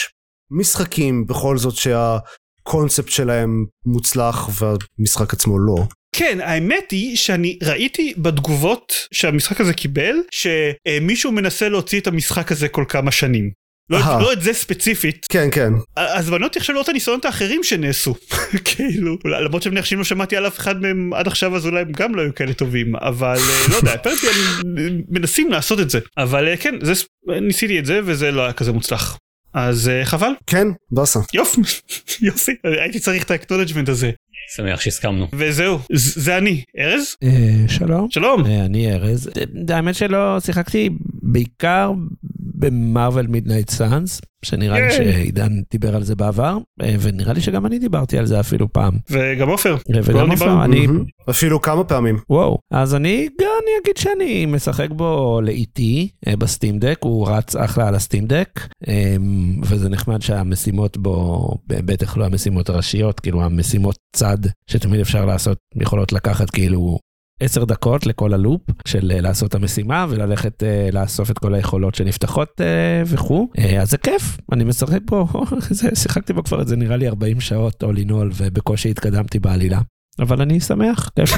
משחקים 0.50 1.26
בכל 1.26 1.58
זאת 1.58 1.74
שהקונספט 1.74 3.08
שלהם 3.08 3.64
מוצלח 3.86 4.48
והמשחק 4.60 5.32
עצמו 5.32 5.58
לא. 5.58 5.86
כן 6.18 6.38
האמת 6.40 6.90
היא 6.90 7.16
שאני 7.16 7.58
ראיתי 7.62 8.14
בתגובות 8.16 9.08
שהמשחק 9.12 9.60
הזה 9.60 9.74
קיבל 9.74 10.14
שמישהו 10.30 11.32
מנסה 11.32 11.68
להוציא 11.68 12.00
את 12.00 12.06
המשחק 12.06 12.52
הזה 12.52 12.68
כל 12.68 12.84
כמה 12.88 13.10
שנים. 13.10 13.50
לא, 13.90 13.98
לא 13.98 14.32
את 14.32 14.42
זה 14.42 14.52
ספציפית. 14.52 15.26
כן 15.28 15.48
כן. 15.52 15.72
אז 15.96 16.32
אותי 16.32 16.58
עכשיו 16.58 16.72
לראות 16.72 16.84
את 16.84 16.90
הניסיונות 16.90 17.24
האחרים 17.24 17.64
שנעשו. 17.64 18.14
כאילו 18.64 19.16
למרות 19.24 19.62
שאני 19.62 19.70
מניח 19.70 19.84
שאם 19.84 19.98
לא 19.98 20.04
שמעתי 20.04 20.36
על 20.36 20.46
אף 20.46 20.58
אחד 20.58 20.82
מהם 20.82 21.12
עד 21.14 21.26
עכשיו 21.26 21.56
אז 21.56 21.66
אולי 21.66 21.80
הם 21.80 21.92
גם 21.92 22.14
לא 22.14 22.22
היו 22.22 22.34
כאלה 22.34 22.54
טובים 22.54 22.96
אבל 22.96 23.38
לא 23.70 23.76
יודע 23.76 23.94
אפרנטי 23.94 24.26
מנסים 25.08 25.50
לעשות 25.50 25.80
את 25.80 25.90
זה 25.90 25.98
אבל 26.18 26.56
כן 26.56 26.74
זה 26.82 26.92
ניסיתי 27.40 27.78
את 27.78 27.86
זה 27.86 28.00
וזה 28.04 28.30
לא 28.30 28.42
היה 28.42 28.52
כזה 28.52 28.72
מוצלח. 28.72 29.18
אז 29.54 29.90
חבל. 30.04 30.30
כן 30.46 30.68
באסה. 30.90 31.20
יופי 31.34 31.60
יופי 32.20 32.52
הייתי 32.64 33.00
צריך 33.00 33.24
את 33.24 33.30
ה 33.30 33.34
acknowledgement 33.34 33.88
הזה. 33.88 34.10
שמח 34.56 34.80
שהסכמנו. 34.80 35.26
וזהו, 35.32 35.78
זה 35.92 36.38
אני. 36.38 36.62
ארז? 36.78 37.16
שלום. 37.68 38.06
שלום. 38.10 38.46
אני 38.46 38.92
ארז. 38.92 39.30
האמת 39.68 39.94
שלא 39.94 40.40
שיחקתי 40.40 40.90
בעיקר 41.22 41.92
ב 42.54 42.65
Marvel 42.65 43.26
Midnight 43.26 43.70
Suns. 43.70 44.20
שנראה 44.44 44.80
לי 44.80 44.92
שעידן 44.92 45.52
דיבר 45.70 45.96
על 45.96 46.02
זה 46.02 46.14
בעבר 46.16 46.58
ונראה 47.00 47.32
לי 47.32 47.40
שגם 47.40 47.66
אני 47.66 47.78
דיברתי 47.78 48.18
על 48.18 48.26
זה 48.26 48.40
אפילו 48.40 48.72
פעם. 48.72 48.94
וגם 49.10 49.48
עופר. 49.48 49.76
וגם 50.04 50.30
עופר. 50.30 50.64
אני... 50.64 50.86
אפילו 51.30 51.60
כמה 51.60 51.84
פעמים. 51.84 52.18
וואו. 52.30 52.58
אז 52.70 52.94
אני 52.94 53.28
גם 53.40 53.48
אני 53.62 53.70
אגיד 53.82 53.96
שאני 53.96 54.46
משחק 54.46 54.88
בו 54.90 55.40
לאיטי 55.42 56.08
ב 56.38 56.45
Steam 56.45 56.78
Deck 56.78 56.98
הוא 57.02 57.28
רץ 57.28 57.56
אחלה 57.56 57.88
על 57.88 57.94
ה 57.94 58.00
Steam 58.00 58.26
Deck 58.26 58.68
וזה 59.62 59.88
נחמד 59.88 60.22
שהמשימות 60.22 60.96
בו 60.96 61.48
בטח 61.66 62.16
לא 62.16 62.24
המשימות 62.24 62.68
הראשיות 62.68 63.20
כאילו 63.20 63.44
המשימות 63.44 63.96
צד 64.26 64.50
שתמיד 64.70 65.00
אפשר 65.00 65.24
לעשות 65.24 65.58
יכולות 65.80 66.12
לקחת 66.12 66.50
כאילו 66.50 66.98
10 67.40 67.64
דקות 67.64 68.06
לכל 68.06 68.34
הלופ 68.34 68.60
של 68.88 69.12
לעשות 69.20 69.50
את 69.50 69.54
המשימה 69.54 70.06
וללכת 70.08 70.62
uh, 70.62 70.94
לאסוף 70.94 71.30
את 71.30 71.38
כל 71.38 71.54
היכולות 71.54 71.94
שנפתחות 71.94 72.48
uh, 72.60 72.62
וכו' 73.06 73.48
uh, 73.56 73.60
אז 73.80 73.90
זה 73.90 73.98
כיף 73.98 74.38
אני 74.52 74.64
משחק 74.64 74.98
פה 75.06 75.26
שיחקתי 76.02 76.32
בו 76.32 76.44
כבר 76.44 76.62
את 76.62 76.68
זה 76.68 76.76
נראה 76.76 76.96
לי 76.96 77.08
40 77.08 77.40
שעות 77.40 77.84
all 77.84 77.96
in 77.96 78.10
all 78.10 78.32
ובקושי 78.36 78.90
התקדמתי 78.90 79.38
בעלילה. 79.38 79.80
אבל 80.18 80.40
אני 80.42 80.60
שמח, 80.60 81.10
כיף 81.16 81.30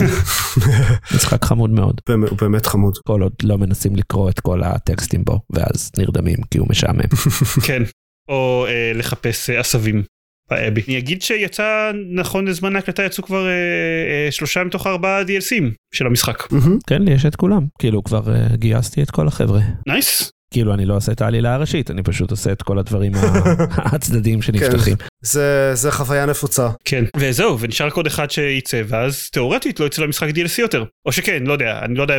משחק 1.15 1.45
חמוד 1.45 1.71
מאוד. 1.71 2.01
הוא 2.09 2.39
באמת 2.41 2.67
חמוד. 2.67 2.99
כל 3.07 3.23
עוד 3.23 3.33
לא 3.43 3.59
מנסים 3.59 3.97
לקרוא 3.97 4.31
את 4.31 4.41
כל 4.41 4.63
הטקסטים 4.63 5.25
בו 5.25 5.41
ואז 5.51 5.91
נרדמים 5.99 6.39
כי 6.51 6.59
הוא 6.59 6.67
משעמם. 6.71 7.09
כן, 7.67 7.83
או 8.29 8.67
אה, 8.69 8.93
לחפש 8.95 9.51
אה, 9.51 9.61
עשבים. 9.61 10.03
באבי. 10.51 10.83
אני 10.89 10.99
אגיד 10.99 11.23
שיצא 11.23 11.93
נכון 12.11 12.49
לזמן 12.49 12.77
ההקלטה 12.77 13.03
יצאו 13.05 13.25
כבר 13.25 13.47
אה, 13.47 13.53
אה, 13.53 14.31
שלושה 14.31 14.65
מתוך 14.65 14.87
ארבעה 14.87 15.23
DLCים 15.23 15.65
של 15.95 16.07
המשחק. 16.07 16.43
Mm-hmm. 16.43 16.79
כן 16.87 17.09
יש 17.09 17.27
את 17.27 17.37
כולם 17.37 17.67
כאילו 17.79 18.05
כבר 18.05 18.35
אה, 18.35 18.57
גייסתי 18.57 19.03
את 19.03 19.11
כל 19.11 19.29
החבר'ה. 19.29 19.61
נייס. 19.87 20.31
כאילו 20.55 20.75
אני 20.75 20.87
לא 20.87 20.97
עושה 20.97 21.13
את 21.13 21.21
העלילה 21.21 21.55
הראשית 21.55 21.91
אני 21.91 22.03
פשוט 22.03 22.31
עושה 22.31 22.53
את 22.53 22.63
כל 22.63 22.79
הדברים 22.79 23.13
הצדדיים 23.95 24.43
שנפתחים. 24.43 24.97
כן, 24.97 25.07
זה 25.23 25.71
זה 25.75 25.91
חוויה 25.91 26.27
נפוצה. 26.27 26.69
כן 26.85 27.05
וזהו 27.17 27.61
ונשאר 27.61 27.91
קוד 27.91 28.07
אחד 28.07 28.31
שייצא 28.31 28.83
ואז 28.89 29.31
תאורטית 29.31 29.81
לא 29.81 29.85
יצא 29.87 30.03
למשחק 30.03 30.29
DLC 30.29 30.61
יותר 30.61 30.85
או 31.07 31.13
שכן 31.13 31.45
לא 31.47 31.53
יודע 31.53 31.81
אני 31.85 31.95
לא 31.95 32.03
יודע 32.03 32.19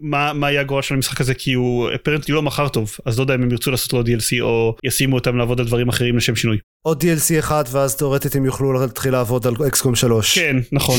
מה 0.00 0.32
מה 0.32 0.50
יהיה 0.50 0.60
הגורל 0.60 0.82
של 0.82 0.94
המשחק 0.94 1.20
הזה 1.20 1.34
כי 1.34 1.52
הוא 1.52 1.88
אפרנטלי 1.94 2.34
לא 2.34 2.42
מכר 2.42 2.68
טוב 2.68 2.96
אז 3.06 3.18
לא 3.18 3.22
יודע 3.22 3.34
אם 3.34 3.42
הם 3.42 3.50
ירצו 3.50 3.70
לעשות 3.70 3.92
לו 3.92 4.00
DLC 4.02 4.40
או 4.40 4.76
ישימו 4.84 5.16
אותם 5.16 5.36
לעבוד 5.36 5.60
על 5.60 5.66
דברים 5.66 5.88
אחרים 5.88 6.16
לשם 6.16 6.36
שינוי. 6.36 6.58
עוד 6.86 7.04
DLC 7.04 7.38
אחד 7.38 7.64
ואז 7.70 7.96
תאורטית 7.96 8.36
הם 8.36 8.44
יוכלו 8.44 8.72
להתחיל 8.72 9.12
לעבוד 9.12 9.46
על 9.46 9.54
אקסקום 9.66 9.94
3. 9.94 10.38
כן 10.38 10.56
נכון 10.72 10.98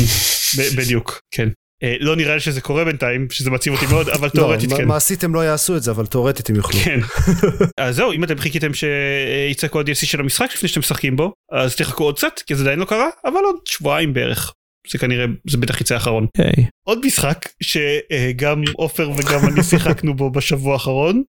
בדיוק 0.78 1.20
כן. 1.32 1.50
אה, 1.84 1.96
לא 2.00 2.16
נראה 2.16 2.34
לי 2.34 2.40
שזה 2.40 2.62
קורה 2.62 2.86
בינתיים 2.86 3.28
שזה 3.32 3.52
מציב 3.52 3.74
אותי 3.74 3.86
מאוד 3.86 4.10
אבל 4.10 4.28
לא, 4.34 4.40
תאורטית 4.40 4.74
כן. 4.74 4.88
מעשית 4.88 5.24
הם 5.24 5.36
לא 5.36 5.46
יעשו 5.46 5.78
את 5.78 5.84
זה 5.84 5.92
אבל 5.92 6.06
תאורטית 6.06 6.50
הם 6.50 6.56
יוכלו. 6.56 6.80
כן. 6.80 7.00
אז 7.78 7.96
זהו 7.96 8.12
אם 8.12 8.24
אתם 8.24 8.38
חיכיתם 8.38 8.72
שיצא 8.74 9.68
כל 9.68 9.80
ה-DLC 9.80 10.06
של 10.06 10.20
המשחק 10.20 10.50
לפני 10.54 10.70
שאתם 10.70 10.80
משחקים 10.80 11.16
בו 11.16 11.34
אז 11.52 11.76
תחכו 11.76 12.04
עוד 12.04 12.18
קצת 12.18 12.40
כי 12.46 12.56
זה 12.56 12.64
עדיין 12.64 12.80
לא 12.80 12.86
קרה 12.86 13.10
אבל 13.26 13.40
עוד 13.46 13.56
שבועיים 13.66 14.14
בערך. 14.14 14.54
זה 14.92 14.98
כנראה 14.98 15.26
זה 15.50 15.58
בטח 15.58 15.82
יצא 15.82 15.94
האחרון. 15.94 16.28
Okay. 16.38 16.62
עוד 16.88 17.06
משחק 17.06 17.50
שגם 17.64 18.64
עופר 18.74 19.10
וגם 19.10 19.48
אני 19.48 19.64
שיחקנו 19.64 20.14
בו 20.14 20.30
בשבוע 20.30 20.74
האחרון 20.74 21.24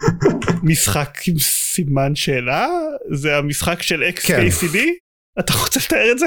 משחק 0.63 1.17
עם 1.27 1.39
סימן 1.39 2.15
שאלה 2.15 2.67
זה 3.13 3.37
המשחק 3.37 3.81
של 3.81 4.03
XKCD 4.15 4.71
כן. 4.71 4.79
אתה 5.39 5.53
רוצה 5.53 5.79
לתאר 5.85 6.11
את 6.11 6.19
זה? 6.19 6.25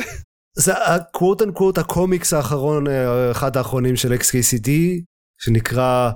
זה 0.57 0.73
הקוואט 0.85 1.43
אנקוואט 1.43 1.79
הקומיקס 1.79 2.33
האחרון, 2.33 2.89
אה, 2.89 3.31
אחד 3.31 3.57
האחרונים 3.57 3.97
של 3.97 4.13
XKCD, 4.13 4.71
שנקרא 5.41 6.11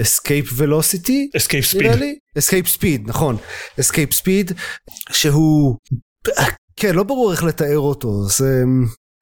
Escape 0.00 0.48
Velocity, 0.58 1.36
Escape 1.36 1.76
Speed, 1.76 2.02
Escape 2.38 2.78
Speed, 2.78 3.00
נכון, 3.06 3.36
Escape 3.80 4.14
Speed, 4.22 4.54
שהוא, 5.12 5.76
כן, 6.76 6.94
לא 6.94 7.02
ברור 7.02 7.32
איך 7.32 7.44
לתאר 7.44 7.78
אותו, 7.78 8.28
זה... 8.28 8.62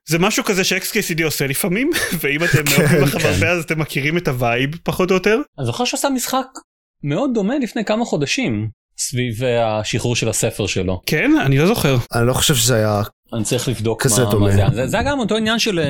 זה 0.09 0.19
משהו 0.19 0.45
כזה 0.45 0.65
ש-XKCD 0.65 1.25
עושה 1.25 1.47
לפעמים, 1.47 1.91
ואם 2.21 2.45
אתם 2.45 2.59
עוקבים 2.59 3.03
לכם 3.03 3.29
הרבה 3.29 3.51
אז 3.51 3.65
אתם 3.65 3.81
מכירים 3.81 4.17
את 4.19 4.29
ה 4.29 4.37
vibe 4.37 4.71
פחות 4.83 5.11
או 5.11 5.15
יותר. 5.15 5.41
אני 5.59 5.67
זוכר 5.67 5.85
שעשה 5.85 6.09
משחק 6.09 6.47
מאוד 7.03 7.31
דומה 7.35 7.59
לפני 7.59 7.85
כמה 7.85 8.05
חודשים. 8.05 8.69
סביב 8.99 9.45
אה, 9.45 9.79
השחרור 9.79 10.17
של 10.17 10.29
הספר 10.29 10.67
שלו. 10.67 11.03
כן? 11.07 11.31
אני 11.47 11.59
לא 11.59 11.67
זוכר. 11.67 11.97
אני 12.15 12.27
לא 12.27 12.33
חושב 12.33 12.55
שזה 12.55 12.75
היה 12.75 13.03
אני 13.33 13.45
צריך 13.45 13.69
לבדוק 13.69 14.07
מה, 14.07 14.39
מה 14.39 14.51
זה. 14.51 14.63
זה. 14.73 14.87
זה 14.87 14.99
גם 15.07 15.19
אותו 15.19 15.37
עניין 15.37 15.59
של 15.59 15.79
אה, 15.79 15.85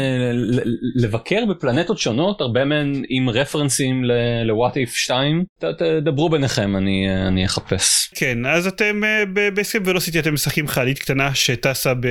לבקר 0.95 1.45
בפלנטות 1.51 1.99
שונות, 1.99 2.41
הרבה 2.41 2.65
מהן 2.65 3.03
עם 3.09 3.29
רפרנסים 3.29 4.05
ל-What 4.05 4.73
If 4.73 4.91
2. 4.91 5.45
תדברו 5.59 6.29
ביניכם, 6.29 6.77
אני, 6.77 7.09
אה, 7.09 7.29
אני 7.29 7.47
אחפש. 7.47 8.11
כן, 8.15 8.47
אז 8.47 8.67
אתם 8.67 9.01
ב 9.55 9.59
Escape 9.59 9.83
Velocity 9.85 10.19
אתם 10.19 10.35
משחקים 10.35 10.69
חיילית 10.69 10.99
קטנה 10.99 11.35
שטסה, 11.35 11.95
ב... 11.95 12.07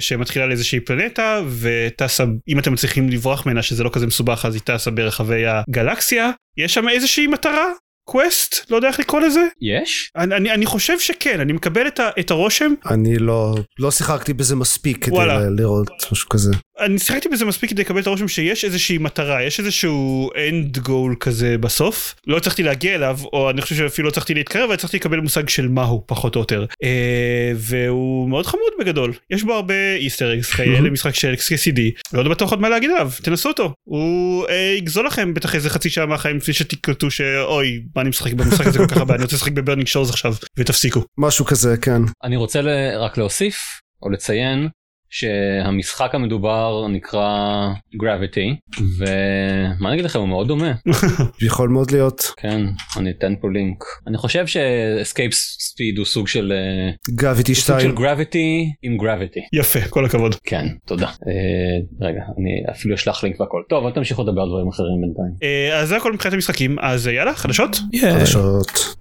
שמתחילה 0.00 0.46
לאיזושהי 0.46 0.80
פלנטה, 0.80 1.40
וטסה, 1.60 2.24
אם 2.48 2.58
אתם 2.58 2.72
מצליחים 2.72 3.08
לברוח 3.08 3.46
ממנה 3.46 3.62
שזה 3.62 3.84
לא 3.84 3.90
כזה 3.92 4.06
מסובך 4.06 4.44
אז 4.44 4.54
היא 4.54 4.62
טסה 4.64 4.90
ברחבי 4.90 5.42
הגלקסיה. 5.46 6.30
יש 6.56 6.74
שם 6.74 6.88
איזושהי 6.88 7.26
מטרה 7.26 7.72
quest 8.04 8.70
לא 8.70 8.76
יודע 8.76 8.88
איך 8.88 9.00
לקרוא 9.00 9.20
לזה 9.20 9.40
יש 9.60 10.10
אני, 10.16 10.36
אני, 10.36 10.50
אני 10.50 10.66
חושב 10.66 10.98
שכן 11.00 11.40
אני 11.40 11.52
מקבל 11.52 11.86
את, 11.86 12.00
ה, 12.00 12.10
את 12.20 12.30
הרושם 12.30 12.74
אני 12.90 13.18
לא 13.18 13.54
לא 13.78 13.90
שיחקתי 13.90 14.32
בזה 14.32 14.56
מספיק 14.56 15.04
כדי 15.04 15.14
וואלה. 15.14 15.38
ל- 15.50 15.60
לראות 15.60 15.88
משהו 16.12 16.28
כזה. 16.28 16.50
אני 16.82 16.98
שיחקתי 16.98 17.28
בזה 17.28 17.44
מספיק 17.44 17.70
כדי 17.70 17.82
לקבל 17.82 18.00
את 18.00 18.06
הרושם 18.06 18.28
שיש 18.28 18.64
איזושהי 18.64 18.98
מטרה 18.98 19.42
יש 19.42 19.60
איזשהו 19.60 20.30
end 20.34 20.78
goal 20.78 21.16
כזה 21.20 21.58
בסוף. 21.58 22.14
לא 22.26 22.36
הצלחתי 22.36 22.62
להגיע 22.62 22.94
אליו 22.94 23.18
או 23.32 23.50
אני 23.50 23.62
חושב 23.62 23.74
שאפילו 23.74 24.06
לא 24.06 24.10
הצלחתי 24.10 24.34
להתקרב 24.34 24.64
אבל 24.64 24.74
הצלחתי 24.74 24.96
לקבל 24.96 25.20
מושג 25.20 25.48
של 25.48 25.68
מהו 25.68 26.04
פחות 26.06 26.34
או 26.36 26.40
יותר. 26.40 26.66
אה, 26.82 27.52
והוא 27.56 28.28
מאוד 28.28 28.46
חמוד 28.46 28.72
בגדול. 28.80 29.12
יש 29.30 29.42
בו 29.42 29.54
הרבה 29.54 29.94
Easter 29.96 30.34
eggs 30.38 30.52
כאלה 30.54 30.90
משחק 30.90 31.14
של 31.14 31.34
XKCD 31.34 31.80
לא 32.12 32.18
יודע 32.18 32.30
בטוח 32.30 32.50
עוד 32.50 32.60
מה 32.60 32.68
להגיד 32.68 32.90
עליו 32.90 33.10
תנסו 33.22 33.48
אותו. 33.48 33.72
הוא 33.84 34.46
אה, 34.48 34.74
יגזול 34.78 35.06
לכם 35.06 35.34
בטח 35.34 35.54
איזה 35.54 35.70
חצי 35.70 35.90
שעה 35.90 36.06
מהחיים 36.06 36.36
לפני 36.36 36.54
שתקלטו 36.54 37.10
שאוי 37.10 37.82
מה 37.96 38.02
אני 38.02 38.08
משחק 38.08 38.32
במשחק 38.32 38.66
הזה 38.66 38.78
כל 38.78 38.86
כך 38.86 38.96
הרבה? 38.96 39.14
אני 39.14 39.22
רוצה 39.22 39.36
לשחק 39.36 39.52
ב 39.52 39.56
Burning 39.56 39.86
Shores 39.86 40.10
עכשיו 40.10 40.34
ותפסיקו. 40.56 41.04
משהו 41.18 41.44
כזה 41.44 41.76
כן. 41.76 42.02
אני 42.24 42.36
רוצה 42.36 42.62
ל- 42.62 42.96
רק 42.98 43.18
להוסיף 43.18 43.56
או 44.02 44.10
לציין 44.10 44.68
שהמשחק 45.12 46.14
המדובר 46.14 46.86
נקרא 46.88 47.68
Gravity 47.94 48.80
ומה 48.98 49.88
אני 49.88 49.94
אגיד 49.94 50.04
לכם 50.04 50.18
הוא 50.18 50.28
מאוד 50.28 50.48
דומה. 50.48 50.72
יכול 51.48 51.68
מאוד 51.68 51.90
להיות. 51.90 52.32
כן 52.36 52.60
אני 52.96 53.10
אתן 53.10 53.34
פה 53.40 53.48
לינק. 53.52 53.84
אני 54.06 54.18
חושב 54.18 54.46
ש-Escape 54.46 55.32
Speed 55.32 55.98
הוא 55.98 56.04
סוג 56.04 56.28
של 56.28 56.52
אה, 56.52 57.14
Gravity 57.14 57.54
סוג 57.54 57.78
2 57.78 57.96
של 57.96 58.02
Gravity 58.02 58.72
עם 58.82 58.96
Gravity. 59.00 59.40
יפה 59.52 59.80
כל 59.88 60.04
הכבוד. 60.04 60.34
כן 60.44 60.66
תודה. 60.86 61.06
אה, 61.06 62.06
רגע 62.06 62.20
אני 62.38 62.50
אפילו 62.70 62.94
אשלח 62.94 63.24
לינק 63.24 63.40
והכל. 63.40 63.62
טוב 63.68 63.86
אל 63.86 63.92
תמשיכו 63.92 64.22
לדבר 64.22 64.40
על 64.42 64.48
דברים 64.48 64.68
אחרים 64.68 65.00
בינתיים. 65.00 65.34
אה, 65.42 65.80
אז 65.80 65.88
זה 65.88 65.96
הכל 65.96 66.12
מבחינת 66.12 66.34
המשחקים. 66.34 66.78
אז 66.80 67.08
אה, 67.08 67.12
יאללה 67.12 67.34
חדשות? 67.34 67.78
חדשות. 68.00 68.96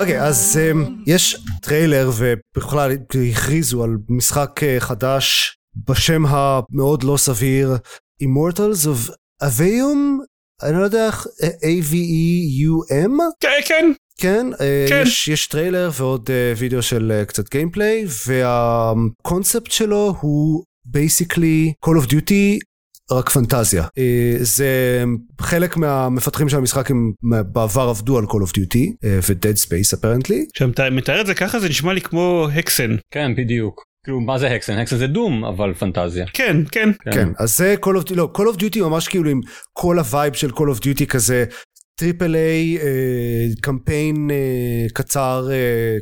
אוקיי 0.00 0.22
אז 0.22 0.58
אמ, 0.72 0.88
יש 1.06 1.36
טריילר 1.62 2.10
ובכלל 2.16 2.96
הכריזו 3.32 3.84
על 3.84 3.96
משחק 4.08 4.60
אה, 4.60 4.80
חדש 4.80 5.56
בשם 5.88 6.26
המאוד 6.26 7.02
לא 7.02 7.16
סביר 7.16 7.76
Immortals 8.22 8.86
of 8.86 9.12
Aveum? 9.42 10.24
אני 10.62 10.78
לא 10.78 10.84
יודע 10.84 11.06
איך 11.06 11.26
A-V-E-U-M 11.62 13.12
כן 13.40 13.60
כן. 13.66 13.92
כן, 14.20 14.46
אה, 14.60 14.86
כן. 14.88 15.02
יש, 15.06 15.28
יש 15.28 15.46
טריילר 15.46 15.90
ועוד 15.96 16.30
אה, 16.30 16.52
וידאו 16.56 16.82
של 16.82 17.12
אה, 17.14 17.24
קצת 17.24 17.50
gameplay 17.50 18.06
והקונספט 18.26 19.70
שלו 19.70 20.14
הוא 20.20 20.64
basically 20.84 21.72
Call 21.86 22.04
of 22.04 22.06
Duty 22.06 22.58
רק 23.12 23.28
פנטזיה. 23.28 23.84
אה, 23.98 24.36
זה 24.38 25.04
חלק 25.40 25.76
מהמפתחים 25.76 26.48
של 26.48 26.56
המשחק 26.56 26.90
הם 26.90 27.12
בעבר 27.52 27.88
עבדו 27.88 28.18
על 28.18 28.24
Call 28.24 28.48
of 28.48 28.50
Duty 28.50 28.92
אה, 29.04 29.18
ו-Dead 29.28 29.66
Space 29.66 29.98
apparently. 29.98 30.36
כשאתה 30.54 30.90
מתאר 30.90 31.20
את 31.20 31.26
זה 31.26 31.34
ככה 31.34 31.58
זה 31.58 31.68
נשמע 31.68 31.92
לי 31.92 32.00
כמו 32.00 32.48
הקסן 32.54 32.96
כן 33.10 33.34
בדיוק 33.36 33.90
כאילו 34.04 34.20
מה 34.20 34.38
זה 34.38 34.54
Hexen 34.54 34.78
Hexen 34.78 34.96
זה 34.96 35.06
Doom 35.06 35.44
אבל 35.44 35.74
פנטזיה 35.74 36.26
כן 36.32 36.56
כן 36.72 36.90
כן, 37.12 37.28
אז 37.38 37.56
זה 37.56 37.74
Call 37.84 38.02
of 38.02 38.08
Duty, 38.08 38.14
לא, 38.14 38.32
Call 38.36 38.54
of 38.54 38.60
Duty 38.60 38.80
ממש 38.80 39.08
כאילו 39.08 39.30
עם 39.30 39.40
כל 39.72 39.98
ה 39.98 40.05
vibe 40.05 40.34
של 40.34 40.50
Call 40.50 40.76
of 40.76 40.78
Duty 40.78 41.06
כזה. 41.06 41.44
triple 42.00 42.36
A, 42.36 42.78
אה, 42.78 43.46
קמפיין 43.60 44.30
אה, 44.30 44.86
קצר 44.94 45.48
אה, 45.50 45.56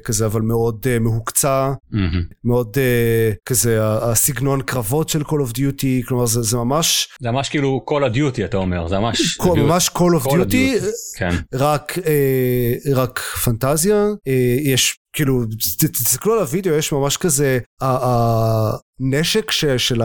כזה 0.04 0.26
אבל 0.26 0.40
מאוד 0.40 0.86
אה, 0.90 0.98
מהוקצע, 0.98 1.72
מהמם. 1.90 2.22
מאוד 2.44 2.76
אה, 2.78 3.32
כזה 3.46 3.78
הסגנון 3.82 4.62
קרבות 4.62 5.08
של 5.08 5.20
Call 5.20 5.48
of 5.48 5.56
Duty, 5.56 6.08
כלומר 6.08 6.26
זה, 6.26 6.42
זה 6.42 6.56
ממש, 6.56 7.08
זה 7.20 7.30
ממש 7.30 7.48
כאילו 7.48 7.84
Call 7.90 8.12
of 8.12 8.16
Duty 8.16 8.44
אתה 8.44 8.56
אומר 8.56 8.88
זה 8.88 8.98
ממש 8.98 9.36
כל, 9.42 9.58
ממש 9.58 9.88
Call 9.88 10.22
of 10.22 10.26
Call 10.26 10.30
of 10.30 10.50
Duty, 10.50 10.52
Duty. 10.52 11.18
כן 11.18 11.34
רק, 11.54 11.98
אה, 12.06 12.72
רק 12.94 13.18
פנטזיה, 13.18 14.06
אה, 14.28 14.56
יש 14.62 14.98
כאילו, 15.12 15.44
תסתכלו 15.92 16.32
על 16.34 16.38
הוידאו, 16.40 16.74
יש 16.74 16.92
ממש 16.92 17.16
כזה, 17.16 17.58
הנשק 17.80 19.50
ש, 19.50 19.64
של. 19.64 20.02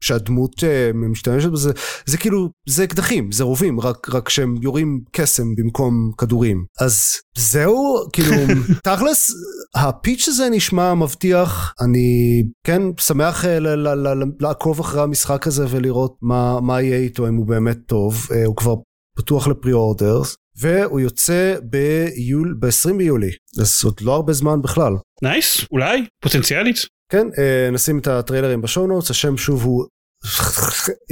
שהדמות 0.00 0.64
אה, 0.64 0.90
משתמשת 0.94 1.48
בזה, 1.48 1.72
זה 2.06 2.18
כאילו, 2.18 2.48
זה 2.68 2.84
אקדחים, 2.84 3.32
זה 3.32 3.44
רובים, 3.44 3.80
רק, 3.80 4.08
רק 4.14 4.28
שהם 4.28 4.54
יורים 4.62 5.00
קסם 5.12 5.54
במקום 5.56 6.12
כדורים. 6.18 6.64
אז 6.80 7.12
זהו, 7.38 7.96
כאילו, 8.12 8.36
תכלס, 8.84 9.32
הפיץ' 9.74 10.28
הזה 10.28 10.48
נשמע 10.50 10.94
מבטיח, 10.94 11.74
אני 11.80 12.42
כן 12.66 12.82
שמח 13.00 13.44
אה, 13.44 13.58
ל- 13.58 13.88
ל- 13.88 14.08
ל- 14.08 14.32
לעקוב 14.40 14.80
אחרי 14.80 15.02
המשחק 15.02 15.46
הזה 15.46 15.64
ולראות 15.70 16.16
מה, 16.22 16.60
מה 16.60 16.82
יהיה 16.82 16.96
איתו, 16.98 17.28
אם 17.28 17.34
הוא 17.34 17.46
באמת 17.46 17.78
טוב, 17.86 18.26
אה, 18.32 18.44
הוא 18.44 18.56
כבר 18.56 18.74
פתוח 19.16 19.48
ל 19.48 19.72
pre-orders, 19.72 20.36
והוא 20.60 21.00
יוצא 21.00 21.54
ביול, 21.62 22.56
ב-20 22.60 22.96
ביולי, 22.96 23.30
אז 23.60 23.84
עוד 23.84 24.00
לא 24.00 24.14
הרבה 24.14 24.32
זמן 24.32 24.62
בכלל. 24.62 24.92
nice 25.22 25.64
אולי 25.72 26.06
פוטנציאלית 26.22 26.76
כן, 27.10 27.26
אה, 27.38 27.70
נשים 27.72 27.98
את 27.98 28.06
הטריילרים 28.06 28.62
ב 28.62 28.67
show 28.67 28.86
notes, 28.86 29.10
השם 29.10 29.36
שוב 29.36 29.64
הוא 29.64 29.84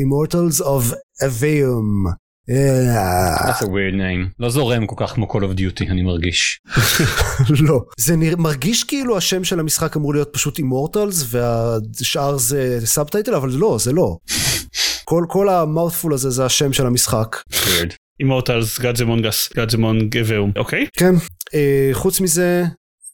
Immortals 0.00 0.60
of 0.62 0.94
Aveum. 1.24 2.12
אה, 2.50 3.36
That's 3.36 3.62
a 3.62 3.66
weird 3.66 3.94
name 3.94 4.32
לא 4.38 4.50
זורם 4.50 4.86
כל 4.86 4.94
כך 4.98 5.12
כמו 5.14 5.26
Call 5.32 5.36
of 5.42 5.58
Duty 5.58 5.90
אני 5.90 6.02
מרגיש 6.02 6.60
לא, 7.68 7.80
זה. 7.98 8.14
מרגיש 8.38 8.84
כאילו 8.84 9.16
השם 9.16 9.44
של 9.44 9.60
המשחק 9.60 9.96
אמור 9.96 10.14
להיות 10.14 10.28
פשוט 10.32 10.58
Immortals 10.60 11.24
והשאר 11.28 12.36
זה 12.38 12.80
subtitle, 12.84 13.34
אבל 13.34 13.50
לא, 13.52 13.76
זה 13.80 13.92
לא. 13.92 14.16
כל, 15.04 15.24
כל 15.28 15.48
ה 15.48 15.55
mouthful 15.55 16.14
הזה 16.14 16.30
זה 16.30 16.44
השם 16.44 16.72
של 16.72 16.86
המשחק. 16.86 17.36
weird 17.52 17.94
Immortals 18.20 18.80
Gods 18.80 19.06
Among 19.06 19.39
Us 19.39 19.52
Gods 19.56 19.79
Among 19.79 20.08
Aveum 20.08 20.52
אוקיי 20.56 20.86
כן, 20.96 21.14
אה, 21.54 21.90
חוץ 21.92 22.20
מזה, 22.20 22.64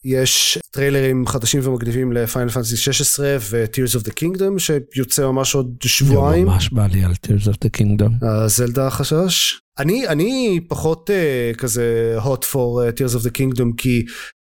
יש 0.05 0.59
טריילרים 0.71 1.27
חדשים 1.27 1.61
ומגניבים 1.65 2.13
ל 2.13 2.19
Final 2.19 2.51
Fantasy 2.51 2.77
16 2.77 3.37
ו-Tears 3.41 4.01
of 4.01 4.05
the 4.07 4.11
Kingdom 4.11 4.59
שיוצא 4.59 5.27
ממש 5.27 5.55
עוד 5.55 5.77
שבועיים. 5.83 6.47
ממש 6.47 6.69
בא 6.73 6.87
לי 6.87 7.05
על 7.05 7.13
Tears 7.13 7.49
of 7.49 7.55
the 7.55 7.81
Kingdom. 7.81 8.27
הזלדה 8.27 8.87
החשש. 8.87 9.61
אני, 9.79 10.09
אני 10.09 10.61
פחות 10.69 11.11
uh, 11.11 11.57
כזה 11.57 12.17
hot 12.19 12.45
for 12.45 12.55
uh, 12.55 12.99
Tears 12.99 13.21
of 13.21 13.25
the 13.25 13.31
Kingdom 13.31 13.75
כי 13.77 14.05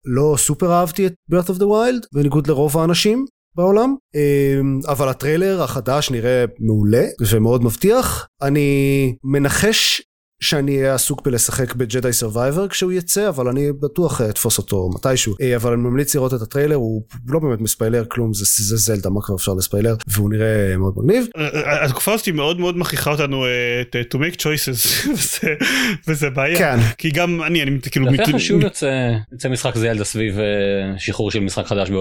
לא 0.05 0.35
סופר 0.37 0.71
אהבתי 0.71 1.07
את 1.07 1.13
Breath 1.33 1.49
of 1.49 1.59
the 1.59 1.65
Wild 1.65 2.07
בניגוד 2.13 2.47
לרוב 2.47 2.77
האנשים 2.77 3.25
בעולם 3.55 3.95
um, 4.15 4.89
אבל 4.91 5.09
הטריילר 5.09 5.63
החדש 5.63 6.11
נראה 6.11 6.45
מעולה 6.59 7.03
ומאוד 7.29 7.63
מבטיח 7.63 8.27
אני 8.41 9.15
מנחש 9.23 10.01
שאני 10.43 10.77
אהיה 10.77 10.93
עסוק 10.95 11.21
בלשחק 11.25 11.73
ב 11.75 11.83
Jedi 11.83 12.13
Survivor 12.13 12.67
כשהוא 12.67 12.91
יצא 12.91 13.29
אבל 13.29 13.47
אני 13.47 13.71
בטוח 13.71 14.21
אה, 14.21 14.29
אתפוס 14.29 14.57
אותו 14.57 14.89
מתישהו. 14.95 15.35
אה, 15.41 15.55
אבל 15.55 15.73
אני 15.73 15.81
ממליץ 15.81 16.15
לראות 16.15 16.33
את 16.33 16.41
הטריילר 16.41 16.75
הוא 16.75 17.03
לא 17.27 17.39
באמת 17.39 17.61
מספיילר 17.61 18.03
כלום 18.09 18.33
זה, 18.33 18.45
זה 18.63 18.77
זלדה 18.77 19.09
מה 19.09 19.21
כבר 19.21 19.35
אפשר 19.35 19.53
לספיילר? 19.53 19.95
והוא 20.07 20.29
נראה 20.29 20.77
מאוד 20.77 20.93
מגניב. 20.97 21.25
אה, 21.37 21.85
התקופה 21.85 22.13
הזאת 22.13 22.27
מאוד 22.29 22.59
מאוד 22.59 22.77
מכריחה 22.77 23.11
אותנו 23.11 23.45
to- 23.91 24.17
make 24.17 24.35
choices 24.35 24.79
וזה- 25.13 25.53
וזה 26.07 26.29
בעיה. 26.29 26.57
כן. 26.57 26.77
כי 26.97 27.09
גם 27.11 27.43
אני 27.43 27.63
אני 27.63 27.79
כאילו 27.91 28.05
לפני 28.05 28.17
מת- 28.23 28.35
חשוב 28.35 28.61
יוצא 28.61 29.11
יוצא 29.31 29.49
משחק 29.49 29.75
זלדה 29.77 30.03
סביב 30.03 30.35
שחרור 30.97 31.31
של 31.31 31.39
משחק 31.39 31.65
חדש 31.65 31.89
ב- 31.89 31.95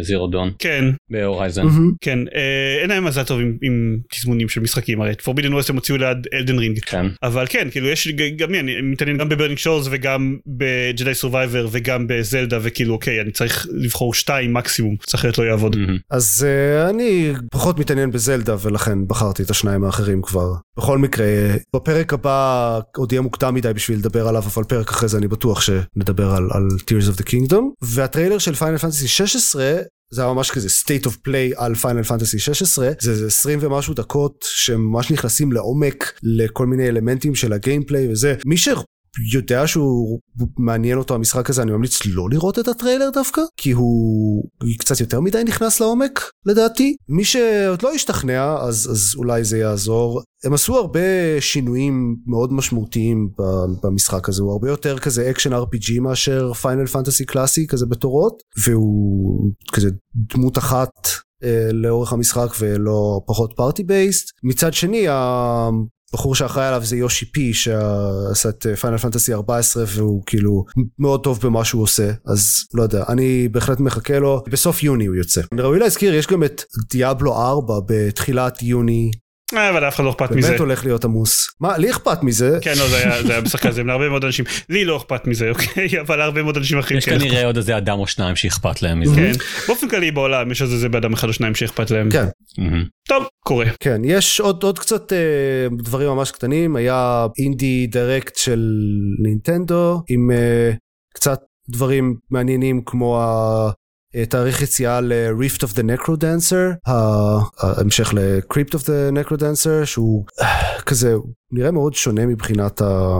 ב 0.00 0.05
Zero 0.05 0.26
Dawn 0.26 0.50
כן. 0.58 0.84
ב 1.10 1.16
Horizon. 1.16 1.62
מהמם. 1.64 1.92
כן 2.00 2.18
אין 2.82 2.90
להם 2.90 3.04
מזל 3.04 3.22
טוב 3.24 3.40
עם, 3.40 3.56
עם 3.62 3.96
תזמונים 4.14 4.48
של 4.48 4.60
משחקים 4.60 5.00
הרי 5.00 5.10
את 5.10 5.20
Forbidden 5.20 5.52
West 5.54 5.70
הם 5.70 5.76
הוציאו 5.76 5.96
ליד 5.98 6.16
Elden 6.34 6.58
Ring 6.58 6.78
כן. 6.86 7.06
אבל 7.22 7.44
כן 7.48 7.68
כאילו 7.76 7.88
יש 7.88 8.08
ג- 8.08 8.36
גם 8.36 8.50
לי 8.52 8.60
אני 8.60 8.72
מתעניין 8.82 9.18
גם 9.18 9.28
ב 9.28 9.32
Burning 9.32 9.58
Shores 9.58 9.86
וגם 9.90 10.36
ב 10.46 10.60
Jedi 10.60 11.14
Survivor 11.14 11.68
וגם 11.70 12.06
בזלדה 12.06 12.58
וכאילו 12.62 12.94
אוקיי 12.94 13.20
אני 13.20 13.32
צריך 13.32 13.66
לבחור 13.72 14.14
שתיים 14.14 14.54
מקסימום 14.54 14.96
צריך 15.06 15.24
להיות 15.24 15.38
לא 15.38 15.44
יעבוד. 15.44 15.76
מהמם. 15.76 15.98
אז 16.10 16.46
uh, 16.46 16.90
אני 16.90 17.32
פחות 17.50 17.78
מתעניין 17.78 18.10
בזלדה 18.10 18.56
ולכן 18.62 18.98
בחרתי 19.06 19.42
את 19.42 19.50
השניים 19.50 19.84
האחרים 19.84 20.22
כבר. 20.22 20.52
בכל 20.78 20.98
מקרה, 20.98 21.26
בפרק 21.76 22.12
הבא 22.12 22.80
עוד 22.96 23.12
יהיה 23.12 23.22
מוקדם 23.22 23.54
מדי 23.54 23.72
בשביל 23.72 23.98
לדבר 23.98 24.28
עליו, 24.28 24.42
אבל 24.42 24.64
פרק 24.64 24.90
אחרי 24.90 25.08
זה 25.08 25.18
אני 25.18 25.28
בטוח 25.28 25.60
שנדבר 25.60 26.30
על, 26.30 26.48
על 26.52 26.68
Tears 26.78 27.14
of 27.14 27.20
the 27.20 27.24
Kingdom. 27.24 27.62
והטריילר 27.82 28.38
של 28.38 28.54
Final 28.54 28.78
Fantasy 28.78 29.08
16 29.08 29.74
זה 30.10 30.22
היה 30.22 30.32
ממש 30.32 30.50
כזה 30.50 30.68
state 30.68 31.06
of 31.06 31.12
play 31.28 31.54
על 31.56 31.74
Final 31.74 32.02
Fantasy 32.02 32.38
16 32.38 32.90
זה 33.00 33.14
זה 33.14 33.26
20 33.26 33.58
ומשהו 33.62 33.94
דקות 33.94 34.44
שממש 34.48 35.10
נכנסים 35.10 35.52
לעומק 35.52 36.12
לכל 36.22 36.66
מיני 36.66 36.88
אלמנטים 36.88 37.34
של 37.34 37.52
ה 37.52 37.59
gameplay 37.59 38.12
וזה. 38.12 38.34
מי 38.46 38.56
שיודע 39.30 39.66
שהוא 39.66 40.20
מעניין 40.58 40.98
אותו 40.98 41.14
המשחק 41.14 41.50
הזה 41.50 41.62
אני 41.62 41.72
ממליץ 41.72 42.06
לא 42.06 42.30
לראות 42.30 42.58
את 42.58 42.68
הטריילר 42.68 43.10
דווקא 43.12 43.42
כי 43.56 43.70
הוא 43.70 44.44
קצת 44.78 45.00
יותר 45.00 45.20
מדי 45.20 45.42
נכנס 45.44 45.80
לעומק 45.80 46.30
לדעתי. 46.46 46.96
מי 47.08 47.24
שעוד 47.24 47.82
לא 47.82 47.92
השתכנע 47.92 48.56
אז 48.60 48.90
אז 48.90 49.14
אולי 49.16 49.44
זה 49.44 49.58
יעזור. 49.58 50.22
הם 50.44 50.54
עשו 50.54 50.76
הרבה 50.76 51.00
שינויים 51.40 52.16
מאוד 52.26 52.52
משמעותיים 52.52 53.28
במשחק 53.82 54.28
הזה. 54.28 54.42
הוא 54.42 54.52
הרבה 54.52 54.70
יותר 54.70 54.98
כזה 54.98 55.30
action 55.30 55.52
RPG 55.52 56.00
מאשר 56.00 56.52
Final 56.52 56.86
Fantasy 56.86 57.24
קלאסי 57.24 57.66
כזה 57.66 57.86
בתורות 57.86 58.42
והוא 58.64 59.52
כזה 59.72 59.90
דמות 60.14 60.58
אחת 60.58 60.90
לאורך 61.72 62.12
המשחק 62.12 62.48
ולא 62.58 63.20
פחות 63.26 63.52
party 63.56 63.82
based. 63.82 64.30
מצד 64.42 64.74
שני 64.74 65.06
הבחור 65.08 66.34
שאחראי 66.34 66.66
עליו 66.66 66.84
זה 66.84 66.96
Yoshi-P 66.96 67.54
שעשה 67.54 68.48
את 68.48 68.66
Final 68.80 68.98
Fantasy 68.98 69.34
14 69.34 69.84
והוא 69.86 70.22
כאילו 70.26 70.64
מאוד 70.98 71.24
טוב 71.24 71.40
במה 71.42 71.64
שהוא 71.64 71.82
עושה 71.82 72.10
אז 72.26 72.64
לא 72.74 72.82
יודע 72.82 73.04
אני 73.08 73.48
בהחלט 73.48 73.80
מחכה 73.80 74.18
לו 74.18 74.42
בסוף 74.50 74.82
יוני 74.82 75.06
הוא 75.06 75.16
יוצא. 75.16 75.40
ראוי 75.58 75.78
להזכיר 75.78 76.14
יש 76.14 76.26
גם 76.26 76.44
את 76.44 76.62
דיאבלו 76.90 77.36
4 77.36 77.74
בתחילת 77.86 78.62
יוני 78.62 79.10
אה, 79.14 79.25
אבל 79.54 79.88
אף 79.88 79.94
אחד 79.94 80.04
לא 80.04 80.10
אכפת 80.10 80.30
מזה. 80.30 80.48
באמת 80.48 80.60
הולך 80.60 80.84
להיות 80.84 81.04
עמוס. 81.04 81.48
מה, 81.60 81.78
לי 81.78 81.90
אכפת 81.90 82.22
מזה. 82.22 82.58
כן, 82.62 82.74
לא, 82.78 82.88
זה 82.88 83.32
היה 83.32 83.40
משחק 83.40 83.66
כזה, 83.66 83.82
להרבה 83.82 84.08
מאוד 84.08 84.24
אנשים. 84.24 84.44
לי 84.68 84.84
לא 84.84 84.96
אכפת 84.96 85.26
מזה, 85.26 85.50
אוקיי? 85.54 86.00
אבל 86.00 86.16
להרבה 86.16 86.42
מאוד 86.42 86.56
אנשים 86.56 86.78
אחרים 86.78 86.98
יש 86.98 87.04
כנראה 87.04 87.46
עוד 87.46 87.56
איזה 87.56 87.76
אדם 87.78 87.98
או 87.98 88.06
שניים 88.06 88.36
שאכפת 88.36 88.82
להם 88.82 89.00
מזה. 89.00 89.14
כן, 89.14 89.32
באופן 89.66 89.88
כללי 89.88 90.10
בעולם 90.10 90.50
יש 90.50 90.62
איזה 90.62 90.88
באדם 90.88 91.12
אחד 91.12 91.28
או 91.28 91.32
שניים 91.32 91.54
שאכפת 91.54 91.90
להם. 91.90 92.10
כן. 92.10 92.26
טוב, 93.08 93.24
קורה. 93.44 93.66
כן, 93.80 94.00
יש 94.04 94.40
עוד, 94.40 94.62
עוד 94.62 94.78
קצת 94.78 95.12
אה, 95.12 95.18
דברים 95.78 96.08
ממש 96.08 96.30
קטנים, 96.30 96.76
היה 96.76 97.26
אינדי 97.38 97.86
דירקט 97.86 98.36
של 98.36 98.72
נינטנדו 99.22 100.02
עם 100.08 100.30
אה, 100.30 100.70
קצת 101.14 101.40
דברים 101.68 102.14
מעניינים 102.30 102.82
כמו 102.86 103.20
תאריך 104.28 104.62
יציאה 104.62 105.00
ל-Rift 105.00 105.58
of 105.58 105.72
the 105.76 105.82
Necrodancer, 105.82 106.90
ההמשך 107.60 108.14
ל-Crypt 108.14 108.74
of 108.74 108.82
the 108.82 109.12
Necrodancer, 109.14 109.84
שהוא 109.84 110.24
כזה, 110.86 111.14
נראה 111.52 111.70
מאוד 111.70 111.94
שונה 111.94 112.26
מבחינת 112.26 112.80
ה... 112.80 113.14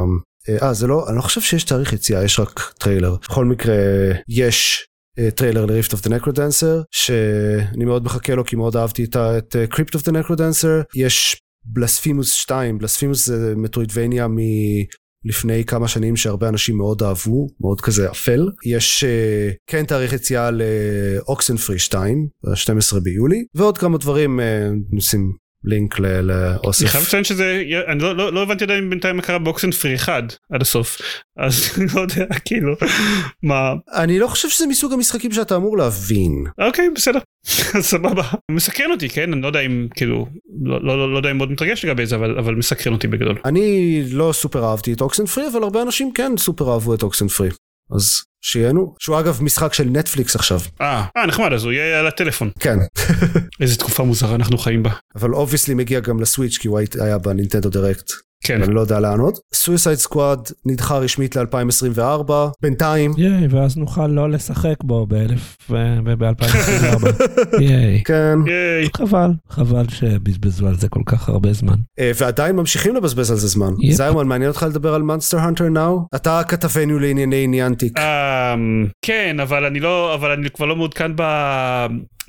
אה, 0.62 0.74
זה 0.74 0.86
לא, 0.86 1.09
אני 1.09 1.16
לא 1.16 1.22
חושב 1.22 1.40
שיש 1.40 1.64
תאריך 1.64 1.92
יציאה, 1.92 2.24
יש 2.24 2.40
רק 2.40 2.72
טריילר. 2.78 3.16
בכל 3.22 3.44
מקרה, 3.44 3.76
יש 4.28 4.86
טריילר 5.34 5.66
ל-Rift 5.66 5.90
of 5.90 6.07
the 6.07 6.09
Necrodancer, 6.11 6.84
שאני 6.90 7.84
מאוד 7.84 8.05
מחכה 8.05 8.34
לו 8.34 8.44
כי 8.44 8.57
מאוד 8.57 8.76
אהבתי 8.76 9.05
את 9.05 9.57
Crypt 9.74 9.99
of 9.99 10.03
the 10.03 10.12
Necrodancer. 10.12 10.84
יש 10.94 11.40
Blasphemous 11.64 12.32
2, 12.32 12.78
Blasphemous 12.78 13.26
זה 13.26 13.55
Metroidvania. 13.57 14.26
לפני 15.29 15.64
כמה 15.64 15.89
שנים 15.89 16.16
שהרבה 16.16 16.49
אנשים 16.49 16.77
מאוד 16.77 17.03
אהבו, 17.03 17.47
מאוד 17.61 17.81
כזה 17.81 18.11
אפל. 18.11 18.49
יש 18.64 19.05
uh, 19.05 19.55
כן 19.66 19.85
תאריך 19.85 20.12
יציאה 20.12 20.51
ל 20.51 21.57
Oxenfree 21.57 21.78
2, 21.79 22.29
ב-12 22.45 23.01
ביולי, 23.01 23.45
ועוד 23.55 23.79
כמה 23.79 23.99
דברים 23.99 24.41
uh, 24.41 24.43
נושאים 24.91 25.45
לינק 25.67 25.99
לאוסף. 25.99 26.83
אני 26.83 26.89
חייב 26.89 27.05
לציין 27.05 27.25
שזה, 27.25 27.62
אני 27.89 27.99
לא, 27.99 28.17
לא, 28.17 28.33
לא 28.33 28.43
הבנתי 28.43 28.64
עדיין 28.64 28.91
בינתיים 28.91 29.17
מה 29.17 29.23
קרה 29.23 29.39
באוקסן 29.39 29.71
פרי 29.71 29.95
1 29.95 30.37
עד 30.53 30.62
הסוף, 30.62 30.99
אז 31.39 31.64
אני 31.79 31.87
לא 31.95 32.01
יודע 32.01 32.27
כאילו 32.45 32.75
מה. 33.43 33.73
אני 33.95 34.19
לא 34.19 34.27
חושב 34.27 34.49
שזה 34.49 34.67
מסוג 34.67 34.93
המשחקים 34.93 35.33
שאתה 35.33 35.57
אמור 35.57 35.79
להבין. 35.79 36.45
אוקיי 36.59 36.91
בסדר, 36.95 37.19
סבבה. 37.91 38.23
מסקרן 38.51 38.91
אותי 38.91 39.09
כן, 39.09 39.33
אני 39.33 39.43
לא 39.43 39.47
יודע 39.47 39.61
אם 39.61 39.87
כאילו, 39.95 40.27
לא, 40.64 40.85
לא, 40.85 40.99
לא, 40.99 41.12
לא 41.12 41.17
יודע 41.17 41.31
אם 41.31 41.37
מאוד 41.37 41.51
מתרגש 41.51 41.85
לגבי 41.85 42.07
זה 42.07 42.17
אבל, 42.17 42.39
אבל 42.39 42.55
מסקרן 42.55 42.93
אותי 42.93 43.09
בגדול. 43.09 43.39
אני 43.45 44.03
לא 44.11 44.31
סופר 44.33 44.64
אהבתי 44.71 44.93
את 44.93 45.01
אוקסן 45.01 45.27
פרי 45.27 45.45
אבל 45.53 45.62
הרבה 45.62 45.83
אנשים 45.83 46.12
כן 46.12 46.33
סופר 46.39 46.73
אהבו 46.73 46.95
את 46.95 47.03
אוקסן 47.03 47.29
פרי. 47.29 47.49
אז 47.91 48.22
שיהנו, 48.41 48.95
שהוא 48.99 49.20
אגב 49.20 49.43
משחק 49.43 49.74
של 49.74 49.84
נטפליקס 49.84 50.37
עכשיו. 50.37 50.61
אה, 50.80 51.05
אה 51.16 51.26
נחמד, 51.26 51.53
אז 51.53 51.64
הוא 51.64 51.72
יהיה 51.72 52.01
על 52.01 52.07
הטלפון. 52.07 52.51
כן. 52.61 52.78
איזה 53.61 53.76
תקופה 53.76 54.03
מוזרה 54.03 54.34
אנחנו 54.34 54.59
חיים 54.59 54.82
בה. 54.82 54.91
אבל 55.16 55.34
obviously 55.34 55.74
מגיע 55.74 56.01
גם 56.01 56.20
ל 56.20 56.26
Switch 56.26 56.59
כי 56.59 56.68
הוא 56.68 56.80
היה 57.01 57.18
ב 57.18 57.24
Nintendo 57.24 57.70
Direct. 57.70 58.11
כן. 58.45 58.62
אני 58.62 58.74
לא 58.74 58.80
יודע 58.80 59.01
לענות. 59.01 59.26
עוד. 59.34 59.34
Suicide 59.55 59.99
Squad 59.99 60.49
נדחה 60.66 60.99
רשמית 60.99 61.37
ל-2024, 61.37 62.32
בינתיים. 62.62 63.12
ייי, 63.16 63.47
ואז 63.51 63.76
נוכל 63.76 64.07
לא 64.07 64.30
לשחק 64.30 64.74
בו 64.82 65.07
ב-2024. 65.07 65.74
ייי. 67.61 68.03
כן. 68.05 68.39
ייי. 68.47 68.89
חבל, 68.97 69.30
חבל 69.49 69.89
שבזבזו 69.89 70.68
על 70.68 70.76
זה 70.76 70.89
כל 70.89 71.03
כך 71.07 71.28
הרבה 71.28 71.53
זמן. 71.53 71.74
אה, 71.99 72.11
ועדיין 72.20 72.57
ממשיכים 72.57 72.97
לבזבז 72.97 73.30
על 73.30 73.37
זה 73.37 73.49
זמן. 73.49 73.72
זיירמן, 73.91 74.26
מעניין 74.28 74.51
אותך 74.51 74.62
לדבר 74.62 74.95
על 74.95 75.03
Monster 75.03 75.39
Hunter 75.39 75.68
Now? 75.68 76.01
אתה 76.14 76.43
כתבנו 76.49 76.99
לענייני 76.99 77.45
Niantic. 77.45 77.99
אמ, 77.99 78.87
כן, 79.03 79.41
אבל 79.41 79.64
אני 79.64 79.80
לא, 79.80 80.14
אבל 80.14 80.30
אני 80.30 80.51
כבר 80.51 80.66
לא 80.66 80.76
מעודכן 80.76 81.12
ב... 81.16 81.22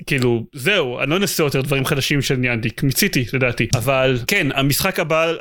כאילו 0.06 0.44
זהו 0.52 1.00
אני 1.00 1.10
לא 1.10 1.16
אנסה 1.16 1.42
יותר 1.42 1.60
דברים 1.60 1.84
חדשים 1.84 2.22
של 2.22 2.36
Niantic 2.36 2.82
מיציתי 2.82 3.24
לדעתי. 3.32 3.68
אבל 3.74 4.18
כן 4.26 4.46
המשחק 4.54 5.00
הבא 5.00 5.32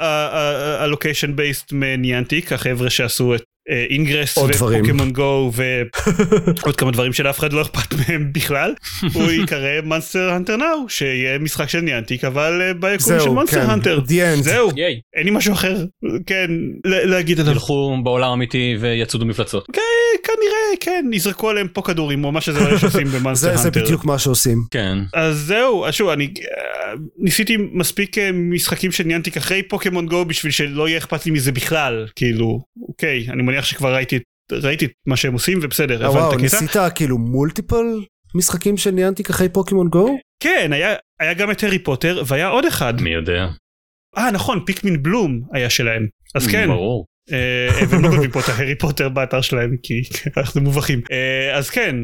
ה 0.80 0.86
location 0.86 1.36
based 1.36 1.72
מ 1.72 1.82
Niantic 1.82 2.54
החבר'ה 2.54 2.90
שעשו 2.90 3.36
את 3.36 3.44
Ingress 3.90 4.38
ו 4.38 4.47
Pokemon 4.47 5.12
Go 5.12 5.52
ועוד 5.54 6.76
כמה 6.80 6.92
דברים 6.92 7.14
שלאף 7.14 7.40
אחד 7.40 7.54
לא 7.54 7.62
אכפת 7.62 7.94
מהם 7.94 8.34
בכלל. 8.34 8.74
הוא 9.14 9.32
יקרא 9.32 9.82
Monster 9.84 10.30
Hunter 10.30 10.58
Now 10.58 10.90
שיהיה 10.90 11.40
משחק 11.40 11.70
של 11.70 11.80
Niantic 11.80 12.24
אבל 12.24 12.74
ביקום 12.80 13.20
של 13.20 13.30
Monster 13.30 13.72
Hunter 13.72 14.00
זהו 14.42 14.72
אין 15.16 15.26
לי 15.26 15.32
משהו 15.32 15.54
אחר 15.54 15.86
כן 16.26 16.52
להגיד 16.84 17.40
עליו. 17.40 17.52
ילכו 17.52 17.98
בעולם 18.04 18.32
אמיתי 18.32 18.78
ויצודו 18.80 19.26
מפלצות. 19.26 19.68
כנראה 20.24 20.78
כן 20.80 21.06
יזרקו 21.14 21.50
עליהם 21.50 21.68
פה 21.68 21.82
כדורים 21.82 22.24
או 22.24 22.32
מה 22.32 22.42
שזה 22.42 22.60
מה 22.60 22.80
שעושים 22.80 23.08
במונסטר 23.16 23.50
הנטר. 23.50 23.62
זה 23.62 23.72
בדיוק 23.72 24.06
מה 24.06 24.20
שעושים. 24.20 24.58
כן. 24.72 24.98
אז 25.14 25.38
זהו 25.38 25.86
שוב 25.92 26.10
אני 26.10 26.34
ניסיתי 27.18 27.58
מספיק 27.72 28.16
משחקים 28.34 28.92
של 28.92 29.04
ניאנטיק 29.04 29.38
אחרי 29.38 29.64
פוקימון 29.64 30.06
גו 30.06 30.26
בשביל 30.26 30.52
שלא 30.52 30.88
יהיה 30.88 30.98
אכפת 30.98 31.26
לי 31.26 31.32
מזה 31.32 31.52
בכלל 31.52 32.08
כאילו 32.16 32.60
אוקיי 32.88 33.26
אני 33.30 33.44
מניח 33.44 33.66
שכבר 33.66 33.96
ראיתי 33.96 34.20
ראיתי 34.52 34.86
את 34.86 34.92
מה 35.08 35.16
שהם 35.18 35.34
עושים 35.34 35.60
ובסדר. 35.62 36.06
אה, 36.06 36.12
וואו 36.12 36.36
ניסית 36.36 36.76
כאילו 36.96 37.18
מולטיפל 37.18 37.86
משחקים 38.36 38.78
של 38.78 38.92
ניאנטיק 38.92 39.30
אחרי 39.30 39.50
פוקימון 39.50 39.88
גו? 39.88 40.18
כן 40.44 40.74
היה 40.74 40.96
היה 41.20 41.34
גם 41.34 41.52
את 41.52 41.64
הארי 41.64 41.80
פוטר 41.80 42.24
והיה 42.28 42.48
עוד 42.48 42.66
אחד. 42.66 43.02
מי 43.02 43.10
יודע. 43.10 43.48
אה 44.18 44.32
נכון 44.32 44.60
פיקמין 44.66 45.04
בלום 45.04 45.42
היה 45.54 45.70
שלהם 45.70 46.08
אז 46.36 46.48
כן. 46.48 46.68
ברור. 46.68 47.06
והם 47.90 48.04
לא 48.04 48.10
כותבים 48.10 48.32
פה 48.32 48.40
את 48.40 48.50
ההארי 48.50 48.76
פוטר 48.76 49.10
באתר 49.10 49.42
שלהם 49.42 49.76
כי 49.84 50.02
אנחנו 50.38 50.62
מובכים 50.62 51.02
אז 51.54 51.70
כן 51.70 51.96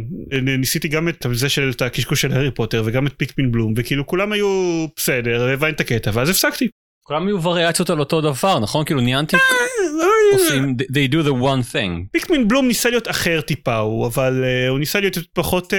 ניסיתי 0.42 0.88
גם 0.88 1.10
את 1.10 1.26
זה 1.34 1.50
של 1.50 1.72
את 1.76 1.82
הקשקוש 1.82 2.22
של 2.22 2.32
הארי 2.32 2.52
פוטר 2.52 2.84
וגם 2.86 3.08
את 3.08 3.14
פיקמין 3.18 3.52
בלום 3.52 3.74
וכאילו 3.78 4.08
כולם 4.08 4.32
היו 4.32 4.86
בסדר 4.96 5.50
הבנתי 5.50 5.76
את 5.76 5.80
הקטע 5.80 6.12
ואז 6.14 6.30
הפסקתי. 6.30 6.68
כולם 7.06 7.28
היו 7.28 7.44
וריאציות 7.44 7.90
על 7.90 8.00
אותו 8.00 8.22
דבר 8.22 8.60
נכון 8.60 8.86
כאילו 8.86 9.02
ניאנטיק 9.02 9.40
עושים 10.34 10.76
they 10.82 11.14
do 11.14 11.28
the 11.28 11.44
one 11.44 11.74
thing. 11.74 12.06
פיקמין 12.12 12.48
בלום 12.48 12.68
ניסה 12.68 12.90
להיות 12.90 13.10
אחר 13.10 13.42
טיפה 13.42 13.76
הוא 13.76 14.08
אבל 14.08 14.44
uh, 14.44 14.70
הוא 14.70 14.80
ניסה 14.80 15.00
להיות 15.00 15.18
פחות 15.34 15.74
uh, 15.74 15.78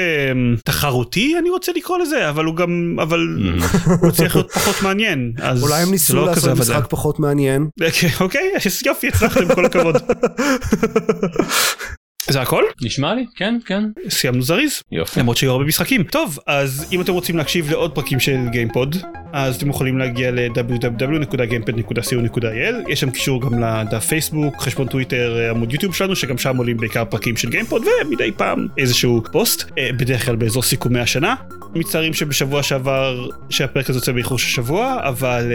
תחרותי 0.64 1.34
אני 1.38 1.51
רוצה 1.51 1.72
לקרוא 1.76 1.99
לזה 1.99 2.28
אבל 2.28 2.45
הוא 2.45 2.57
גם 2.57 2.97
אבל 3.03 3.38
הוא 4.03 4.11
צריך 4.11 4.36
להיות 4.36 4.53
פחות 4.53 4.82
מעניין 4.82 5.32
אז 5.42 5.62
אולי 5.62 5.82
הם 5.82 5.90
ניסו 5.90 6.16
לא 6.16 6.26
לעשות 6.26 6.59
משחק 6.59 6.86
פחות 6.90 7.18
מעניין. 7.18 7.68
אוקיי 8.20 8.53
יופי 8.86 9.09
הצלחתם 9.09 9.55
כל 9.55 9.66
הכבוד. 9.66 9.97
זה 12.29 12.41
הכל? 12.41 12.64
נשמע 12.83 13.14
לי, 13.14 13.27
כן, 13.37 13.59
כן. 13.66 13.85
סיימנו 14.09 14.43
זריז. 14.43 14.83
יופי. 14.93 15.20
למרות 15.20 15.37
שהיו 15.37 15.53
הרבה 15.53 15.64
משחקים. 15.64 16.03
טוב, 16.03 16.39
אז 16.47 16.87
אם 16.93 17.01
אתם 17.01 17.12
רוצים 17.12 17.37
להקשיב 17.37 17.70
לעוד 17.70 17.95
פרקים 17.95 18.20
של 18.20 18.37
גיימפוד, 18.51 18.97
אז 19.33 19.57
אתם 19.57 19.70
יכולים 19.70 19.99
להגיע 19.99 20.31
ל- 20.30 20.55
www.gamepod.co.il, 20.55 22.74
יש 22.89 23.01
שם 23.01 23.11
קישור 23.11 23.43
גם 23.43 23.62
לדף 23.62 24.05
פייסבוק, 24.05 24.55
חשבון 24.59 24.87
טוויטר, 24.87 25.51
עמוד 25.51 25.72
יוטיוב 25.72 25.95
שלנו, 25.95 26.16
שגם 26.16 26.39
שם 26.39 26.57
עולים 26.57 26.77
בעיקר 26.77 27.05
פרקים 27.05 27.37
של 27.37 27.51
גיימפוד, 27.51 27.83
ומדי 28.07 28.31
פעם 28.37 28.66
איזשהו 28.79 29.22
פוסט, 29.33 29.70
בדרך 29.97 30.27
כלל 30.27 30.37
באזור 30.37 30.62
סיכומי 30.62 31.01
השנה. 31.01 31.35
מצטערים 31.75 32.14
שבשבוע 32.14 32.62
שעבר, 32.62 33.29
שהפרק 33.51 33.91
הזה 33.91 33.99
יוצא 33.99 34.12
באיחור 34.12 34.39
של 34.39 34.49
שבוע, 34.49 35.01
אבל 35.03 35.53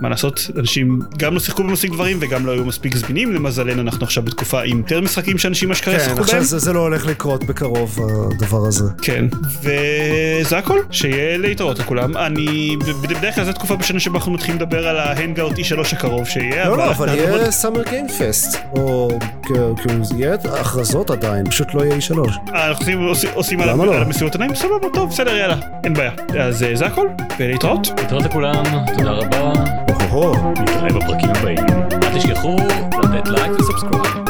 מה 0.00 0.08
לעשות, 0.08 0.50
אנשים 0.58 0.98
גם 1.18 1.34
לא 1.34 1.40
שיחקו 1.40 1.62
במספיק 1.62 1.92
דברים 1.92 2.18
וגם 2.20 2.46
לא 2.46 2.52
היו 2.52 2.64
מספיק 2.64 2.96
זמינים, 2.96 3.32
למזלנו 3.32 3.82
אנחנו 3.82 4.04
עכשיו 4.04 4.22
בתקופה 4.22 4.62
עם 4.62 4.78
יותר 4.78 5.00
משחקים 5.00 5.38
שאנשים 5.38 5.70
אשכרה 5.80 6.14
כן, 6.14 6.20
עכשיו 6.20 6.44
זה, 6.44 6.58
זה 6.58 6.72
לא 6.72 6.80
הולך 6.80 7.06
לקרות 7.06 7.44
בקרוב 7.44 7.98
הדבר 8.32 8.66
הזה. 8.66 8.84
כן, 9.02 9.24
וזה 9.62 10.58
הכל, 10.58 10.78
שיהיה 10.90 11.38
להתראות 11.38 11.78
לכולם. 11.78 12.16
אני, 12.16 12.76
בדרך 13.02 13.34
כלל 13.34 13.44
זו 13.44 13.52
תקופה 13.52 13.76
בשנה 13.76 14.00
שבה 14.00 14.18
אנחנו 14.18 14.32
מתחילים 14.32 14.56
לדבר 14.56 14.88
על 14.88 14.98
ההנגאוט 14.98 15.58
E3 15.58 15.96
הקרוב 15.96 16.26
שיהיה. 16.28 16.68
לא, 16.68 16.76
לא, 16.76 16.90
אבל 16.90 17.08
יהיה 17.08 17.50
סאמר 17.50 17.82
גיים 17.82 18.08
פסט, 18.08 18.58
או 18.72 19.18
כאילו 19.42 20.02
יהיה 20.16 20.34
הכרזות 20.60 21.10
עדיין, 21.10 21.50
פשוט 21.50 21.74
לא 21.74 21.84
יהיה 21.84 21.96
E3. 21.96 22.50
אנחנו 22.54 23.12
עושים 23.34 23.60
על 23.60 23.76
לא? 23.76 23.94
המסירות 23.94 24.32
עיניים, 24.32 24.54
סבבה, 24.54 24.88
טוב, 24.94 25.10
בסדר, 25.10 25.36
יאללה, 25.36 25.56
אין 25.84 25.94
בעיה. 25.94 26.12
אז 26.40 26.64
זה 26.74 26.86
הכל, 26.86 27.06
ולהתראות. 27.38 27.88
להתראות 27.98 28.24
לכולם, 28.24 28.64
תודה 28.98 29.10
רבה. 29.10 29.52
נתראה 30.60 30.88
בפרקים 30.88 31.30
הבאים. 31.30 31.58
אל 31.92 32.18
תשכחו 32.18 32.56
לתת 33.02 33.28
לייק 33.28 33.52
ו 33.58 33.64
subscribe. 33.64 34.29